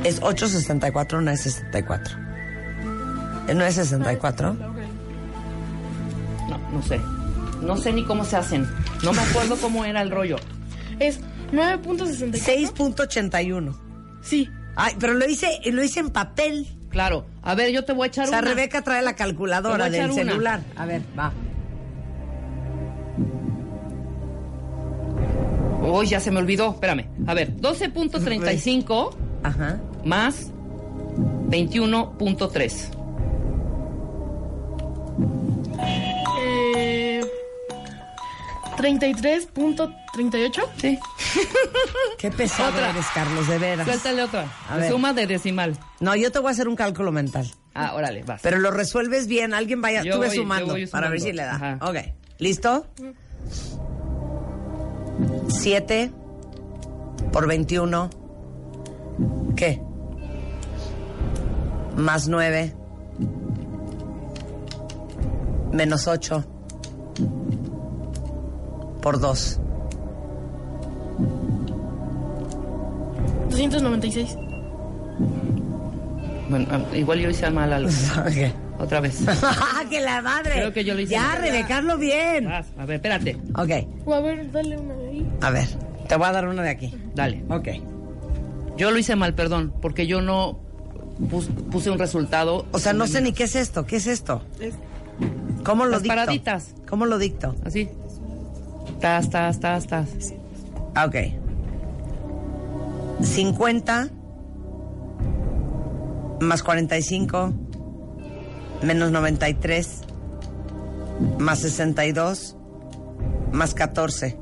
[0.03, 2.17] Es 8.64, no es 64.
[3.47, 4.53] ¿Eh, ¿No es 64?
[4.53, 4.67] No,
[6.71, 6.99] no sé.
[7.61, 8.67] No sé ni cómo se hacen.
[9.03, 10.37] No me acuerdo cómo era el rollo.
[10.99, 11.19] Es
[11.51, 12.73] 9.64.
[12.75, 13.75] 6.81.
[14.21, 14.49] Sí.
[14.75, 16.67] Ay, pero lo hice, lo hice en papel.
[16.89, 17.25] Claro.
[17.43, 18.47] A ver, yo te voy a echar O sea, una.
[18.49, 20.13] Rebeca trae la calculadora del una.
[20.13, 20.61] celular.
[20.77, 21.33] A ver, va.
[25.81, 26.71] Uy, ya se me olvidó.
[26.71, 27.07] Espérame.
[27.27, 29.79] A ver, 12.35 Ajá.
[30.05, 30.51] Más
[31.49, 32.89] 21.3.
[36.45, 37.21] Eh,
[38.77, 40.63] 33.38.
[40.77, 40.97] Sí.
[42.17, 42.89] Qué pesado Otra.
[42.91, 43.85] eres, Carlos, de veras.
[43.87, 44.47] Suéltale otra.
[44.69, 44.89] A ver.
[44.89, 45.77] Suma de decimal.
[45.99, 47.49] No, yo te voy a hacer un cálculo mental.
[47.73, 48.41] Ah, órale, vas.
[48.41, 49.53] Pero lo resuelves bien.
[49.53, 51.55] Alguien vaya, Yo tú ves voy- yo sumando, para ver si le da.
[51.55, 51.77] Ajá.
[51.81, 51.97] Ok.
[52.39, 52.87] ¿Listo?
[55.49, 56.11] 7
[57.31, 58.09] por 21.
[59.55, 59.81] ¿Qué?
[61.99, 62.73] Más 9.
[65.73, 66.45] Menos 8.
[69.01, 69.59] Por 2.
[73.49, 74.37] 296.
[76.49, 77.89] Bueno, ah, igual yo hice mal algo.
[78.19, 78.53] Ok.
[78.79, 79.21] Otra vez.
[79.27, 80.53] ¡Ah, que la madre!
[80.53, 81.35] Creo que yo lo hice Ya.
[81.35, 82.45] Rebecarlo bien.
[82.45, 83.35] Vas, a ver, espérate.
[83.55, 84.05] Ok.
[84.05, 85.29] O a ver, dale una de ahí.
[85.41, 85.67] A ver,
[86.07, 86.95] te voy a dar una de aquí.
[87.13, 87.43] Dale.
[87.49, 87.67] Ok.
[88.77, 90.68] Yo lo hice mal, perdón, porque yo no
[91.71, 92.65] puse un resultado.
[92.71, 93.85] O sea, no sé ni qué es esto.
[93.85, 94.41] ¿Qué es esto?
[95.63, 96.15] ¿Cómo lo Las dicto?
[96.15, 96.73] paraditas.
[96.87, 97.55] ¿Cómo lo dicto?
[97.65, 97.89] Así.
[99.01, 100.07] Tas, tas, tas, tas.
[100.95, 101.15] Ah, Ok.
[103.21, 104.09] 50
[106.41, 107.53] más 45
[108.83, 110.01] menos 93
[111.37, 112.55] más 62
[113.51, 114.37] más 14.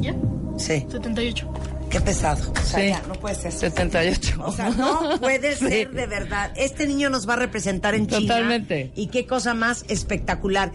[0.00, 0.14] ¿Ya?
[0.56, 0.86] Sí.
[0.88, 1.52] 78.
[1.92, 2.50] Qué pesado.
[2.52, 2.88] O sea, Sí.
[2.88, 3.52] ya, no puede ser.
[3.52, 4.42] 78.
[4.42, 5.68] O sea, no puede Sí.
[5.68, 6.50] ser de verdad.
[6.56, 8.20] Este niño nos va a representar en China.
[8.34, 8.92] Totalmente.
[8.96, 10.72] Y qué cosa más espectacular.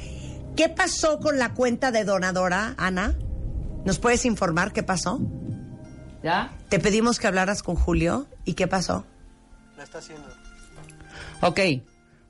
[0.56, 3.16] ¿Qué pasó con la cuenta de donadora, Ana?
[3.84, 5.20] ¿Nos puedes informar qué pasó?
[6.24, 6.54] ¿Ya?
[6.70, 8.28] Te pedimos que hablaras con Julio.
[8.46, 9.06] ¿Y qué pasó?
[9.76, 10.28] La está haciendo.
[11.42, 11.60] Ok,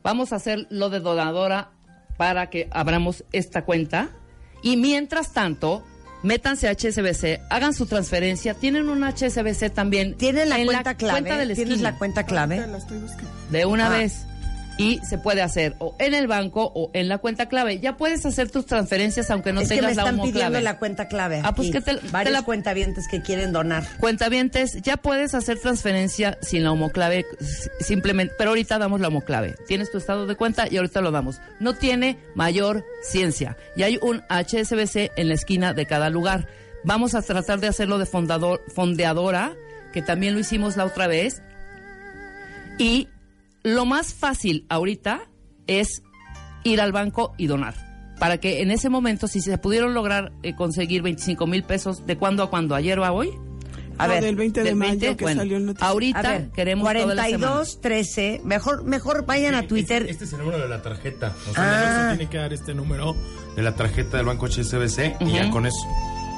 [0.03, 1.72] vamos a hacer lo de donadora
[2.18, 4.09] para que abramos esta cuenta.
[4.64, 5.84] Y mientras tanto,
[6.28, 10.16] métanse a HSBC, hagan su transferencia, tienen un HSBC también.
[10.16, 11.22] ¿Tienen la en cuenta clave?
[11.22, 12.64] cuenta de la ¿Tienes la cuenta clave?
[13.49, 13.98] De una Ah.
[13.98, 14.27] vez.
[14.80, 17.80] Y se puede hacer o en el banco o en la cuenta clave.
[17.80, 20.52] Ya puedes hacer tus transferencias aunque no es que tengas me la están homo pidiendo
[20.52, 20.62] clave.
[20.64, 21.41] la cuenta clave.
[21.44, 23.84] Ah, pues que te- te Varios la- cuentavientes que quieren donar.
[23.99, 27.26] Cuentavientes, ya puedes hacer transferencia sin la homoclave,
[27.80, 29.56] simplemente, pero ahorita damos la homoclave.
[29.68, 31.41] Tienes tu estado de cuenta y ahorita lo damos.
[31.60, 33.58] No tiene mayor ciencia.
[33.76, 36.48] Y hay un HSBC en la esquina de cada lugar.
[36.84, 39.54] Vamos a tratar de hacerlo de fondador, fondeadora,
[39.91, 41.41] que también lo hicimos la otra vez.
[42.78, 43.08] Y
[43.73, 45.22] lo más fácil ahorita
[45.68, 46.02] es
[46.64, 47.76] ir al banco y donar.
[48.19, 52.18] Para que en ese momento, si se pudieron lograr eh, conseguir 25 mil pesos, ¿de
[52.18, 52.73] cuándo a cuándo?
[52.76, 53.31] ¿Ayer o a hoy?
[53.99, 55.91] A No, ver, del 20 de del mayo 20, que bueno, salió el noticiero.
[55.91, 57.48] ahorita ver, queremos toda la semana.
[57.48, 58.41] 42 13.
[58.44, 60.06] Mejor, mejor vayan a Twitter.
[60.10, 61.34] Este es el número de la tarjeta.
[61.49, 62.15] O sea, Ah.
[62.15, 63.15] tiene que dar este número
[63.56, 65.77] de la tarjeta del banco HSBC y ya con eso.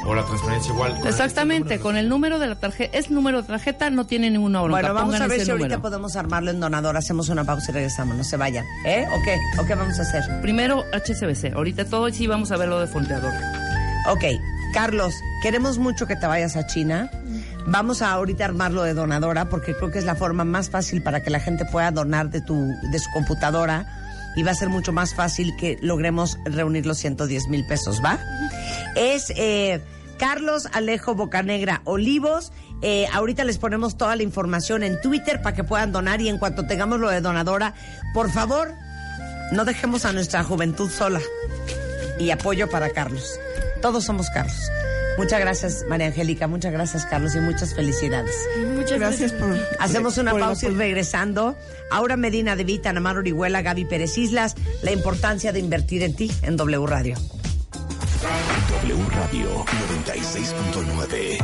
[0.05, 0.97] O la transferencia igual.
[0.97, 2.97] con Exactamente, con el número de la tarjeta.
[2.97, 4.79] Es número de tarjeta, no tiene ninguna bronca.
[4.81, 5.81] Bueno, vamos pongan a ver si ahorita número.
[5.81, 6.97] podemos armarlo en donador.
[6.97, 8.15] Hacemos una pausa y regresamos.
[8.17, 8.65] No se vayan.
[8.85, 9.05] ¿Eh?
[9.11, 9.37] ¿O qué?
[9.61, 10.41] ¿O qué vamos a hacer?
[10.41, 11.53] Primero HSBC.
[11.55, 13.33] Ahorita todo y sí vamos a ver lo de fondeador.
[14.07, 14.23] Ok,
[14.73, 15.13] Carlos,
[15.43, 17.11] queremos mucho que te vayas a China.
[17.67, 21.21] Vamos a ahorita armarlo de donadora porque creo que es la forma más fácil para
[21.21, 22.55] que la gente pueda donar de, tu,
[22.91, 23.85] de su computadora
[24.35, 28.19] y va a ser mucho más fácil que logremos reunir los 110 mil pesos, ¿va?
[28.95, 29.81] Es eh,
[30.17, 32.51] Carlos Alejo Bocanegra Olivos.
[32.81, 36.37] Eh, ahorita les ponemos toda la información en Twitter para que puedan donar y en
[36.37, 37.73] cuanto tengamos lo de donadora,
[38.13, 38.73] por favor,
[39.51, 41.21] no dejemos a nuestra juventud sola
[42.19, 43.39] y apoyo para Carlos.
[43.81, 44.69] Todos somos Carlos.
[45.19, 46.47] Muchas gracias, María Angélica.
[46.47, 48.33] Muchas gracias, Carlos, y muchas felicidades.
[48.73, 49.53] Muchas Gracias por.
[49.77, 51.57] Hacemos una por pausa y regresando.
[51.91, 54.55] Aura Medina de Vita, Namar Orihuela, Gaby Pérez Islas.
[54.81, 57.17] La importancia de invertir en ti en W Radio.
[58.69, 61.37] W Radio 96.9.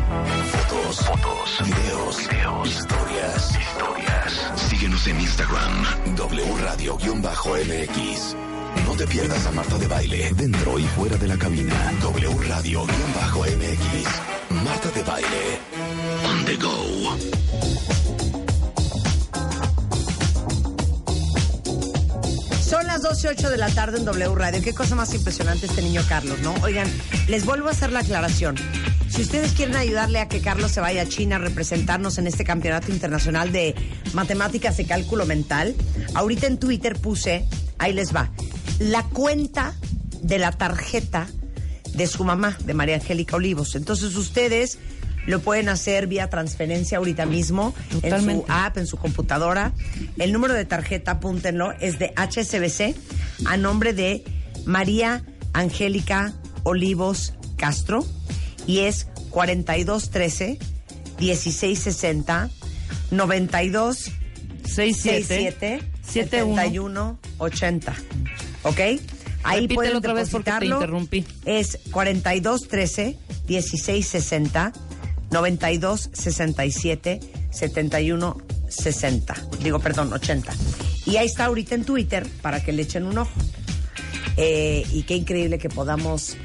[0.52, 4.52] Fotos, fotos, videos, videos, historias, historias.
[4.70, 8.55] Síguenos en Instagram, W Radio-MX.
[8.84, 11.94] No te pierdas a Marta de Baile, dentro y fuera de la cabina.
[12.02, 14.08] W Radio-MX.
[14.64, 15.60] Marta de Baile.
[16.26, 17.18] On the go.
[22.62, 24.62] Son las 12 y 8 de la tarde en W Radio.
[24.64, 26.54] Qué cosa más impresionante este niño Carlos, ¿no?
[26.64, 26.88] Oigan,
[27.28, 28.56] les vuelvo a hacer la aclaración.
[29.08, 32.44] Si ustedes quieren ayudarle a que Carlos se vaya a China a representarnos en este
[32.44, 33.74] campeonato internacional de
[34.14, 35.76] matemáticas y cálculo mental,
[36.16, 37.46] ahorita en Twitter puse,
[37.78, 38.30] ahí les va,
[38.80, 39.74] la cuenta
[40.22, 41.28] de la tarjeta
[41.94, 43.76] de su mamá, de María Angélica Olivos.
[43.76, 44.78] Entonces ustedes
[45.26, 47.74] lo pueden hacer vía transferencia ahorita mismo
[48.04, 49.74] en su app, en su computadora.
[50.18, 52.96] El número de tarjeta, apúntenlo, es de HSBC
[53.46, 54.24] a nombre de
[54.66, 55.24] María
[55.54, 56.34] Angélica
[56.64, 58.06] Olivos Castro
[58.68, 60.60] y es 4213
[61.20, 62.50] 1660
[63.12, 64.12] 92
[64.66, 67.96] 67 71 80.
[68.66, 68.80] ¿Ok?
[69.44, 71.26] Ahí Repítelo pueden otra vez porque te interrumpí.
[71.46, 73.18] Es 4213
[73.48, 74.74] 1660
[75.32, 77.20] 92 67
[77.52, 78.38] 71
[78.70, 79.36] 60.
[79.64, 80.52] Digo, perdón, 80.
[81.06, 83.32] Y ahí está ahorita en Twitter para que le echen un ojo.
[84.38, 86.36] Eh, y qué increíble que podamos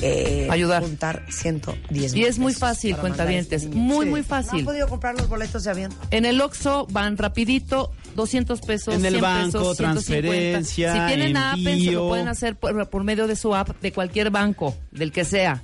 [0.00, 0.82] eh, Ayudar.
[0.82, 3.64] juntar 110 Y es muy fácil, cuentavientes.
[3.64, 3.82] este niño.
[3.84, 4.10] Muy, Sí.
[4.10, 4.58] muy ¿No fácil.
[4.60, 5.92] han podido comprar los boletos de avión?
[6.12, 9.92] En el Oxxo van rapidito, 200 pesos, En el 100 banco, pesos, 150.
[9.92, 11.92] transferencia, Si tienen app, se envío.
[12.02, 15.62] lo pueden hacer por, por medio de su app de cualquier banco, del que sea.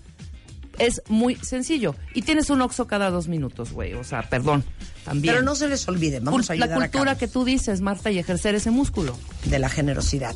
[0.78, 1.94] Es muy sencillo.
[2.14, 3.94] Y tienes un Oxxo cada dos minutos, güey.
[3.94, 4.64] O sea, perdón.
[5.05, 5.35] También.
[5.35, 8.18] Pero no se les olvide, vamos a La a cultura que tú dices, Marta, y
[8.18, 9.16] ejercer ese músculo.
[9.44, 10.35] de la generosidad.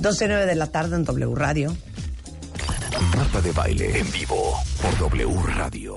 [0.00, 1.74] 12 9 de la tarde en W Radio.
[3.16, 5.94] Marta de Baile en vivo por W Radio.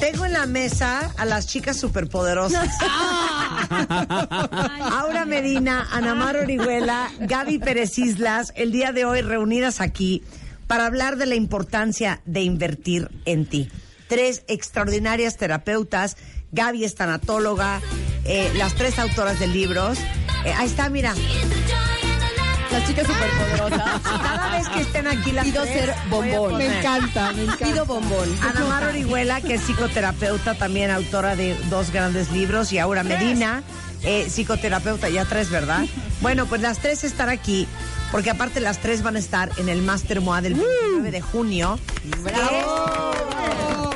[0.00, 2.68] Tengo en la mesa a las chicas superpoderosas.
[4.92, 10.22] Aura Medina, Anamar Orihuela, Gaby Pérez Islas, el día de hoy reunidas aquí
[10.66, 13.68] para hablar de la importancia de invertir en ti.
[14.08, 16.16] Tres extraordinarias terapeutas,
[16.52, 17.80] Gaby es tanatóloga,
[18.24, 19.98] eh, las tres autoras de libros.
[20.44, 21.14] Eh, ahí está, mira.
[22.72, 24.00] Las chicas superpoderosas.
[24.02, 26.58] Cada vez que estén aquí las Pido tres, ser bombón.
[26.58, 27.64] Me encanta, me encanta.
[27.64, 28.28] Pido bombón.
[28.42, 33.62] Ana Mar Orihuela, que es psicoterapeuta, también autora de dos grandes libros, y Aura Medina,
[34.02, 35.84] eh, psicoterapeuta, ya tres, ¿verdad?
[36.20, 37.66] Bueno, pues las tres están aquí,
[38.12, 41.78] porque aparte las tres van a estar en el Master MOA del 29 de junio.
[42.04, 43.89] es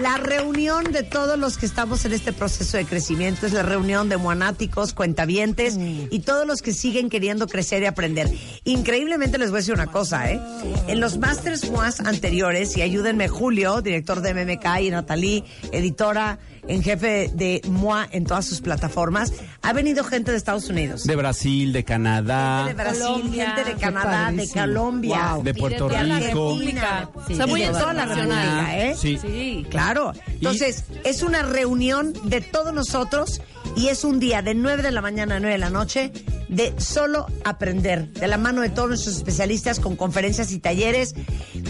[0.00, 4.08] La reunión de todos los que estamos en este proceso de crecimiento es la reunión
[4.08, 8.30] de moanáticos, cuentavientes y todos los que siguen queriendo crecer y aprender.
[8.64, 10.40] Increíblemente les voy a decir una cosa, ¿eh?
[10.86, 16.38] En los Masters MOAS anteriores, y ayúdenme Julio, director de MMK, y Natalie, editora
[16.68, 19.32] en jefe de MOA en todas sus plataformas,
[19.62, 21.04] ha venido gente de Estados Unidos.
[21.04, 23.50] De Brasil, de Canadá, de Brasil, Colombia.
[23.54, 24.48] gente de Canadá, de.
[24.48, 26.18] Colombia, de Puerto de Rico.
[26.18, 27.10] República.
[27.26, 27.32] Sí.
[27.32, 28.06] O sea, muy de toda la.
[28.06, 28.94] República, ¿eh?
[28.96, 29.18] Sí.
[29.20, 29.66] Sí.
[29.70, 30.12] Claro.
[30.26, 33.40] Entonces, es una reunión de todos nosotros
[33.78, 36.10] y es un día de 9 de la mañana a 9 de la noche
[36.48, 41.14] de solo aprender, de la mano de todos nuestros especialistas con conferencias y talleres,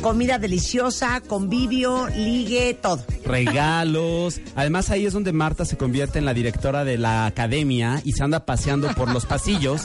[0.01, 3.05] comida deliciosa, convivio, ligue, todo.
[3.25, 4.41] regalos.
[4.55, 8.23] Además ahí es donde Marta se convierte en la directora de la academia y se
[8.23, 9.83] anda paseando por los pasillos,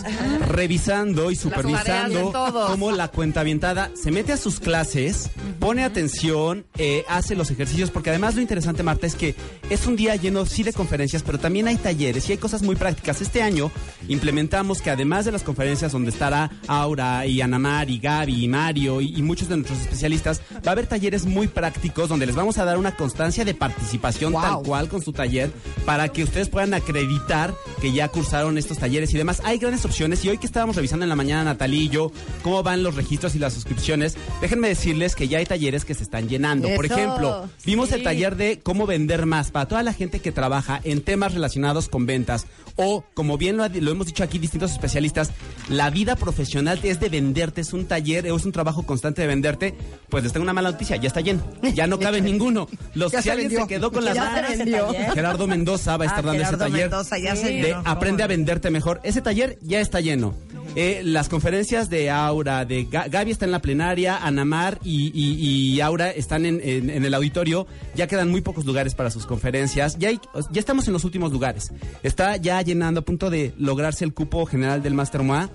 [0.47, 2.31] revisando y supervisando
[2.67, 5.29] cómo la cuenta avientada se mete a sus clases,
[5.59, 9.35] pone atención, eh, hace los ejercicios, porque además lo interesante, Marta, es que
[9.69, 12.75] es un día lleno sí de conferencias, pero también hay talleres y hay cosas muy
[12.75, 13.21] prácticas.
[13.21, 13.71] Este año
[14.07, 19.01] implementamos que además de las conferencias donde estará Aura y Anamar y Gaby y Mario
[19.01, 22.57] y, y muchos de nuestros especialistas, va a haber talleres muy prácticos donde les vamos
[22.57, 25.51] a dar una constancia de participación tal cual con su taller
[25.85, 29.41] para que ustedes puedan acreditar que ya cursaron estos talleres y demás.
[29.45, 32.11] Hay grandes opciones y hoy que estábamos revisando en la mañana, Natalie y yo,
[32.43, 36.03] cómo van los registros y las suscripciones, déjenme decirles que ya hay talleres que se
[36.03, 36.67] están llenando.
[36.75, 37.95] Por ejemplo, vimos Sí.
[37.95, 41.89] el taller de cómo vender más para toda la gente que trabaja en temas relacionados
[41.93, 45.29] con ventas o, como bien lo, lo hemos dicho aquí distintos especialistas,
[45.69, 49.75] la vida profesional es de venderte, es un taller, es un trabajo constante de venderte.
[50.09, 51.43] Pues les tengo una mala noticia, ya está lleno,
[51.75, 52.67] ya no cabe ninguno.
[52.95, 53.67] Los, Ya si se alguien se vendió.
[53.67, 54.87] quedó con las se vendió.
[55.13, 57.75] Gerardo Mendoza va a Ah, estar dando ese taller Mendoza, ya se de.
[57.85, 58.99] Aprende a venderte mejor.
[59.03, 60.33] Ese taller ya está lleno.
[60.75, 65.73] Eh, las conferencias de Aura, de Ga- Gaby está en la plenaria, Anamar y, y-
[65.75, 66.59] y Aura están en
[67.05, 67.67] el auditorio.
[67.93, 69.97] Ya quedan muy pocos lugares para sus conferencias.
[69.99, 70.19] Ya, hay-
[70.51, 71.71] ya estamos en los últimos lugares.
[72.01, 75.49] Está ya llenando a punto de lograrse el cupo general del Master MOA.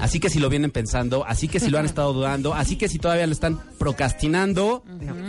[0.00, 2.88] Así que si lo vienen pensando, así que si lo han estado dudando, así que
[2.88, 4.82] si todavía lo están procrastinando,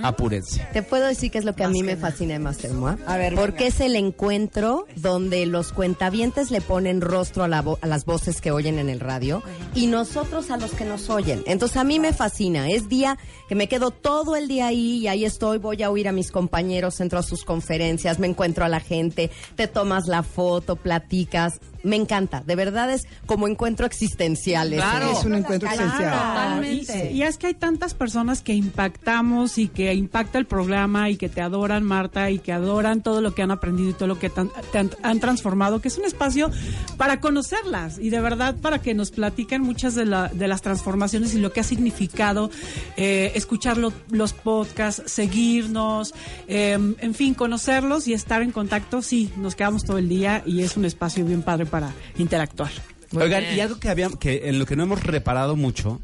[0.04, 0.66] apúrense.
[0.74, 2.98] Te puedo decir que es lo que a mí me fascina de Master Moa.
[3.06, 7.78] A ver, Porque es el encuentro donde los cuentavientes le ponen rostro a, la vo-
[7.82, 9.44] a las voces que oyen en el radio
[9.76, 11.44] y nosotros a los que nos oyen.
[11.46, 12.70] Entonces a mí me fascina.
[12.70, 13.18] Es día
[13.52, 15.58] que me quedo todo el día ahí y ahí estoy.
[15.58, 19.30] Voy a oír a mis compañeros, entro a sus conferencias, me encuentro a la gente,
[19.58, 21.60] te tomas la foto, platicas.
[21.84, 22.44] Me encanta.
[22.46, 24.68] De verdad es como encuentro existencial.
[24.72, 24.82] ese.
[24.82, 25.12] Claro.
[25.20, 26.14] Es un encuentro esencial.
[26.14, 27.12] Totalmente.
[27.12, 31.18] Y, y es que hay tantas personas que impactamos y que impacta el programa y
[31.18, 34.20] que te adoran, Marta, y que adoran todo lo que han aprendido y todo lo
[34.20, 36.52] que tan- te han, han transformado, que es un espacio
[36.98, 41.34] para conocerlas y de verdad para que nos platiquen muchas de, la- de las transformaciones
[41.34, 42.50] y lo que ha significado
[42.96, 46.14] eh, escuchar lo- los podcasts, seguirnos,
[46.48, 49.02] eh, en fin, conocerlos y estar en contacto.
[49.02, 52.72] Sí, nos quedamos todo el día y es un espacio bien padre para interactuar.
[53.14, 56.00] Oigan, y algo que, habían, que en lo que no hemos reparado mucho,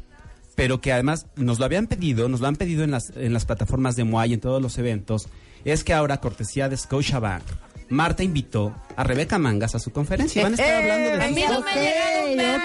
[0.54, 3.46] pero que además nos lo habían pedido, nos lo han pedido en las, en las
[3.46, 5.28] plataformas de Moai en todos los eventos,
[5.64, 7.44] es que ahora, cortesía de Scotiabank,
[7.88, 10.40] Marta invitó a Rebeca Mangas a su conferencia.
[10.40, 12.64] y Van a estar hablando de llegado un memo.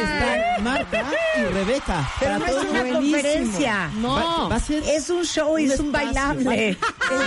[0.00, 1.04] Están Marta
[1.36, 2.08] y Rebeca.
[2.20, 2.64] Pero para no todos.
[2.64, 3.12] es una buenísimo.
[3.16, 3.90] conferencia.
[4.00, 4.14] No.
[4.14, 6.76] Va, va a ser Es un show y es un bailable.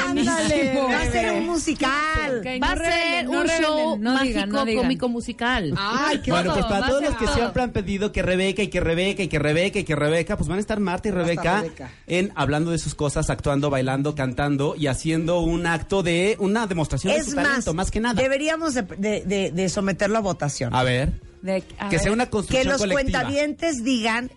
[0.07, 2.41] Ándale, va a ser un musical.
[2.63, 5.73] Va a ser un show mágico, cómico, musical.
[5.77, 7.35] Ay, qué Bueno, pues para todos los que todo.
[7.35, 10.47] siempre han pedido que Rebeca y que Rebeca y que Rebeca y que Rebeca, pues
[10.47, 11.91] van a estar Marta y Rebeca, Rebeca.
[12.07, 17.13] en hablando de sus cosas, actuando, bailando, cantando y haciendo un acto de una demostración
[17.13, 18.13] de su más, talento, más que nada.
[18.21, 20.73] deberíamos de, de- de- de someterlo a votación.
[20.75, 22.03] A ver, De- a que ver.
[22.03, 23.01] sea una que construcción los colectiva.
[23.21, 24.31] cuentavientes digan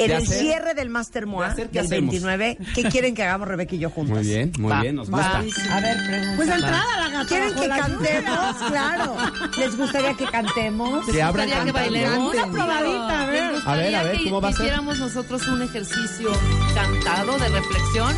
[0.00, 2.12] en el hacer- cierre del Master Moa de hacer, ¿qué del hacemos?
[2.12, 4.16] 29, ¿qué quieren que hagamos Rebeca y yo juntos?
[4.16, 5.42] Muy bien, muy Va, bien, nos va.
[5.42, 5.76] gusta.
[5.76, 6.32] A ver, pregunta.
[6.36, 8.56] Pues de entrada la gata ¿Quieren que cantemos?
[8.68, 9.16] Claro.
[9.58, 11.04] ¿Les gustaría que cantemos?
[11.06, 11.98] Que abran gustaría que cantando.
[12.00, 12.32] bailemos.
[12.34, 13.42] Una probadita, a ver.
[13.66, 14.60] A ver, a ver, que ¿cómo va a ser?
[14.66, 16.30] hiciéramos nosotros un ejercicio
[16.76, 18.14] cantado de reflexión.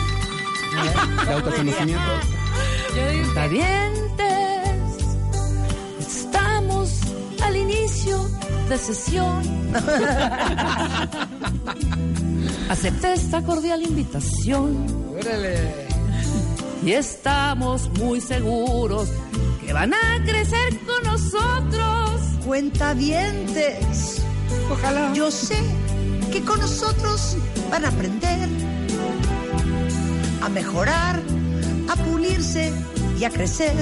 [0.71, 2.01] De autoconocimiento.
[2.95, 4.69] Cuentavientes,
[5.99, 7.01] estamos
[7.43, 8.25] al inicio
[8.69, 9.43] de sesión.
[12.69, 14.87] Acepté esta cordial invitación.
[16.85, 19.09] Y estamos muy seguros
[19.67, 22.21] que van a crecer con nosotros.
[22.47, 24.23] Cuentavientes.
[24.71, 25.13] Ojalá.
[25.15, 25.59] Yo sé
[26.33, 27.37] que con nosotros
[27.71, 28.49] van a aprender
[30.43, 31.21] a mejorar,
[31.89, 32.73] a pulirse
[33.19, 33.75] y a crecer.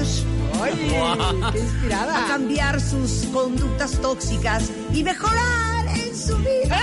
[0.63, 2.27] Ay, qué A inspirada.
[2.27, 6.81] cambiar sus conductas tóxicas y mejorar en su vida.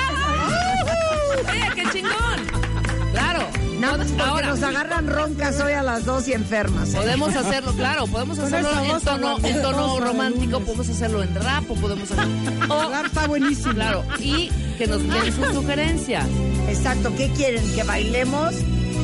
[1.50, 2.66] ¡Oye, qué chingón!
[3.12, 3.48] Claro.
[3.80, 4.48] Nada más porque Ahora.
[4.48, 6.94] nos agarran roncas hoy a las dos y enfermas.
[6.94, 6.98] ¿eh?
[6.98, 11.76] Podemos hacerlo, claro, podemos hacerlo en a tono, en romántico, podemos hacerlo en rap, o
[11.76, 12.26] podemos hacer...
[12.70, 13.74] O, está buenísimo.
[13.74, 16.26] claro, y que nos den sus sugerencias.
[16.70, 17.64] Exacto, ¿qué quieren?
[17.76, 18.56] ¿Que bailemos?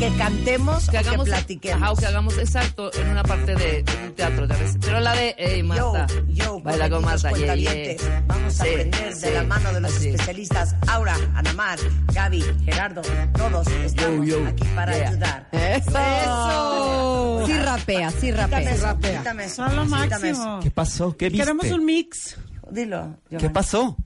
[0.01, 0.89] ¿Que cantemos?
[0.89, 1.81] Que o hagamos, que platiquemos?
[1.83, 4.75] ajá, o que hagamos, exacto, en una parte de, de un teatro, ves.
[4.81, 8.23] Pero la de, hey, Marta, yo, baila con Marta, yeah, yeah.
[8.25, 10.09] Vamos a Sí, aprender de sí, la mano de los así.
[10.09, 11.77] especialistas Aura, Anamar,
[12.13, 13.03] Gaby, Gerardo,
[13.37, 15.09] todos estamos Yo, yo, aquí para yeah.
[15.09, 15.47] ayudar.
[15.51, 17.43] ¡Eso!
[17.45, 18.59] Sí rapea, sí rapea.
[18.59, 19.17] Quítame eso, rapea.
[19.19, 20.39] quítame eso, Son lo quítame eso.
[20.39, 20.59] máximo.
[20.63, 21.15] ¿Qué pasó?
[21.17, 21.43] ¿Qué viste?
[21.45, 22.37] Queremos un mix.
[22.71, 23.17] Dilo.
[23.29, 23.53] ¿Qué Giovanni.
[23.53, 23.97] pasó?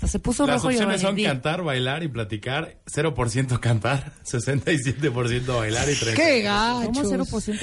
[0.00, 2.78] Hasta se puso Las rojo opciones son cantar, bailar y platicar.
[2.90, 6.14] 0% cantar, 67% bailar y 30%.
[6.14, 7.30] ¡Qué ¿Cómo gachos!
[7.30, 7.58] 0%?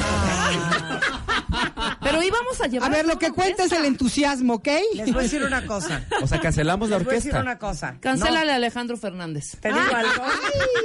[2.04, 2.92] Pero íbamos a llevar...
[2.92, 4.68] A ver, lo que cuenta es el entusiasmo, ¿ok?
[4.94, 6.04] Les voy a decir una cosa.
[6.22, 7.42] O sea, cancelamos la Les voy a decir orquesta.
[7.42, 7.96] una cosa.
[8.00, 9.56] Cancélale a Alejandro Fernández.
[9.56, 10.24] No, te digo algo.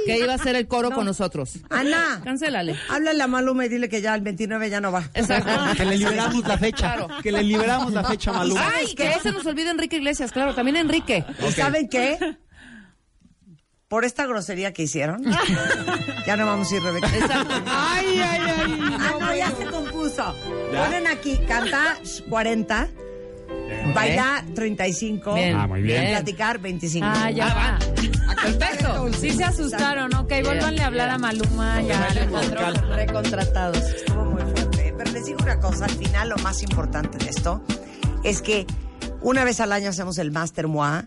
[0.07, 1.59] Que iba a hacer el coro con nosotros.
[1.69, 2.75] Ana, Cancélale.
[2.89, 5.07] háblale a Maluma y dile que ya el 29 ya no va.
[5.13, 5.51] Exacto.
[5.77, 6.95] Que le liberamos la fecha.
[6.95, 7.07] Claro.
[7.21, 8.71] Que le liberamos la fecha a Maluma.
[8.75, 11.23] Ay, que no se nos olvide Enrique Iglesias, claro, también Enrique.
[11.47, 12.17] ¿Y saben qué?
[13.87, 15.23] Por esta grosería que hicieron,
[16.25, 17.07] ya no vamos a ir, Rebeca.
[17.15, 17.53] Exacto.
[17.67, 18.79] Ay, ay, ay.
[18.99, 20.35] Ah, no, ya se compuso.
[20.75, 21.97] Ponen aquí, canta
[22.27, 22.87] 40,
[23.93, 25.55] baila 35, Bien.
[25.55, 26.05] Ah, muy bien.
[26.05, 27.05] y platicar 25.
[27.07, 28.35] Ah, ya Ah, va.
[28.41, 29.13] Perfecto.
[29.13, 30.29] Sí se asustaron, ok.
[30.43, 32.95] Vuélvanle a hablar a Maluma y a Alejandro.
[32.95, 33.77] Recontratados.
[33.77, 34.93] Estuvo muy fuerte.
[34.97, 37.63] Pero les digo una cosa, al final lo más importante de esto
[38.23, 38.65] es que
[39.21, 41.05] una vez al año hacemos el Master MOA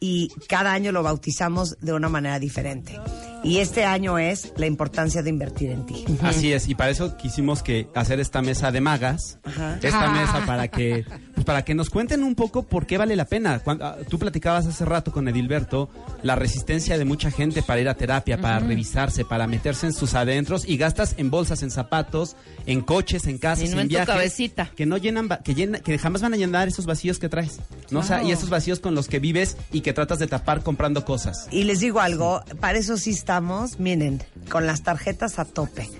[0.00, 2.98] y cada año lo bautizamos de una manera diferente.
[3.46, 6.04] Y este año es la importancia de invertir en ti.
[6.22, 9.78] Así es, y para eso quisimos que hacer esta mesa de magas, Ajá.
[9.82, 11.04] esta mesa para que
[11.34, 13.60] pues para que nos cuenten un poco por qué vale la pena.
[13.60, 15.88] Cuando, ah, tú platicabas hace rato con Edilberto
[16.22, 20.14] la resistencia de mucha gente para ir a terapia, para revisarse, para meterse en sus
[20.14, 22.34] adentros y gastas en bolsas, en zapatos,
[22.66, 24.70] en coches, en casas, Y no en en tu viajes, cabecita.
[24.74, 27.60] que no llenan, que llena- que jamás van a llenar esos vacíos que traes,
[27.90, 28.00] ¿no?
[28.00, 31.04] O sea, y esos vacíos con los que vives y que tratas de tapar comprando
[31.04, 31.46] cosas.
[31.52, 35.90] Y les digo algo, para eso sí estamos, miren, con las tarjetas a tope.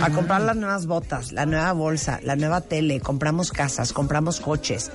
[0.00, 4.92] A comprar las nuevas botas, la nueva bolsa, la nueva tele, compramos casas, compramos coches.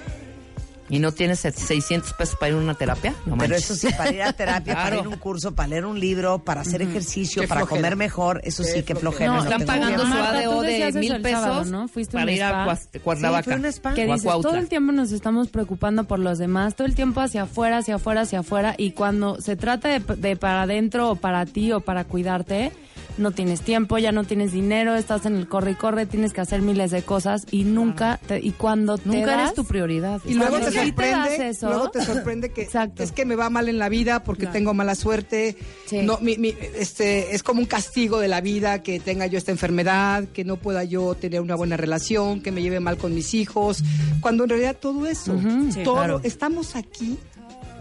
[0.90, 3.16] ¿Y no tienes 600 pesos para ir a una terapia?
[3.26, 5.86] No Pero eso sí, para ir a terapia, para ir a un curso, para leer
[5.86, 7.80] un libro, para hacer ejercicio, Qué para flojera.
[7.82, 9.32] comer mejor, eso sí, que flojera.
[9.32, 11.88] No, no están pagando su ADO de mil pesos sábado, ¿no?
[11.88, 13.58] Fuiste a un para ir a Cuernavaca.
[13.72, 13.80] Sí.
[13.96, 17.44] Que dices, todo el tiempo nos estamos preocupando por los demás, todo el tiempo hacia
[17.44, 21.46] afuera, hacia afuera, hacia afuera, y cuando se trata de, de para adentro o para
[21.46, 22.72] ti o para cuidarte,
[23.18, 26.42] no tienes tiempo, ya no tienes dinero, estás en el corre y corre, tienes que
[26.42, 30.20] hacer miles de cosas y nunca, te- y cuando te Nunca das- eres tu prioridad.
[30.26, 31.68] Y luego te te sorprende, eso.
[31.70, 33.04] luego te sorprende que Exacto.
[33.04, 34.54] es que me va mal en la vida porque Claro.
[34.54, 35.56] tengo mala suerte.
[35.86, 36.00] Sí.
[36.04, 39.52] No, mi- mi- este, es como un castigo de la vida que tenga yo esta
[39.52, 43.34] enfermedad, que no pueda yo tener una buena relación, que me lleve mal con mis
[43.34, 43.84] hijos,
[44.22, 45.38] cuando en realidad todo eso,
[45.74, 46.22] Sí, todo, claro.
[46.24, 47.18] estamos aquí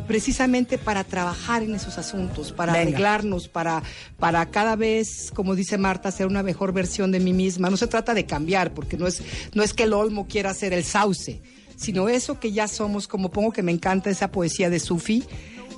[0.06, 2.82] precisamente para trabajar en esos asuntos, para Venga.
[2.88, 3.82] arreglarnos, para,
[4.18, 7.70] para cada vez, como dice Marta, ser una mejor versión de mí misma.
[7.70, 9.22] No se trata de cambiar, porque no es,
[9.54, 11.40] no es que el olmo quiera ser el sauce,
[11.82, 15.24] sino eso que ya somos, como pongo que me encanta esa poesía de Sufi,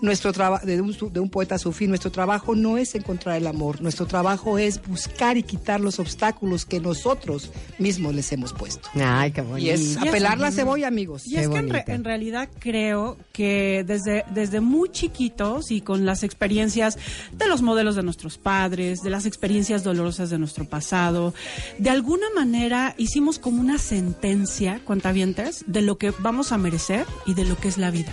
[0.04, 3.46] nuestro trabajo de un, su- de un poeta sufí, nuestro trabajo no es encontrar el
[3.46, 8.88] amor, nuestro trabajo es buscar y quitar los obstáculos que nosotros mismos les hemos puesto.
[8.94, 9.66] Ay, qué bonito.
[9.66, 11.26] Y es apelar la cebolla, amigos.
[11.26, 16.04] Y es que en re- en realidad creo que desde, desde muy chiquitos y con
[16.06, 16.98] las experiencias
[17.32, 21.34] de los modelos de nuestros padres, de las experiencias dolorosas de nuestro pasado,
[21.78, 27.34] de alguna manera hicimos como una sentencia, cuentavientes, de lo que vamos a merecer y
[27.34, 28.12] de lo que es la vida.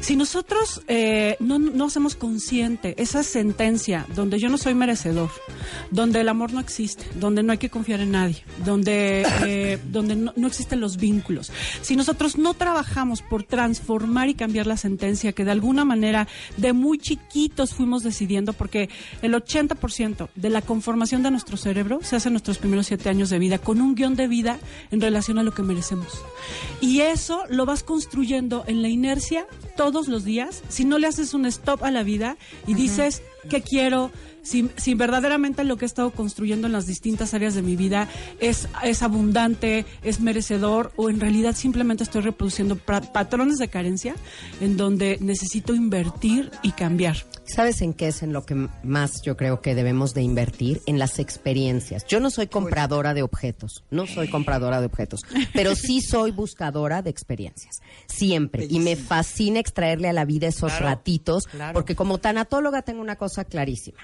[0.00, 5.30] Si nosotros eh, no, no hacemos consciente esa sentencia donde yo no soy merecedor,
[5.90, 10.16] donde el amor no existe, donde no hay que confiar en nadie, donde, eh, donde
[10.16, 11.50] no, no existen los vínculos,
[11.80, 16.72] si nosotros no trabajamos por transformar y cambiar la sentencia que de alguna manera de
[16.72, 18.88] muy chiquitos fuimos decidiendo, porque
[19.22, 23.30] el 80% de la conformación de nuestro cerebro se hace en nuestros primeros siete años
[23.30, 24.58] de vida, con un guion de vida
[24.90, 26.22] en relación a lo que merecemos.
[26.80, 29.46] Y eso lo vas construyendo en la inercia
[29.86, 32.36] todos los días, si no le haces un stop a la vida
[32.66, 34.10] y dices, ¿qué quiero?
[34.42, 38.08] Si, si verdaderamente lo que he estado construyendo en las distintas áreas de mi vida
[38.40, 44.16] es, es abundante, es merecedor o en realidad simplemente estoy reproduciendo patrones de carencia
[44.60, 47.24] en donde necesito invertir y cambiar.
[47.46, 50.82] ¿Sabes en qué es en lo que más yo creo que debemos de invertir?
[50.86, 52.04] En las experiencias.
[52.06, 55.20] Yo no soy compradora de objetos, no soy compradora de objetos,
[55.54, 57.76] pero sí soy buscadora de experiencias,
[58.08, 58.66] siempre.
[58.68, 61.72] Y me fascina extraerle a la vida esos Claro, ratitos, claro.
[61.74, 63.98] porque como tanatóloga tengo una cosa clarísima.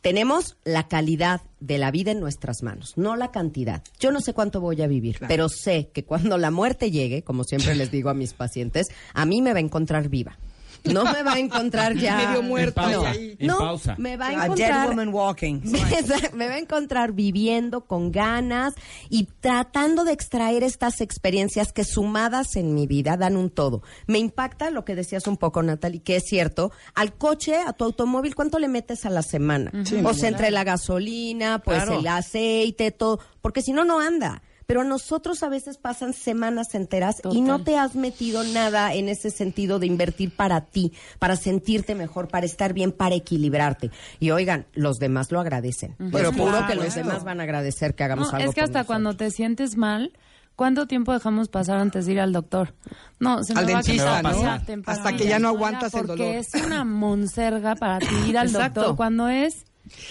[0.00, 3.82] Tenemos la calidad de la vida en nuestras manos, no la cantidad.
[3.98, 7.42] Yo no sé cuánto voy a vivir, pero sé que cuando la muerte llegue, como
[7.44, 10.38] siempre les digo a mis pacientes, a mí me va a encontrar viva.
[10.84, 13.36] No me va a encontrar ya Medio muerta No, ahí.
[13.38, 13.94] En no, pausa.
[13.98, 15.60] me va a A encontrar dead woman walking.
[16.34, 18.74] me va a encontrar viviendo con ganas
[19.08, 23.82] y tratando de extraer estas experiencias que sumadas en mi vida dan un todo.
[24.06, 26.72] Me impacta lo que decías un poco, Natalie, que es cierto.
[26.94, 29.70] Al coche, a tu automóvil, ¿cuánto le metes a la semana?
[29.84, 32.00] Sí, o sea, entre la gasolina, pues Claro.
[32.00, 33.20] el aceite, todo.
[33.40, 34.42] Porque si no, no anda.
[34.68, 39.08] Pero a nosotros a veces pasan semanas enteras y no te has metido nada en
[39.08, 43.90] ese sentido de invertir para ti, para sentirte mejor, para estar bien, para equilibrarte.
[44.20, 45.92] Y oigan, los demás lo agradecen.
[45.98, 46.10] Ujú.
[46.12, 46.50] Pero Claro.
[46.52, 47.08] puro que los Claro.
[47.08, 48.86] demás van a agradecer que hagamos No, algo es que hasta nosotros.
[48.88, 50.12] cuando te sientes mal,
[50.54, 52.74] ¿cuánto tiempo dejamos pasar antes de ir al doctor?
[53.20, 54.82] No, se Al me va dentista, ¿no?
[54.84, 56.34] Hasta que ya no aguantas el Porque dolor.
[56.36, 58.80] es una monserga para ti ir al Exacto.
[58.82, 59.64] doctor cuando es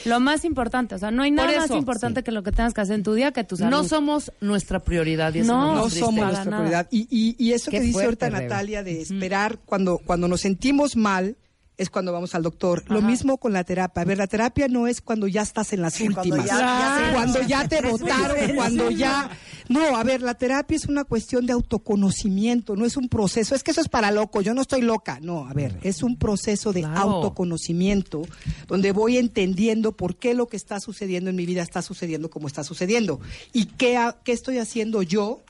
[0.05, 0.95] lo más importante.
[0.95, 3.13] O sea, no hay nada más importante que lo que tengas que hacer en tu
[3.13, 3.71] día que tu salud.
[3.71, 5.33] No somos nuestra prioridad.
[5.33, 6.57] Y eso No, no somos nuestra nada.
[6.57, 6.87] prioridad.
[6.91, 8.49] Y, y, y eso Qué que dice fuerte, ahorita Rebe.
[8.49, 11.35] Natalia de esperar cuando, cuando nos sentimos mal
[11.77, 12.83] es cuando vamos al doctor.
[12.87, 14.01] Lo mismo con la terapia.
[14.01, 16.45] A ver, la terapia no es cuando ya estás en las cuando últimas.
[16.45, 19.29] ya- ya cuando ya te votaron, cuando ya...
[19.69, 23.53] No, a ver, la terapia es una cuestión de autoconocimiento, no es un proceso.
[23.53, 25.19] Es que eso es para loco, yo no estoy loca.
[25.21, 26.99] No, a ver, es un proceso de Claro.
[27.01, 28.23] autoconocimiento
[28.67, 32.47] donde voy entendiendo por qué lo que está sucediendo en mi vida está sucediendo como
[32.47, 33.19] está sucediendo.
[33.53, 35.41] Y qué, qué estoy haciendo yo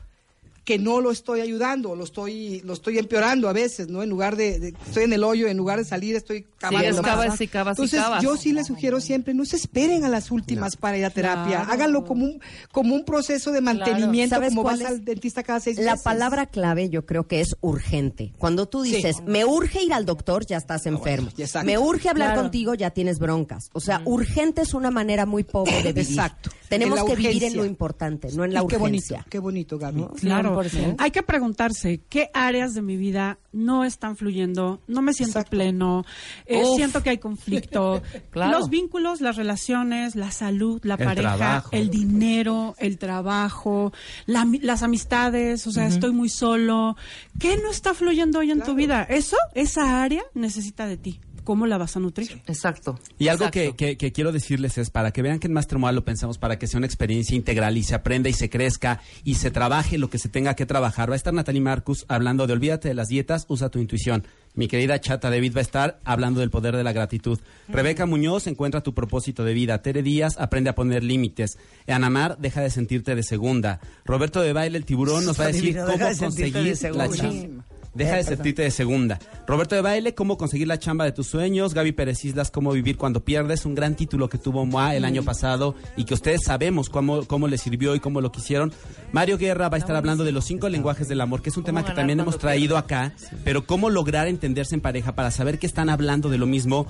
[0.68, 4.03] que no lo estoy ayudando, lo estoy, lo estoy empeorando a veces, ¿no?
[4.03, 6.95] En lugar de, de- estoy en el hoyo, en lugar de salir, estoy cavando es
[6.98, 7.06] más.
[7.06, 10.30] cavas y cavas y Entonces, yo sí les sugiero siempre, no se esperen a las
[10.30, 11.72] últimas para ir a terapia, Claro.
[11.72, 12.41] háganlo como un,
[12.73, 14.88] como un proceso de mantenimiento, ¿Sabes como vas es?
[14.88, 16.03] al dentista cada seis La meses.
[16.03, 18.34] palabra clave yo creo que es urgente.
[18.38, 18.94] Cuando tú Sí.
[18.98, 21.30] dices, me urge ir al doctor, ya estás enfermo.
[21.38, 21.65] ya exacto.
[21.65, 22.41] me urge hablar Claro.
[22.41, 23.69] contigo, ya tienes broncas.
[23.72, 26.10] O sea, urgente es una manera muy pobre de vivir.
[26.10, 26.49] Exacto.
[26.68, 27.61] Tenemos En la que vivir en urgencia.
[27.61, 29.26] lo importante, no en la Y qué bonito, urgencia.
[29.30, 30.06] qué bonito, Gaby.
[30.19, 30.56] Claro.
[30.65, 30.95] 100%.
[30.97, 36.05] Hay que preguntarse qué áreas de mi vida no están fluyendo, no me siento pleno,
[36.45, 38.01] eh, siento que hay conflicto.
[38.31, 38.59] Claro.
[38.59, 41.69] Los vínculos, las relaciones, la salud, la El pareja, trabajo.
[41.71, 43.93] el dinero, el trabajo,
[44.25, 46.95] la las amistades, o sea, estoy muy solo.
[47.39, 49.03] ¿Qué no está fluyendo hoy en tu vida?
[49.03, 51.19] Eso, esa área necesita de ti.
[51.48, 52.41] ¿Cómo la vas a nutrir?
[52.45, 52.99] Exacto.
[53.18, 53.78] Y algo que, Exacto.
[53.78, 56.60] que- que quiero decirles es, para que vean que en Master Moa lo pensamos para
[56.60, 60.10] que sea una experiencia integral y se aprenda y se crezca y se trabaje lo
[60.10, 61.10] que se tenga que trabajar.
[61.10, 64.26] Va a estar Natalie Marcus hablando de olvídate de las dietas, usa tu intuición.
[64.56, 67.40] Mi querida chata David va a estar hablando del poder de la gratitud.
[67.69, 69.82] Rebeca Muñoz encuentra tu propósito de vida.
[69.82, 71.57] Tere Díaz aprende a poner límites.
[71.88, 73.80] Anamar deja de sentirte de segunda.
[74.03, 77.65] Roberto de Baile, el tiburón, nos va a decir cómo de conseguir de la chamba.
[77.98, 79.19] Deja Eh, de sentirte de segunda.
[79.48, 81.74] Roberto de Baile, cómo conseguir la chamba de tus sueños.
[81.74, 83.65] Gaby Pérez Islas, cómo vivir cuando pierdes.
[83.65, 87.48] Un gran título que tuvo MOA el año pasado y que ustedes sabemos cómo, cómo
[87.48, 88.72] le sirvió y cómo lo quisieron.
[89.11, 91.64] Mario Guerra va a estar hablando de los cinco lenguajes del amor, que es un
[91.64, 93.14] tema que también hemos traído acá.
[93.44, 96.88] Pero cómo lograr entenderse en pareja para saber que están hablando de lo mismo.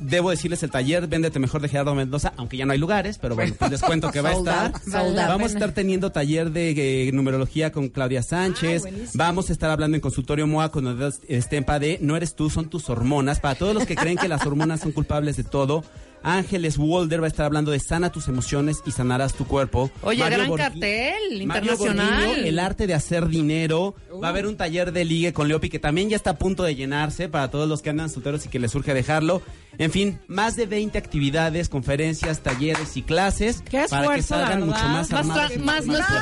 [0.00, 3.34] Debo decirles el taller Véndete Mejor de Gerardo Mendoza, aunque ya no hay lugares, pero
[3.34, 4.72] bueno, pues les cuento que va a estar.
[5.14, 8.84] Vamos a estar teniendo taller de eh, numerología con Claudia Sánchez.
[9.14, 10.86] Vamos a estar hablando en consultorio MOA con
[11.28, 13.40] Estempa de No eres tú, son tus hormonas.
[13.40, 15.84] Para todos los que creen que las hormonas son culpables de todo.
[16.26, 19.90] Ángeles Walder va a estar hablando de sana tus emociones y sanarás tu cuerpo.
[20.02, 21.14] Oye, Mario gran Borghi- cartel
[21.46, 22.44] Mario internacional.
[22.46, 23.94] El arte de hacer dinero.
[24.22, 26.64] Va a haber un taller de ligue con Leopi que también ya está a punto
[26.64, 29.40] de llenarse para todos los que andan solteros y que les surge dejarlo.
[29.78, 34.66] En fin, más de 20 actividades, conferencias, talleres y clases Qué para que salgan verdad.
[34.66, 35.50] mucho más Más, armados.
[35.52, 36.16] tra- y más nuestro.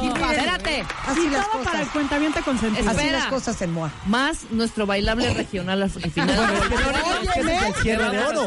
[0.00, 0.84] Espérate.
[1.06, 1.92] Así las todo para el cosas.
[1.92, 2.88] cuentaviente consentido.
[2.90, 3.92] Así las cosas en MOA.
[4.06, 6.30] Más nuestro bailable regional al al final.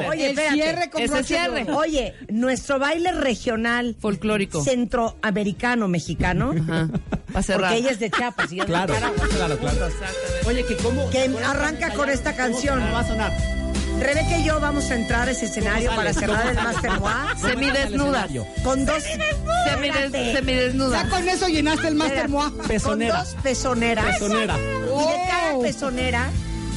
[0.08, 0.23] Óyeme.
[0.24, 0.54] Oye, espérate.
[0.56, 1.64] cierre con Ese cierre.
[1.64, 1.78] oro.
[1.78, 4.64] Oye, nuestro baile regional Folclórico.
[4.64, 6.90] centroamericano mexicano, Ajá.
[7.36, 7.72] Va a cerrar.
[7.72, 9.00] porque ella es de Chiapas y yo Claro, de
[9.36, 9.88] claro, claro.
[10.46, 11.10] Oye, que cómo...
[11.10, 12.80] Que arranca con esta canción.
[12.94, 13.32] Va a sonar.
[14.00, 16.92] Rebeca y yo vamos a entrar a ese escenario ¿Cómo para cerrar el ¿Cómo Master
[17.00, 18.30] MOA Semidesnudas.
[18.64, 19.36] con dos Semides-
[19.72, 20.34] Espérate.
[20.34, 21.04] Semidesnudas.
[21.04, 22.52] Ya con eso llenaste el Master Moa.
[22.68, 23.16] Pezonera.
[23.18, 24.06] con dos pezoneras.
[24.06, 24.58] Pezonera.
[24.58, 26.30] Y de cada pezonera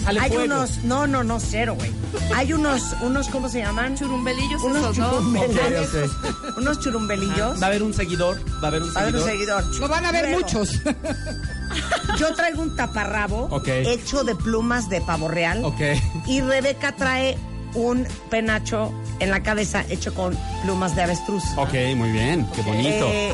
[0.06, 0.44] Sale hay fuego.
[0.44, 1.90] unos, no, no, no, cero, güey.
[2.34, 3.96] Hay unos, unos, ¿cómo se llaman?
[3.96, 5.10] Churumbelillos Unos esos, ¿no?
[5.10, 5.94] churumbelillos.
[5.94, 7.60] Ok, Unos churumbelillos.
[7.60, 9.62] Va a haber un seguidor, va a haber un Va a haber un seguidor.
[9.62, 9.80] seguidor.
[9.80, 10.80] Lo van a ver Luego, muchos.
[12.18, 15.64] Yo traigo un taparrabo hecho de plumas de pavo real.
[15.64, 15.80] Ok.
[16.26, 17.36] Y Rebeca trae
[17.76, 21.44] un penacho en la cabeza hecho con plumas de avestruz.
[21.56, 23.06] Ok, muy bien, qué bonito.
[23.10, 23.32] Eh,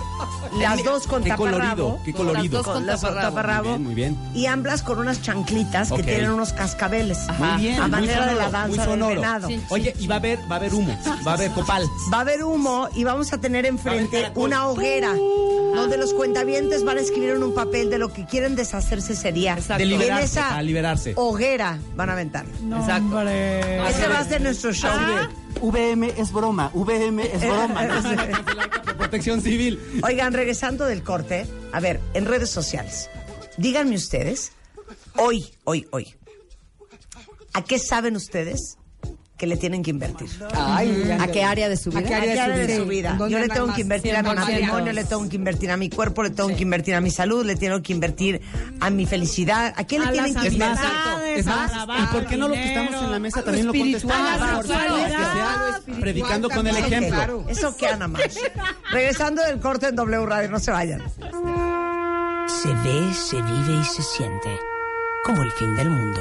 [0.58, 1.58] las dos con Qué taparrabo.
[1.58, 2.58] colorido, qué colorido.
[2.80, 3.78] Las dos con taparrabo.
[3.78, 4.42] Muy bien, muy bien.
[4.42, 7.18] Y ambas con unas chanclitas que tienen unos cascabeles.
[7.38, 9.48] Muy bien, A muy manera de la danza del venado.
[9.70, 10.96] Oye, y va a haber, va a haber humo,
[11.26, 11.84] va a haber copal.
[12.12, 15.14] Va a haber humo y vamos a tener enfrente una hoguera
[15.74, 19.32] donde los cuentavientes van a escribir en un papel de lo que quieren deshacerse ese
[19.32, 19.56] día.
[19.56, 21.12] De Y en liberarse, esa liberarse.
[21.16, 22.44] hoguera van a aventar.
[22.46, 23.20] Exacto.
[23.22, 24.90] Ese va a ser nuestro show.
[25.60, 27.88] VM es broma, VM es broma.
[28.98, 29.80] Protección civil.
[30.02, 33.10] Oigan, regresando del corte, a ver, en redes sociales,
[33.56, 34.52] díganme ustedes,
[35.16, 36.14] hoy, hoy, hoy,
[37.52, 38.78] ¿a qué saben ustedes
[39.42, 40.30] que le tienen que invertir?
[40.54, 41.98] Ay, ¿A qué área de su vida?
[41.98, 43.16] ¿A qué área de su vida?
[43.18, 43.74] ¿Dónde Yo le tengo más?
[43.74, 44.34] que invertir a mi 100%.
[44.36, 47.44] matrimonio, le tengo que invertir a mi cuerpo, le tengo que invertir a mi salud,
[47.44, 48.40] le tengo que invertir
[48.78, 49.74] a mi felicidad.
[49.76, 50.86] ¿A qué le A tienen que invertir?
[51.34, 54.38] Es más, ¿y por qué no lo que estamos en la mesa también lo espiritual,
[54.38, 56.00] contestamos?
[56.00, 57.44] predicando con el ejemplo.
[57.48, 58.22] Eso que Ana más.
[58.92, 61.02] Regresando del corte en W Radio, no se vayan.
[62.46, 64.56] Se ve, se vive y se siente
[65.24, 66.20] como el fin del mundo.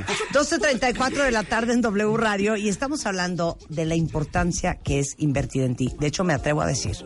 [0.00, 5.14] 12.34 de la tarde en W Radio y estamos hablando de la importancia que es
[5.18, 5.92] invertir en ti.
[6.00, 6.96] De hecho, me atrevo a decir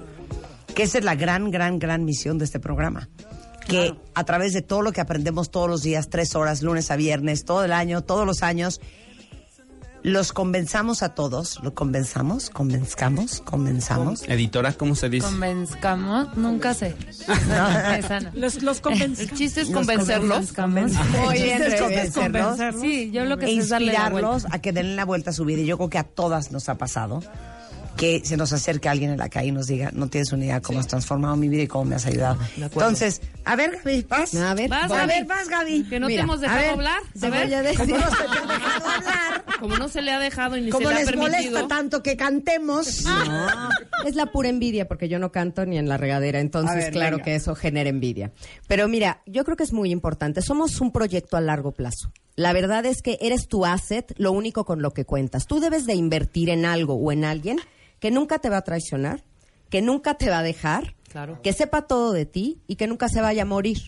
[0.74, 3.08] que esa es la gran, gran, gran misión de este programa.
[3.66, 6.96] Que a través de todo lo que aprendemos todos los días, tres horas, lunes a
[6.96, 8.80] viernes, todo el año, todos los años,
[10.06, 14.22] los convenzamos a todos, lo convenzamos, convenzcamos, convenzamos.
[14.28, 15.26] Editora, ¿cómo se dice?
[15.26, 16.94] Convenzcamos, nunca sé.
[17.48, 18.30] No.
[18.34, 20.38] Los, los El chiste es Los convencerlos.
[20.38, 22.80] El chiste es convencerlos.
[22.80, 24.28] Sí, yo lo que e sé es darle la vuelta.
[24.28, 25.62] inspirarlos a que den la vuelta a su vida.
[25.62, 27.20] Y yo creo que a todas nos ha pasado
[27.96, 30.60] que se nos acerque alguien en la calle y nos diga, no tienes una idea
[30.60, 32.38] cómo has transformado mi vida y cómo me has ayudado.
[32.56, 34.34] Entonces, a ver, Gaby, vas.
[34.34, 35.08] A ver, Vas, a Gaby.
[35.08, 35.84] ver, vas, Gaby.
[35.84, 37.00] Que no Mira, te hemos a dejado ver, hablar.
[37.14, 37.78] se A ver, voy a decir.
[37.96, 39.44] ¿Cómo no se te ha dejado hablar?
[39.60, 42.02] Como no se le ha dejado y ni Como se le ha les molesta tanto
[42.02, 43.04] que cantemos.
[43.26, 43.70] No,
[44.08, 47.16] es la pura envidia porque yo no canto ni en la regadera, entonces ver, claro
[47.16, 47.24] venga.
[47.24, 48.30] que eso genera envidia.
[48.68, 52.12] Pero mira, yo creo que es muy importante, somos un proyecto a largo plazo.
[52.36, 55.46] La verdad es que eres tu asset, lo único con lo que cuentas.
[55.46, 57.58] Tú debes de invertir en algo o en alguien
[58.00, 59.24] que nunca te va a traicionar,
[59.70, 61.40] que nunca te va a dejar, Claro.
[61.42, 63.78] que sepa todo de ti y que nunca se vaya a morir.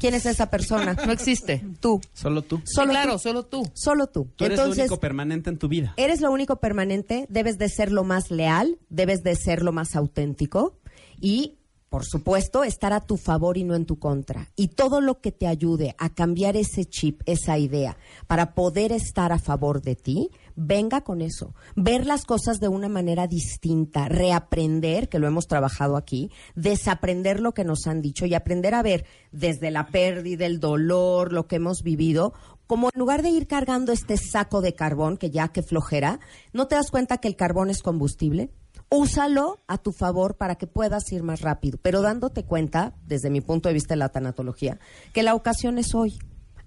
[0.00, 0.94] ¿Quién es esa persona?
[1.06, 1.62] No existe.
[1.78, 2.00] Tú.
[2.14, 2.62] Solo tú.
[2.64, 3.18] Solo claro, tú.
[3.18, 3.70] solo tú.
[3.74, 4.28] Solo tú.
[4.34, 5.92] Tú eres Entonces, lo único permanente en tu vida.
[5.98, 9.94] Eres lo único permanente, debes de ser lo más leal, debes de ser lo más
[9.94, 10.78] auténtico
[11.20, 11.58] y,
[11.90, 14.48] por supuesto, estar a tu favor y no en tu contra.
[14.56, 19.32] Y todo lo que te ayude a cambiar ese chip, esa idea, para poder estar
[19.32, 21.54] a favor de ti, venga con eso.
[21.76, 27.52] Ver las cosas de una manera distinta, reaprender, que lo hemos trabajado aquí, desaprender lo
[27.52, 31.56] que nos han dicho y aprender a ver desde la pérdida, el dolor, lo que
[31.56, 32.32] hemos vivido,
[32.66, 36.20] como en lugar de ir cargando este saco de carbón, que ya que flojera,
[36.52, 38.50] ¿no te das cuenta que el carbón es combustible?
[38.90, 43.40] Úsalo a tu favor para que puedas ir más rápido, pero dándote cuenta, desde mi
[43.40, 44.78] punto de vista de la tanatología,
[45.12, 46.18] que la ocasión es hoy,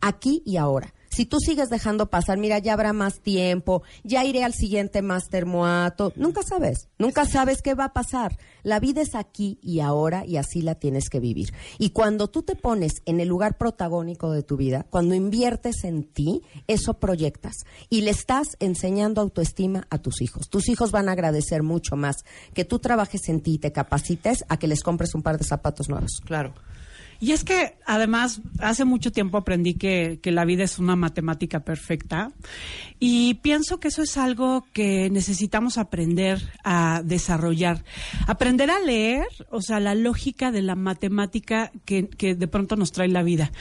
[0.01, 0.93] aquí y ahora.
[1.17, 5.47] Si tú sigues dejando pasar, mira, ya habrá más tiempo, ya iré al siguiente máster
[5.47, 6.13] moato.
[6.15, 8.37] Nunca sabes, nunca sabes qué va a pasar.
[8.61, 11.55] La vida es aquí y ahora y así la tienes que vivir.
[11.79, 16.03] Y cuando tú te pones en el lugar protagónico de tu vida, cuando inviertes en
[16.03, 17.55] ti, eso proyectas
[17.89, 20.49] y le estás enseñando autoestima a tus hijos.
[20.49, 22.17] Tus hijos van a agradecer mucho más
[22.53, 25.45] que tú trabajes en ti y te capacites a que les compres un par de
[25.45, 26.21] zapatos nuevos.
[26.23, 26.53] Claro.
[27.19, 31.61] Y es que además hace mucho tiempo aprendí que, que la vida es una matemática
[31.61, 32.31] perfecta
[32.99, 37.83] y pienso que eso es algo que necesitamos aprender a desarrollar.
[38.27, 42.91] Aprender a leer, o sea, la lógica de la matemática que, que de pronto nos
[42.91, 43.51] trae la vida.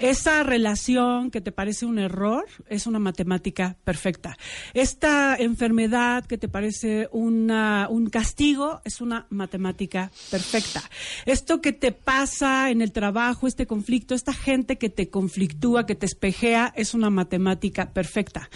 [0.00, 4.36] Esa relación que te parece un error es una matemática perfecta.
[4.74, 10.82] Esta enfermedad que te parece una, un castigo es una matemática perfecta.
[11.24, 13.05] Esto que te pasa en el trabajo
[13.46, 18.48] este conflicto, esta gente que te conflictúa, que te espejea, es una matemática perfecta.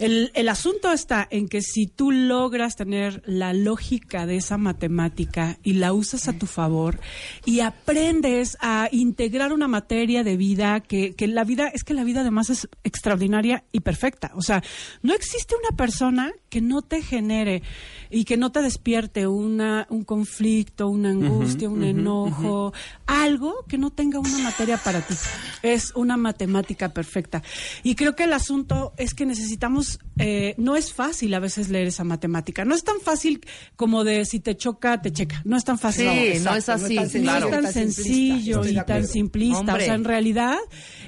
[0.00, 5.58] El, el asunto está en que si tú logras tener la lógica de esa matemática
[5.62, 6.98] y la usas a tu favor
[7.44, 12.04] y aprendes a integrar una materia de vida que, que la vida, es que la
[12.04, 14.32] vida además es extraordinaria y perfecta.
[14.36, 14.62] O sea,
[15.02, 17.62] no existe una persona que no te genere
[18.10, 22.72] y que no te despierte una, un conflicto, una angustia, un enojo,
[23.06, 25.14] algo que no tenga una materia para ti.
[25.62, 27.42] Es una matemática perfecta.
[27.82, 31.88] Y creo que el asunto es que necesitamos, eh, no es fácil a veces leer
[31.88, 32.64] esa matemática.
[32.64, 33.40] No es tan fácil
[33.76, 35.42] como de si te choca, te checa.
[35.44, 36.08] No es tan fácil.
[36.10, 37.48] Sí, no es así, No es tan, claro.
[37.50, 39.58] tan sencillo y tan simplista.
[39.58, 39.84] O Hombre.
[39.86, 40.56] sea, en realidad,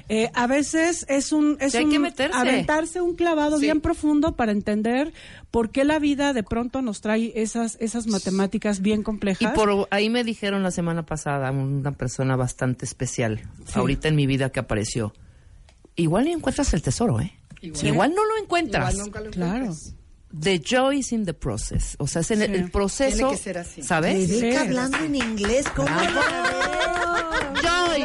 [0.09, 2.37] eh, a veces es un, es hay un que meterse.
[2.37, 5.13] aventarse un clavado bien profundo para entender
[5.51, 9.53] por qué la vida de pronto nos trae esas, esas matemáticas bien Y complejas.
[9.53, 13.41] por ahí me dijeron la semana pasada una persona bastante especial,
[13.75, 15.13] ahorita en mi vida que apareció.
[15.95, 17.33] Igual ni encuentras el tesoro, ¿eh?
[17.63, 17.85] Igual.
[17.87, 18.93] Igual, no lo encuentras.
[18.93, 19.55] Igual nunca lo Claro.
[19.65, 19.95] encuentras.
[20.39, 21.95] The joy is in the process.
[21.99, 22.55] O sea, es en el, Sí.
[22.55, 23.15] el proceso.
[23.17, 23.81] Tiene que ser así.
[23.83, 24.29] ¿Sabes?
[24.29, 25.87] Rebeca hablando en inglés, ¿cómo?
[27.61, 28.01] Joy.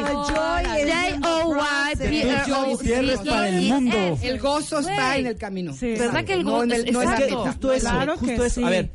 [2.45, 4.17] Joy Cierres para el mundo.
[4.21, 5.73] El gozo está en el camino.
[5.73, 5.95] Sí.
[5.97, 8.19] ¿Verdad que el No gozo en el- no Es la que justo eso, Claro que
[8.19, 8.55] justo eso.
[8.61, 8.63] sí.
[8.63, 8.91] A ver,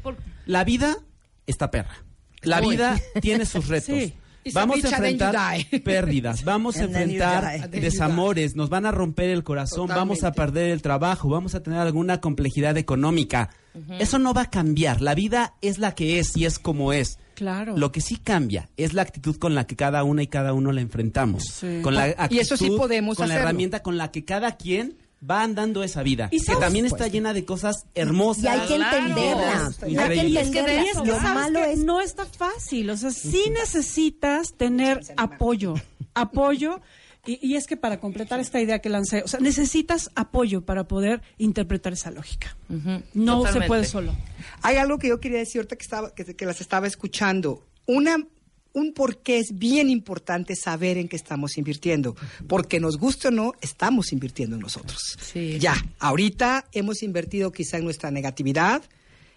[0.47, 0.97] la vida
[1.47, 2.05] está perra.
[2.43, 4.13] La vida tiene sus retos.
[4.53, 10.25] Vamos a enfrentar pérdidas, vamos a enfrentar desamores, nos van a romper el corazón, vamos
[10.25, 13.51] a perder el trabajo, vamos a tener alguna complejidad económica.
[13.99, 15.01] Eso no va a cambiar.
[15.01, 17.19] La vida es la que es y es como es.
[17.35, 17.77] Claro.
[17.77, 20.71] Lo que sí cambia es la actitud con la que cada una y cada uno
[20.71, 21.43] la enfrentamos.
[21.45, 21.81] Sí.
[21.83, 24.97] Con la Y eso sí podemos Con la herramienta con la que cada quien
[25.29, 26.29] va andando esa vida.
[26.31, 28.45] Y que también pues, está llena de cosas hermosas.
[28.45, 28.97] Y hay que Claro.
[28.99, 29.67] entenderla.
[29.67, 30.41] Hay que Increíble.
[30.41, 30.83] entenderla.
[30.85, 34.55] Y es que Lo sabes malo que es no está fácil, o sea, sí necesitas
[34.55, 35.75] tener apoyo,
[36.15, 36.81] apoyo,
[37.27, 40.85] y, y es que para completar esta idea que lancé, o sea, necesitas apoyo para
[40.85, 42.55] poder interpretar esa lógica.
[43.15, 44.15] No se puede solo.
[44.63, 47.63] Hay algo que yo quería decir ahorita que, estaba, que, que las estaba escuchando.
[47.87, 48.19] Una,
[48.75, 52.15] un por qué es bien importante saber en qué estamos invirtiendo.
[52.49, 55.17] Porque nos guste o no, estamos invirtiendo en nosotros.
[55.33, 55.59] Sí.
[55.59, 58.83] Ya, ahorita hemos invertido quizá en nuestra negatividad,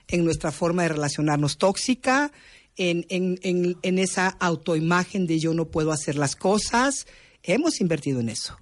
[0.09, 2.31] en nuestra forma de relacionarnos tóxica,
[2.77, 7.07] en, en, en, en esa autoimagen de yo no puedo hacer las cosas.
[7.43, 8.57] Hemos invertido en eso.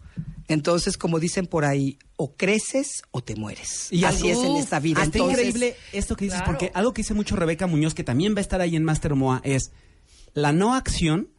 [0.47, 3.87] Entonces, como dicen por ahí, o creces o te mueres.
[3.91, 5.03] Y Así es en esta vida.
[5.03, 6.51] Entonces, increíble esto que dices, Claro.
[6.51, 9.15] porque algo que dice mucho Rebeca Muñoz, que también va a estar ahí en Master
[9.15, 9.71] MOA, es
[10.35, 11.29] la no acción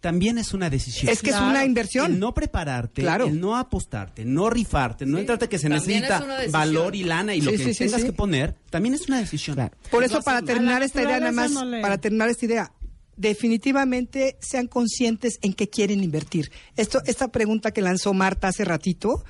[0.00, 1.10] también es una decisión.
[1.10, 2.12] Es que es una inversión.
[2.12, 3.26] El no prepararte, Claro.
[3.26, 7.40] el no apostarte, no rifarte, no entrarte que se también necesita valor y lana y
[7.40, 8.06] lo Sí, que sí, sí, tengas sí.
[8.08, 9.70] que poner, también es una decisión.
[9.90, 12.72] Por eso, para terminar esta idea, nada más, naturaleza no le- para terminar esta idea,
[13.16, 16.50] definitivamente sean conscientes en qué quieren invertir.
[16.76, 19.24] Esto, esta pregunta que lanzó Marta hace ratito,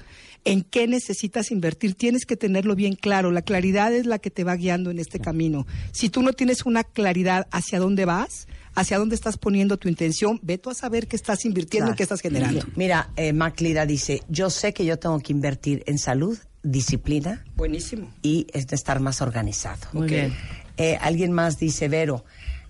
[0.45, 1.95] ¿en qué necesitas invertir?
[1.95, 3.31] Tienes que tenerlo bien claro.
[3.31, 5.67] La claridad es la que te va guiando en este camino.
[5.93, 10.41] Si tú no tienes una claridad hacia dónde vas, hacia dónde estás poniendo tu intención,
[10.43, 12.65] ve tú a saber qué estás invirtiendo y qué estás generando.
[12.77, 17.45] Mira, eh, Mac Lira dice, yo sé que yo tengo que invertir en salud, disciplina
[17.57, 18.11] Buenísimo.
[18.23, 19.87] y es de estar más organizado.
[19.93, 20.11] Muy Ok.
[20.11, 20.35] bien.
[20.77, 22.25] Eh, alguien más dice, Vero,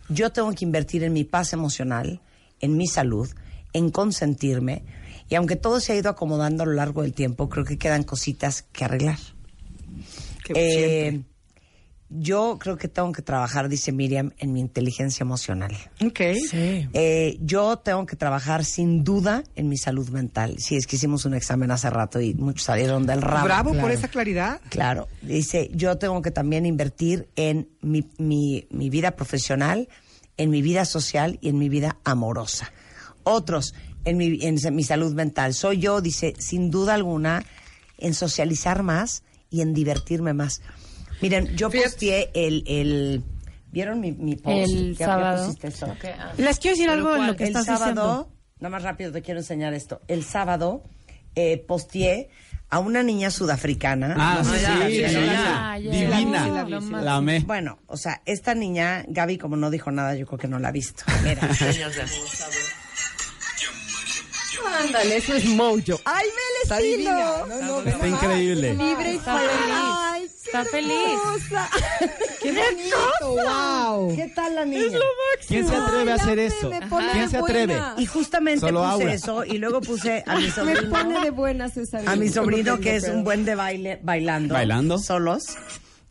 [0.09, 2.21] yo tengo que invertir en mi paz emocional,
[2.61, 3.29] en mi salud,
[3.73, 4.83] en consentirme,
[5.31, 8.03] y aunque todo se ha ido acomodando a lo largo del tiempo, creo que quedan
[8.03, 9.19] cositas que arreglar.
[10.45, 10.53] Que
[11.09, 11.23] Eh.
[12.17, 15.77] Yo creo que tengo que trabajar, dice Miriam, en mi inteligencia emocional.
[16.05, 16.21] Ok.
[16.53, 20.57] Eh, yo tengo que trabajar sin duda en mi salud mental.
[20.59, 23.45] Sí, es que hicimos un examen hace rato y muchos salieron del rabo.
[23.45, 24.61] Bravo por esa claridad.
[24.69, 29.89] Claro, dice, yo tengo que también invertir en mi, mi, mi vida profesional,
[30.37, 32.73] en mi vida social y en mi vida amorosa.
[33.25, 33.75] Otros,
[34.05, 35.55] en mi, en mi salud mental.
[35.55, 37.45] Soy yo, dice, sin duda alguna,
[37.99, 40.61] en socializar más y en divertirme más.
[41.25, 42.63] Miren, yo posteé el...
[42.67, 43.23] el
[43.73, 44.69] ¿Vieron mi, mi post?
[44.71, 45.47] El ¿Ya- ya sábado.
[45.47, 45.87] pusiste eso?
[46.19, 46.33] Ah.
[46.37, 48.33] Les quiero decir ¿Pero algo en lo que el estás sábado, diciendo.
[48.61, 50.01] nada más rápido te quiero enseñar esto.
[50.07, 50.85] El sábado
[51.35, 52.29] eh, posteé
[52.71, 54.15] a una niña sudafricana.
[54.17, 55.27] Ah, No sé sí, si la sí, sí.
[55.29, 55.91] Ah, ya.
[55.91, 56.45] Divina.
[56.45, 56.51] Sí,
[56.93, 57.41] la sí, amé.
[57.41, 60.69] Bueno, o sea, esta niña, Gaby, como no dijo nada, yo creo que no la
[60.69, 61.03] ha visto.
[61.25, 61.49] Mira.
[64.81, 66.01] Ándale, eso es mojo.
[66.05, 67.13] ¡Ay, el Está divina.
[67.49, 68.75] No, no, Está increíble.
[68.75, 69.23] Libre y feliz.
[70.55, 71.19] Está feliz.
[72.43, 73.43] ¡Qué bonito!
[73.43, 74.15] ¡Wow!
[74.15, 74.99] ¿Qué tal la niña?
[75.49, 76.71] ¿Quién se atreve a hacer eso?
[77.13, 77.77] ¿Quién se atreve?
[77.99, 79.15] Y justamente Solo puse Aura.
[79.15, 80.91] eso y luego puse a mi Me sobrino.
[80.91, 84.55] pone de buenas esa a mi sobrino que es un buen de baile bailando.
[84.55, 84.99] ¿Bailando?
[84.99, 85.43] Solos.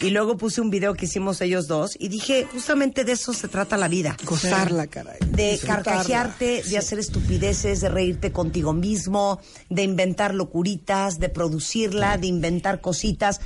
[0.01, 3.47] Y luego puse un video que hicimos ellos dos y dije, justamente de eso se
[3.47, 4.17] trata la vida.
[4.25, 5.19] Gozarla, caray.
[5.29, 9.39] De carcajearte, de hacer estupideces, de reírte contigo mismo,
[9.69, 13.39] de inventar locuritas, de producirla, de inventar cositas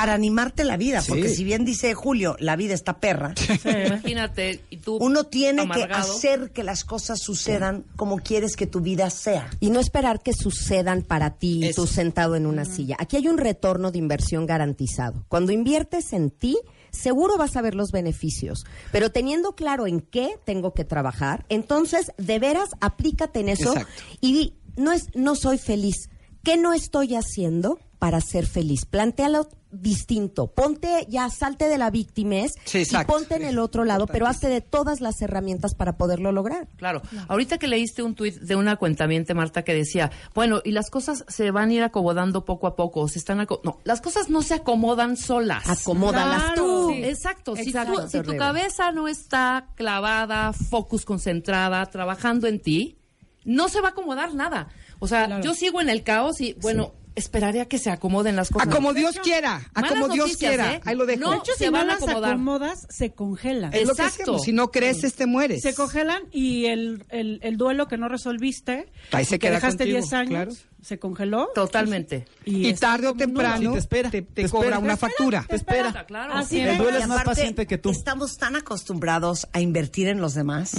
[0.00, 1.02] para animarte la vida.
[1.06, 3.34] Porque si bien dice Julio, la vida está perra.
[3.86, 4.96] Imagínate, y tú.
[4.96, 9.50] Uno tiene que hacer que las cosas sucedan como quieres que tu vida sea.
[9.60, 12.96] Y no esperar que sucedan para ti tú sentado en una silla.
[12.98, 15.26] Aquí hay un retorno de inversión garantizado.
[15.28, 16.56] Cuando inviertes en ti,
[16.90, 18.64] seguro vas a ver los beneficios.
[18.92, 24.02] Pero teniendo claro en qué tengo que trabajar, entonces de veras aplícate en eso Exacto.
[24.22, 26.08] y di, no es no soy feliz.
[26.42, 28.86] ¿Qué no estoy haciendo para ser feliz?
[28.86, 30.48] Plantéalo distinto.
[30.48, 34.48] Ponte, ya salte de la víctimes Sí, y ponte en el otro lado, pero hazte
[34.48, 36.68] de todas las herramientas para poderlo lograr.
[36.76, 37.02] Claro.
[37.28, 41.24] Ahorita que leíste un tuit de una cuentamiente, Marta, que decía, bueno, y las cosas
[41.28, 44.54] se van a ir acomodando poco a poco, se están no, las cosas no se
[44.54, 45.68] acomodan solas.
[45.68, 46.90] Acomódalas tú.
[46.92, 47.56] Sí, exacto.
[47.56, 52.98] Si, tú- si tu cabeza no está clavada, focus concentrada, trabajando en ti,
[53.44, 54.68] no se va a acomodar nada.
[54.98, 58.50] O sea, yo sigo en el caos y, bueno, esperaré a que se acomoden las
[58.50, 58.68] cosas.
[58.68, 60.74] A como Dios quiera, a como Dios noticias, quiera.
[60.74, 60.80] ¿eh?
[60.84, 61.20] Ahí lo dejo.
[61.20, 62.32] No, De hecho, se si no las acomodar.
[62.32, 63.72] acomodas, se congelan.
[63.74, 64.42] Es lo que hacemos.
[64.42, 65.62] Si no creces, te mueres.
[65.62, 69.84] Se congelan y el, el, el duelo que no resolviste, Ahí se que queda dejaste
[69.84, 70.52] contigo, 10 años, claro.
[70.82, 71.48] se congeló.
[71.54, 72.26] Totalmente.
[72.44, 74.78] Y, tarde o temprano te espera, te, te te cobra espera.
[74.78, 75.44] una factura.
[75.48, 76.04] Te espera.
[76.06, 76.34] Claro.
[76.34, 77.90] Así El duelo es más paciente que tú.
[77.90, 80.74] Estamos tan acostumbrados a invertir en los demás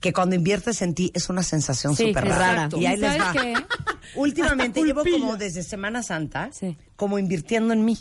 [0.00, 2.68] que cuando inviertes en ti es una sensación Sí, súper que rara.
[2.76, 3.32] Y ahí ¿Y les va.
[3.32, 3.54] qué?
[4.16, 6.76] Últimamente llevo como desde Semana Santa, Sí.
[6.96, 7.98] como invirtiendo en mí.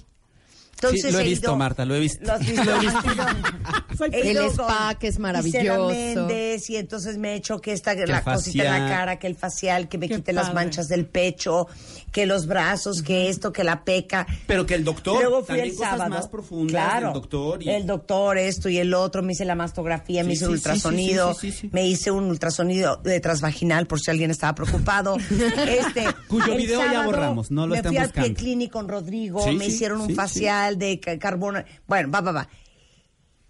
[0.75, 2.25] Entonces Sí, lo he he visto, ido- Marta, lo he visto.
[2.25, 2.63] Lo has visto.
[2.65, 2.99] Lo he visto.
[4.11, 5.87] El spa, que es maravilloso.
[5.87, 9.27] Méndez, y entonces me he hecho que esta el la cosita en la cara, que
[9.27, 11.67] el facial, que me Qué quite las manchas del pecho,
[12.15, 14.25] que los brazos, que esto, que la peca.
[14.47, 16.09] Pero que el doctor, Luego fui también el cosas sábado.
[16.11, 19.55] más profundas claro, del doctor y- El doctor, esto y el otro, me hice la
[19.55, 24.11] mastografía, me hice un sí, ultrasonido, sí, me hice un ultrasonido de transvaginal por si
[24.11, 25.17] alguien estaba preocupado.
[25.67, 28.87] este, Cuyo el video ya borramos, no lo me están fui al pie clínico con
[28.87, 31.65] Rodrigo, me hicieron un facial de ca- carbono.
[31.85, 32.49] Bueno, va, va, va.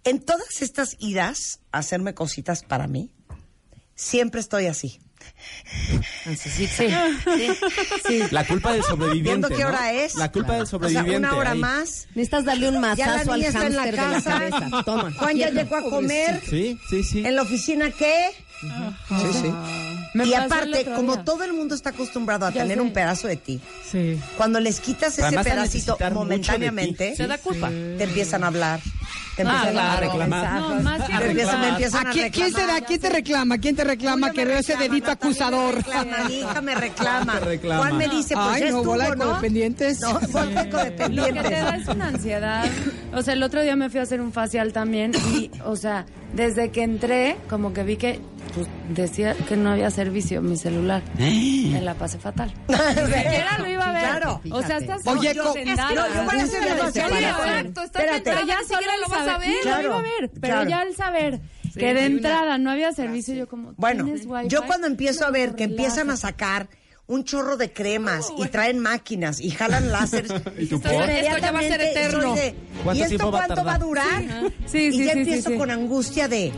[0.02, 3.12] En todas estas idas a hacerme cositas para mí,
[3.94, 4.98] siempre estoy así.
[6.36, 6.88] Sí, sí.
[8.06, 8.22] sí.
[8.30, 9.30] La culpa del sobreviviente.
[9.30, 9.68] Viendo qué ¿no?
[9.68, 10.14] hora es.
[10.14, 11.16] La culpa del O sea, sobreviviente.
[11.18, 11.58] una hora ahí.
[11.58, 12.06] más.
[12.14, 14.30] Necesitas darle un Ya la mazazo al niña está en la hámster de la casa.
[14.30, 14.82] cabeza.
[14.84, 15.12] Toma.
[15.18, 16.42] Juan ya llegó a comer.
[16.48, 17.26] Sí, sí, sí.
[17.26, 18.30] ¿En la oficina qué?
[18.60, 19.52] Sí, sí.
[20.14, 22.80] Me y aparte, como todo el mundo está acostumbrado a Ya tener sé.
[22.82, 23.60] un pedazo de ti,
[23.90, 24.18] Sí.
[24.38, 27.14] cuando les quitas ese Además, pedacito momentáneamente.
[27.16, 27.68] Se da culpa.
[27.68, 28.80] te empiezan a hablar,
[29.36, 29.90] te Ah, empiezan claro.
[29.92, 30.60] a reclamar.
[30.60, 32.74] No, más que Te empiezan, me empiezan ¿A a quién, quién reclamar.
[32.74, 32.86] será?
[32.86, 33.58] ¿Quién te reclama?
[33.58, 35.74] ¿Quién te reclama que veo ese dedito acusador?
[35.76, 37.32] Me reclama, mi hija me reclama.
[37.38, 37.80] Te reclama.
[37.82, 39.24] Juan me dice, pues Ay, ya no, bola de ¿no?
[39.26, 40.00] codependientes.
[40.00, 41.50] No, bola de Lo que te codependientes.
[41.50, 42.64] da es una ansiedad.
[43.14, 46.06] O sea, el otro día me fui a hacer un facial también y, o sea,
[46.32, 48.20] desde que entré, como que vi que
[48.54, 51.02] pues, decía que no había servicio mi celular.
[51.18, 52.52] Me la pasé fatal.
[52.68, 54.02] Ni siquiera lo iba a ver.
[54.02, 54.40] Claro.
[54.50, 55.90] O sea, estás Oye, yo co- sentada.
[55.94, 57.08] No, yo voy a hacer el Angustia de facial.
[57.10, 57.48] separación.
[57.48, 58.46] Exacto, estás Espérate.
[58.46, 59.54] ya solo lo vas a ver.
[59.62, 60.70] Claro, lo iba a ver, pero claro.
[60.70, 61.40] ya el saber
[61.74, 64.06] que de entrada no había servicio, yo como, Bueno,
[64.48, 66.68] yo cuando empiezo a ver que empiezan a sacar
[67.08, 71.60] un chorro de cremas y traen máquinas y jalan láseres, ¿Y tu Esto- ya va
[71.60, 72.34] a ser eterno.
[72.34, 74.24] soy de, ¿Cuánto ¿Y esto tiempo va a cuánto va a durar?
[74.66, 75.58] Sí, y sí, ya sí, empiezo sí, sí.
[75.58, 76.52] con angustia de,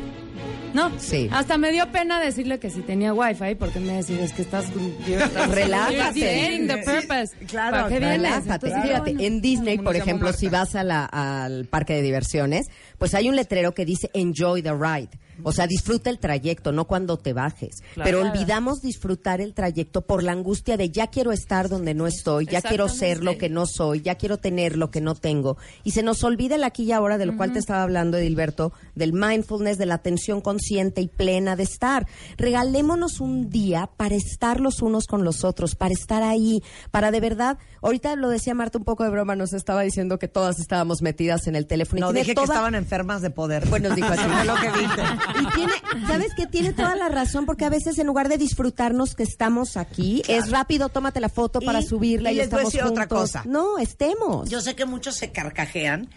[0.74, 1.28] No, Sí.
[1.32, 4.66] hasta me dio pena decirle que si tenía wifi porque me decía, es que estás...
[5.50, 6.66] Relájate.
[6.66, 7.46] The purpose.
[7.46, 8.16] Claro, ¿Para qué vienes?
[8.18, 8.66] Relájate.
[8.66, 9.20] Entonces, Fíjate, bueno.
[9.26, 12.66] en Disney, por ejemplo, si vas a la- al parque de diversiones,
[12.98, 15.08] pues hay un letrero que dice Enjoy the ride.
[15.44, 17.76] O sea, disfruta el trayecto, no cuando te bajes.
[17.94, 18.10] Claro.
[18.10, 22.46] Pero olvidamos disfrutar el trayecto por la angustia de ya quiero estar donde no estoy,
[22.46, 25.56] ya quiero ser lo que no soy, ya quiero tener lo que no tengo.
[25.84, 28.72] Y se nos olvida el aquí y ahora, de lo cual te estaba hablando, Edilberto,
[28.98, 32.06] del mindfulness, de la atención consciente y plena de estar.
[32.36, 37.20] Regalémonos un día para estar los unos con los otros, para estar ahí, para de
[37.20, 37.58] verdad.
[37.82, 41.46] Ahorita lo decía Marta un poco de broma, nos estaba diciendo que todas estábamos metidas
[41.46, 41.98] en el teléfono.
[41.98, 43.66] y no, dije que estaban enfermas de poder.
[43.68, 44.22] Bueno, dijo así.
[44.46, 45.02] Lo que dije.
[45.42, 45.72] Y tiene,
[46.06, 46.46] ¿sabes qué?
[46.46, 50.50] Tiene toda la razón, porque a veces en lugar de disfrutarnos que estamos aquí, es
[50.50, 53.04] rápido, tómate la foto para Y- subirla y y, les voy a estamos decir juntos.
[53.04, 53.42] otra cosa.
[53.46, 54.48] No, estemos.
[54.48, 56.08] Yo sé que muchos se carcajean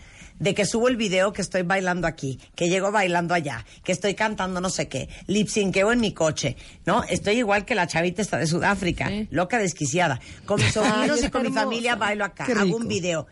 [0.41, 4.15] de que subo el video que estoy bailando aquí, que llego bailando allá, que estoy
[4.15, 7.03] cantando no sé qué, lip synceo en mi coche, ¿no?
[7.03, 10.19] Estoy igual que la chavita esta de Sudáfrica, loca desquiciada.
[10.45, 13.27] Con mis sobrinos y con mi está familia bailo acá, hago un video.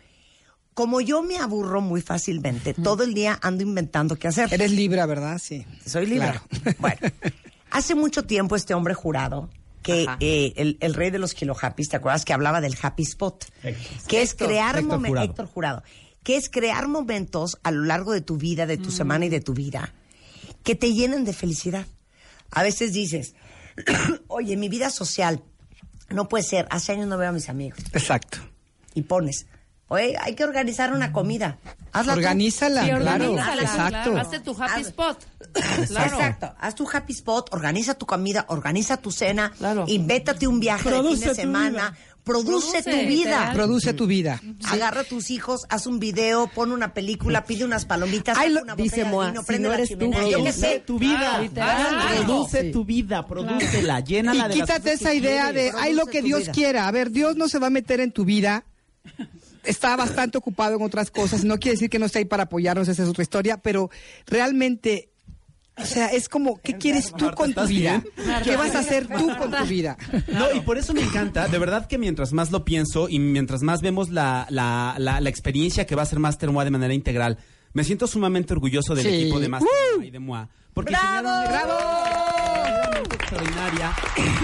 [0.72, 4.54] Como yo me aburro muy fácilmente, todo el día ando inventando qué hacer.
[4.54, 5.38] Eres Libra, ¿verdad?
[5.42, 5.66] Sí.
[5.84, 6.28] Soy libre.
[6.30, 6.42] Claro.
[6.78, 6.96] Bueno,
[7.70, 9.50] hace mucho tiempo este hombre jurado,
[9.82, 13.02] que eh, el, el rey de los kilo happys, ¿te acuerdas que hablaba del happy
[13.02, 13.44] spot?
[14.06, 14.46] Que es Héctor.
[14.48, 15.26] crear Héctor momen- Jurado.
[15.26, 15.82] Héctor Jurado.
[16.22, 19.40] Que es crear momentos a lo largo de tu vida, de tu semana y de
[19.40, 19.94] tu vida,
[20.62, 21.86] que te llenen de felicidad.
[22.50, 23.34] A veces dices,
[24.28, 25.42] oye, mi vida social
[26.10, 27.78] no puede ser, hace años no veo a mis amigos.
[27.92, 28.38] Exacto.
[28.94, 29.46] Y pones,
[29.88, 31.58] oye, hay que organizar una comida.
[31.92, 32.18] Hazla tú.
[32.18, 33.00] Organízala, Sí, claro,
[33.32, 33.90] organízala, exacto.
[33.90, 34.18] claro.
[34.18, 35.26] Hazte tu happy Haz- spot.
[35.78, 36.54] Exacto.
[36.60, 39.52] Haz tu happy spot, organiza tu comida, organiza tu cena,
[39.86, 41.96] invéntate un viaje de fin de semana, vida.
[42.24, 43.08] Produce, Produce, tu vida.
[43.08, 43.52] literal.
[43.54, 44.40] Produce tu vida.
[44.68, 48.62] Agarra a tus hijos, haz un video, pon una película, pide unas palomitas, Ay, lo-
[48.62, 50.82] una dice botella de Moa, vino, si prende no la eres tú, Produce sé.
[50.86, 51.34] tu vida.
[51.36, 52.24] Ah, literal.
[52.24, 52.70] Produce Sí.
[52.72, 56.48] tu vida, prodúcela, llénala Y de las quítate esa idea de, ay, lo que Dios
[56.52, 56.86] quiera.
[56.86, 58.64] A ver, Dios no se va a meter en tu vida.
[59.62, 61.44] Está bastante ocupado en otras cosas.
[61.44, 63.90] No quiere decir que no esté ahí para apoyarnos, esa es otra historia, pero
[64.26, 65.09] realmente,
[65.76, 68.02] o sea, es como, ¿qué quieres tú con tu ¿estás vida?
[68.16, 68.40] bien?
[68.44, 69.96] ¿Qué vas a hacer tú con tu vida?
[70.28, 73.62] No, y por eso me encanta, de verdad que mientras más lo pienso y mientras
[73.62, 76.92] más vemos la, la, la, la experiencia que va a ser Master MOA de manera
[76.94, 77.38] integral,
[77.72, 79.14] me siento sumamente orgulloso del Sí.
[79.14, 79.96] equipo de Master ¡Uh!
[79.98, 80.48] MOA y de MOA.
[80.74, 81.28] Porque ¡Bravo!
[81.28, 82.29] realmente
[83.34, 83.92] extraordinaria.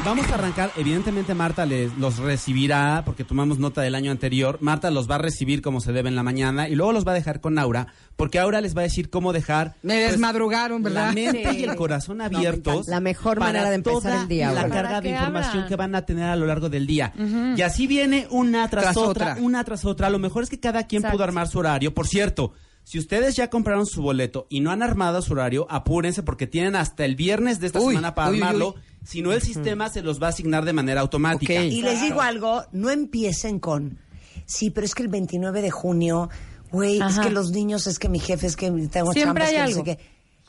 [0.04, 4.58] Vamos a arrancar, evidentemente Marta les, los recibirá porque tomamos nota del año anterior.
[4.60, 7.12] Marta los va a recibir como se debe en la mañana y luego los va
[7.12, 10.82] a dejar con Aura porque Aura les va a decir cómo dejar Me pues, desmadrugaron,
[10.82, 11.08] ¿verdad?
[11.08, 11.58] la mente Sí.
[11.58, 12.86] y el corazón abiertos.
[12.88, 15.94] La mejor para manera de empezar toda el día, La carga de información que van
[15.94, 17.12] a tener a lo largo del día.
[17.56, 19.42] Y así viene una tras, Tras otra, otra.
[19.44, 20.10] una tras otra.
[20.10, 21.16] Lo mejor es que cada quien Exacto.
[21.16, 21.92] pudo armar su horario.
[21.92, 22.52] Por cierto,
[22.88, 26.76] si ustedes ya compraron su boleto y no han armado su horario, apúrense porque tienen
[26.76, 28.74] hasta el viernes de esta Uy, semana para uy, armarlo.
[28.76, 28.82] uy.
[29.04, 31.52] Si no, el sistema se los va a asignar de manera automática.
[31.64, 33.98] Y les digo algo, no empiecen con,
[34.44, 36.30] sí, pero es que el 29 de junio,
[36.70, 39.58] güey, es que los niños, es que mi jefe, es que tengo Siempre hay que
[39.58, 39.76] no algo.
[39.78, 39.98] sé qué.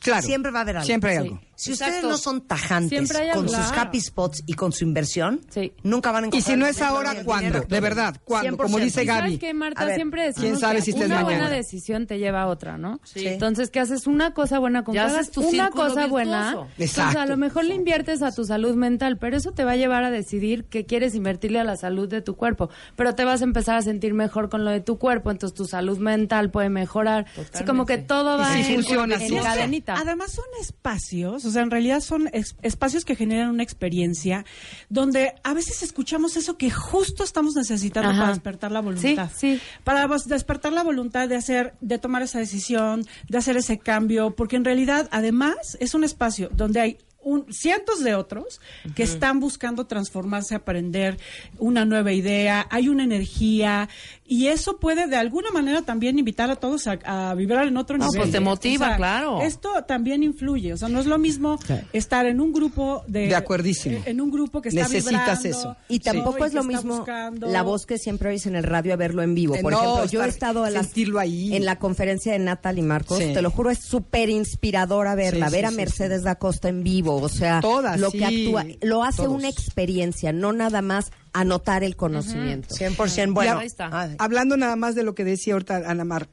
[0.00, 0.22] Claro.
[0.26, 0.86] Siempre va a haber algo.
[0.86, 1.38] Siempre hay Sí.
[1.60, 1.94] Si Exacto.
[1.96, 5.72] ustedes no son tajantes con sus happy spots y con su inversión, Sí.
[5.82, 7.60] nunca van a Y encontrar si no es ahora, ¿cuándo?
[7.62, 8.56] De verdad, ¿cuándo?
[8.56, 8.84] Como 100%.
[8.84, 9.20] dice ¿Y Gaby.
[9.22, 9.82] ¿Sabes qué, Marta?
[9.82, 11.22] A ver, Siempre decimos ¿quién sabe si una mañana?
[11.24, 13.00] buena decisión te lleva a otra, ¿no?
[13.02, 13.26] Sí.
[13.26, 16.44] Entonces, que haces una cosa buena con haces tu una cosa buena.
[16.44, 16.68] virtuoso.
[16.78, 17.20] Entonces, Exacto.
[17.20, 20.04] a lo mejor le inviertes a tu salud mental, pero eso te va a llevar
[20.04, 22.70] a decidir que quieres invertirle a la salud de tu cuerpo.
[22.94, 25.64] Pero te vas a empezar a sentir mejor con lo de tu cuerpo, entonces tu
[25.64, 27.26] salud mental puede mejorar.
[27.52, 29.94] Así como que todo Y va si en, funciona en cadenita.
[29.98, 32.30] Además son espacios, o sea, en realidad son
[32.62, 34.44] espacios que generan una experiencia
[34.88, 38.18] donde a veces escuchamos eso que justo estamos necesitando Ajá.
[38.20, 39.30] para despertar la voluntad.
[39.34, 39.60] Sí, sí.
[39.84, 44.56] Para despertar la voluntad de hacer, de tomar esa decisión, de hacer ese cambio, porque
[44.56, 48.60] en realidad, además, es un espacio donde hay un- cientos de otros
[48.94, 51.18] que están buscando transformarse, aprender
[51.58, 53.88] una nueva idea, hay una energía
[54.26, 57.96] y eso puede de alguna manera también invitar a todos a, a vibrar en otro
[57.98, 58.20] No, nivel.
[58.20, 59.40] pues te motiva, claro.
[59.42, 61.58] Esto también influye, o sea, no es lo mismo
[61.92, 63.28] estar en un grupo de...
[63.28, 63.96] De acuerdísimo.
[63.98, 65.76] eh, En un grupo que está Necesitas vibrando, eso.
[65.88, 68.96] Y tampoco es lo mismo buscando- la voz que siempre oyes en el radio a
[68.96, 69.54] verlo en vivo.
[69.60, 70.88] Por no, ejemplo, yo he estado a las-
[71.18, 71.54] ahí.
[71.54, 73.18] en la conferencia de Natalie Marcos.
[73.18, 73.32] Sí.
[73.32, 75.46] Te lo juro, es súper inspiradora verla.
[75.48, 77.17] Sí, ver sí, a sí, Mercedes da Costa en vivo.
[77.26, 78.18] O sea, Todas, lo sí.
[78.18, 78.64] que actúa.
[78.82, 79.34] Lo hace Todos.
[79.34, 82.74] una experiencia, no nada más anotar el conocimiento.
[82.74, 83.32] 100%.
[83.34, 83.88] Bueno, Ya, ahí está.
[83.92, 86.28] ah, Hablando nada más de lo que decía ahorita Ana Mar,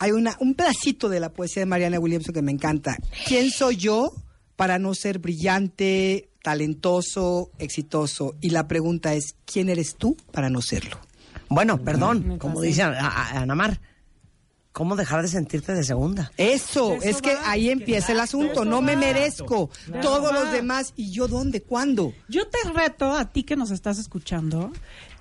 [0.00, 2.96] hay una, un pedacito de la poesía de Mariana Williamson que me encanta.
[3.26, 4.12] ¿Quién soy yo
[4.56, 8.34] para no ser brillante, talentoso, exitoso?
[8.40, 10.98] Y la pregunta es, ¿quién eres tú para no serlo?
[11.48, 13.80] bueno, perdón, como dice a- a- Anamar,
[14.74, 16.32] ¿cómo dejar de sentirte de segunda?
[16.36, 18.64] Eso, es que va, ahí empieza el asunto.
[18.66, 19.00] No me va.
[19.00, 19.70] merezco.
[20.02, 20.92] Todos los demás.
[20.96, 21.62] ¿Y yo dónde?
[21.62, 22.12] ¿Cuándo?
[22.28, 24.72] Yo te reto a ti que nos estás escuchando,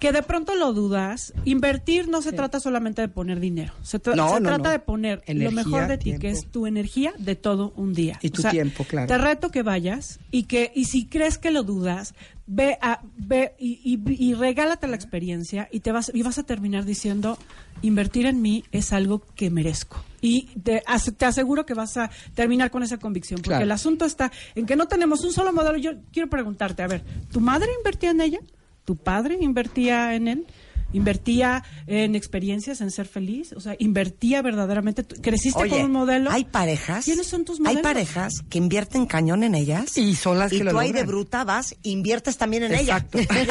[0.04, 1.32] que de pronto lo dudas.
[1.46, 3.74] Invertir no se trata solamente de poner dinero.
[3.84, 4.70] Se, tra- No, se no, trata no.
[4.72, 8.20] de poner Energía, lo mejor de ti, que es tu energía de todo un día.
[8.22, 9.08] Y tu tiempo, claro.
[9.08, 12.16] Te reto que vayas y que y si crees que lo dudas,
[12.48, 16.44] ve a ve y, y- y regálate la experiencia y te vas y vas a
[16.44, 17.38] terminar diciendo
[17.82, 20.04] invertir en mí es algo que merezco.
[20.20, 23.64] Y te, as- te aseguro que vas a terminar con esa convicción, porque Claro.
[23.64, 25.78] el asunto está en que no tenemos un solo modelo.
[25.78, 28.40] Yo quiero preguntarte, a ver, ¿tu madre invertía en ella?
[28.86, 30.48] ¿Tu padre invertía en él?
[30.94, 33.54] ¿Invertía en experiencias, en ser feliz?
[33.54, 35.04] O sea, ¿invertía verdaderamente?
[35.04, 36.32] ¿Tú- ¿Creciste Oye, con un modelo?
[36.32, 37.04] hay parejas.
[37.06, 37.82] ¿Quiénes son tus Hay modelos?
[37.84, 39.98] parejas que invierten cañón en ellas.
[39.98, 43.18] Y son las y que lo tú ahí de bruta vas, inviertes también en Exacto.
[43.20, 43.28] ella.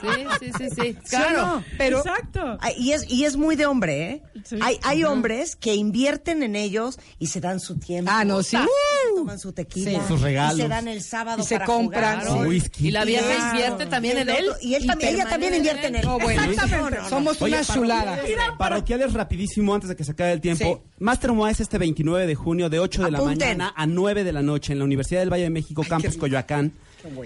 [0.00, 0.08] Sí,
[0.40, 0.98] sí, sí, sí.
[1.04, 1.64] ¿Sí o no?
[1.78, 2.58] Pero- Exacto.
[2.76, 4.22] Y es, y es muy de hombre, ¿eh?
[4.44, 4.56] Sí.
[4.60, 8.10] Hay, hay hombres que invierten en ellos y se dan su tiempo.
[8.12, 8.56] Ah, no, sí.
[8.56, 9.16] Se ¡Uh!
[9.16, 9.90] Toman su tequila.
[9.90, 9.98] Sí.
[10.08, 10.58] Sus regalos.
[10.58, 12.42] Y se dan el sábado Y se compran, jugar.
[12.42, 12.48] sí.
[12.48, 12.88] Whisky.
[12.88, 13.50] Y la vieja Claro.
[13.56, 14.46] invierte también Y en él.
[14.60, 16.04] Y él también, ella también invierte en él.
[16.04, 16.42] No, bueno.
[16.44, 16.98] Exactamente.
[17.08, 18.16] Somos Oye, una chulada.
[18.16, 20.80] parroquiales- Parroquiales rapidísimo antes de que se acabe el tiempo.
[20.84, 20.90] Sí.
[21.00, 24.32] Master MOA es este 29 de junio de 8 de la mañana a 9 de
[24.32, 26.72] la noche en la Universidad del Valle de México, Campus Coyoacán.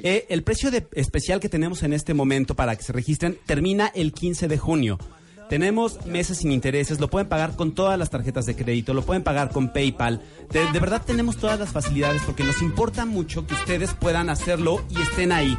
[0.02, 3.92] Eh, el precio de, especial que tenemos en este momento para que se registren termina
[3.94, 4.98] el 15 de junio.
[5.48, 9.22] Tenemos meses sin intereses, lo pueden pagar con todas las tarjetas de crédito, lo pueden
[9.22, 10.20] pagar con PayPal.
[10.50, 14.84] De, de verdad tenemos todas las facilidades porque nos importa mucho que ustedes puedan hacerlo
[14.90, 15.56] y estén ahí.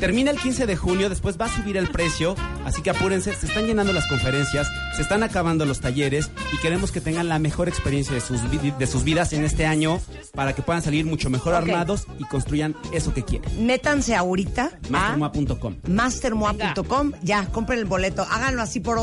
[0.00, 3.46] Termina el 15 de junio, después va a subir el precio, así que apúrense, se
[3.46, 7.68] están llenando las conferencias, se están acabando los talleres y queremos que tengan la mejor
[7.68, 10.00] experiencia de sus, vi- de sus vidas en este año
[10.34, 13.66] para que puedan salir mucho mejor armados y construyan eso que quieren.
[13.66, 15.76] Métanse ahorita a Mastermoa.com.
[15.88, 17.12] mastermoa.com.
[17.22, 18.26] Ya, compren el boleto.
[18.30, 18.98] Háganlo así por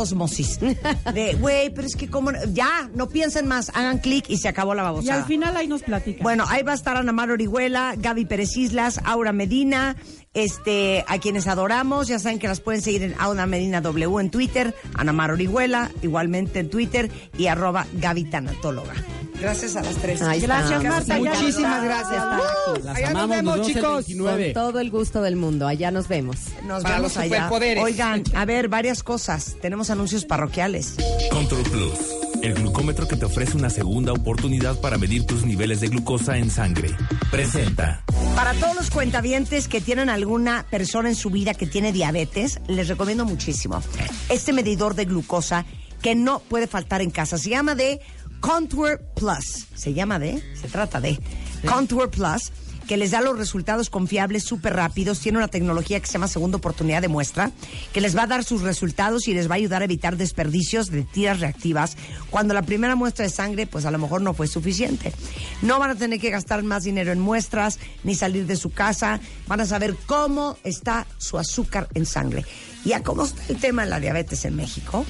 [1.14, 2.32] De, güey, pero es que como...
[2.54, 3.70] Ya, no piensen más.
[3.76, 5.20] Hagan clic y se acabó la Y babosada.
[5.22, 6.24] al final ahí nos platican.
[6.24, 9.96] Bueno, ahí va a estar Ana Mar Orihuela, Gaby Pérez Islas, Aura Medina,
[10.34, 12.08] este, a quienes adoramos.
[12.08, 15.92] Ya saben que las pueden seguir en Aura Medina W en Twitter, Ana Mar Orihuela,
[16.02, 18.94] igualmente en Twitter, y arroba Gaby Tanatóloga.
[19.40, 20.22] Gracias a las tres.
[20.22, 20.58] Ahí está.
[20.60, 21.18] gracias, Marta.
[21.18, 22.24] Muchísimas gracias.
[22.24, 22.84] ¡Uh!
[22.84, 24.06] Las Allá nos amamos, vemos, nos vemos chicos.
[24.08, 24.44] 29.
[24.46, 25.66] Con todo el gusto del mundo.
[25.66, 26.36] Allá nos vemos.
[26.68, 27.36] Nos Para vemos los allá.
[27.36, 27.84] superpoderes.
[27.84, 29.56] Oigan, a ver, varias cosas.
[29.62, 30.96] Tenemos anuncios parroquiales.
[31.32, 31.94] Control Plus,
[32.42, 36.50] el glucómetro que te ofrece una segunda oportunidad para medir tus niveles de glucosa en
[36.50, 36.90] sangre.
[37.32, 38.04] Presenta.
[38.36, 42.88] Para todos los cuentavientes que tienen alguna persona en su vida que tiene diabetes, les
[42.88, 43.82] recomiendo muchísimo
[44.30, 45.66] este medidor de glucosa
[46.02, 47.38] que no puede faltar en casa.
[47.38, 48.00] Se llama de
[48.40, 49.68] Contour Plus.
[49.76, 51.20] Se llama de, se trata de
[51.66, 52.52] Contour Plus
[52.90, 55.20] que les da los resultados confiables súper rápidos.
[55.20, 57.52] Tiene una tecnología que se llama segunda oportunidad de muestra,
[57.94, 60.88] que les va a dar sus resultados y les va a ayudar a evitar desperdicios
[60.90, 61.98] de tiras reactivas
[62.32, 65.14] cuando la primera muestra de sangre, pues a lo mejor no fue suficiente.
[65.62, 69.20] No van a tener que gastar más dinero en muestras ni salir de su casa.
[69.46, 72.44] Van a saber cómo está su azúcar en sangre.
[72.86, 75.06] Y a cómo está el tema de la diabetes en México,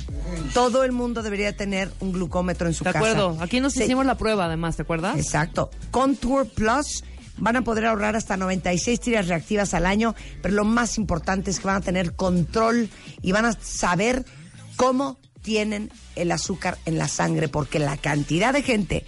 [0.53, 3.05] todo el mundo debería tener un glucómetro en su De casa.
[3.05, 3.37] acuerdo.
[3.39, 5.17] Aquí nos hicimos la prueba, además, ¿te acuerdas?
[5.17, 5.69] Exacto.
[5.91, 7.05] Contour Plus
[7.39, 11.59] van a poder ahorrar hasta 96 tiras reactivas al año, pero lo más importante es
[11.59, 12.89] que van a tener control
[13.21, 14.25] y van a saber
[14.75, 19.05] cómo tienen el azúcar en la sangre, porque la cantidad de gente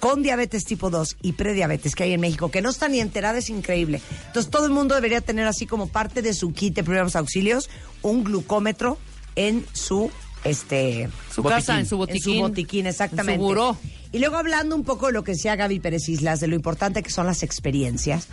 [0.00, 3.38] con diabetes tipo 2 y prediabetes que hay en México, que no está ni enterada,
[3.38, 4.00] es increíble.
[4.26, 7.68] Entonces todo el mundo debería tener así como parte de su kit de primeros auxilios
[8.02, 8.98] un glucómetro
[9.34, 10.10] en su
[10.44, 12.32] este Su casa, en su botiquín.
[12.34, 13.34] en su botiquín, exactamente.
[13.34, 13.76] En su buró.
[14.12, 17.02] Y luego hablando un poco de lo que decía Gaby Pérez Islas, de lo importante
[17.02, 18.28] que son las experiencias.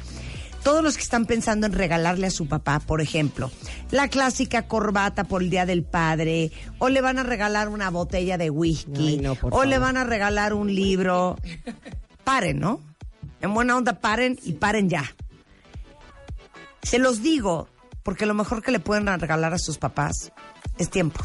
[0.63, 3.51] Todos los que están pensando en regalarle a su papá, por ejemplo,
[3.91, 8.37] la clásica corbata por el Día del Padre, o le van a regalar una botella
[8.37, 11.37] de whisky, Ay, no, por o le van a regalar un libro.
[12.23, 12.81] Paren, ¿no?
[13.41, 15.03] En buena onda, paren y paren ya.
[16.81, 17.67] Se los digo
[18.01, 20.31] porque lo mejor que le pueden regalar a sus papás
[20.77, 21.23] es tiempo.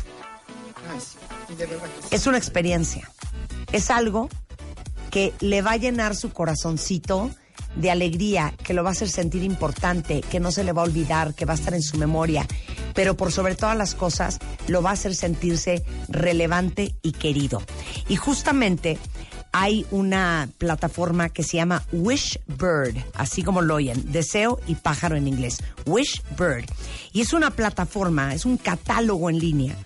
[2.10, 3.10] Es una experiencia.
[3.72, 4.28] Es algo
[5.10, 7.30] que le va a llenar su corazoncito
[7.76, 10.86] de alegría, que lo va a hacer sentir importante, que no se le va a
[10.86, 12.46] olvidar, que va a estar en su memoria,
[12.94, 17.62] pero por sobre todas las cosas lo va a hacer sentirse relevante y querido.
[18.08, 18.98] Y justamente
[19.52, 25.26] hay una plataforma que se llama Wishbird, así como lo oyen, deseo y pájaro en
[25.28, 26.66] inglés, Wishbird.
[27.12, 29.76] Y es una plataforma, es un catálogo en línea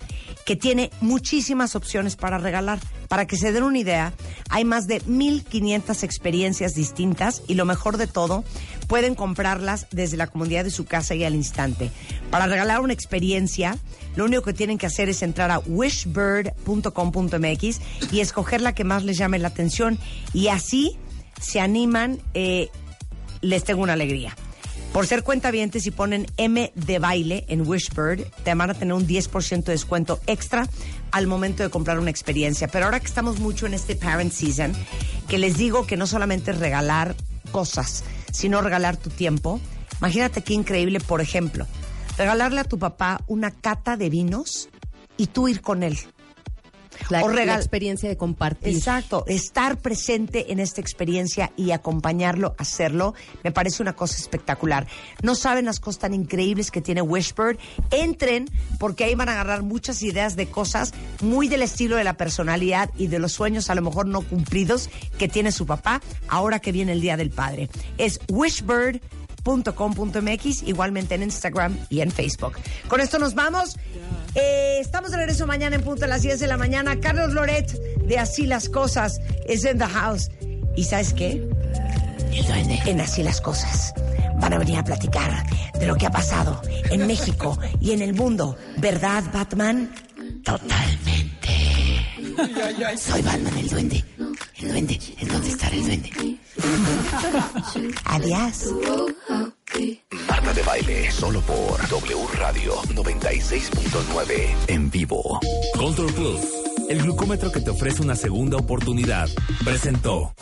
[0.45, 2.81] que tiene muchísimas opciones para regalar.
[3.09, 4.12] Para que se den una idea,
[4.51, 8.45] hay más de 1500 experiencias distintas y lo mejor de todo,
[8.87, 11.91] pueden comprarlas desde la comodidad de su casa y al instante.
[12.31, 13.79] Para regalar una experiencia,
[14.16, 17.81] lo único que tienen que hacer es entrar a wishbird.com.mx
[18.12, 19.99] y escoger la que más les llame la atención
[20.33, 20.99] y así
[21.41, 22.69] se animan, eh,
[23.41, 24.37] les tengo una alegría.
[24.95, 29.09] Por ser cuentavientes y ponen M de baile en Wishbird, te van a tener un
[29.09, 30.69] 10% de descuento extra
[31.11, 32.69] al momento de comprar una experiencia.
[32.69, 34.73] Pero ahora que estamos mucho en este Parent Season,
[35.27, 37.16] que les digo que no solamente es regalar
[37.51, 39.61] cosas, sino regalar tu tiempo.
[39.99, 41.66] Imagínate qué increíble, por ejemplo,
[42.16, 44.69] regalarle a tu papá una cata de vinos
[45.16, 45.99] y tú ir con él.
[47.11, 48.75] La, O regal- la experiencia de compartir.
[48.77, 54.87] Exacto, estar presente en esta experiencia y acompañarlo hacerlo me parece una cosa espectacular.
[55.23, 57.59] No saben las cosas tan increíbles que tiene Wishbird.
[57.91, 58.47] Entren
[58.79, 60.93] porque ahí van a agarrar muchas ideas de cosas
[61.23, 64.91] muy del estilo de la personalidad y de los sueños a lo mejor no cumplidos
[65.19, 67.69] que tiene su papá ahora que viene el Día del Padre.
[67.99, 68.21] Es
[69.45, 72.55] wishbird.com.mx, igualmente en Instagram y en Facebook.
[72.89, 73.77] Con esto nos vamos.
[74.35, 76.99] Eh, estamos de regreso mañana en punto de las 10 de la mañana.
[77.01, 77.71] Carlos Loret
[78.07, 80.31] de Así las Cosas es in the house.
[80.77, 81.47] ¿Y sabes qué?
[82.87, 83.95] En Así las Cosas
[84.41, 85.45] van a venir a platicar
[85.79, 86.61] de lo que ha pasado
[86.91, 88.57] en México y en el mundo.
[88.79, 89.91] ¿Verdad, Batman?
[90.45, 91.25] Totalmente.
[92.97, 94.05] Soy Batman, el duende.
[94.56, 95.01] El duende.
[95.19, 96.39] ¿En dónde estará el duende?
[98.05, 98.74] Adiós.
[100.28, 105.40] Marta de Baile, Solo por W Radio 96.9 en vivo.
[105.77, 106.40] Control Plus,
[106.89, 109.28] el glucómetro que te ofrece una segunda oportunidad,
[109.65, 110.35] presentó.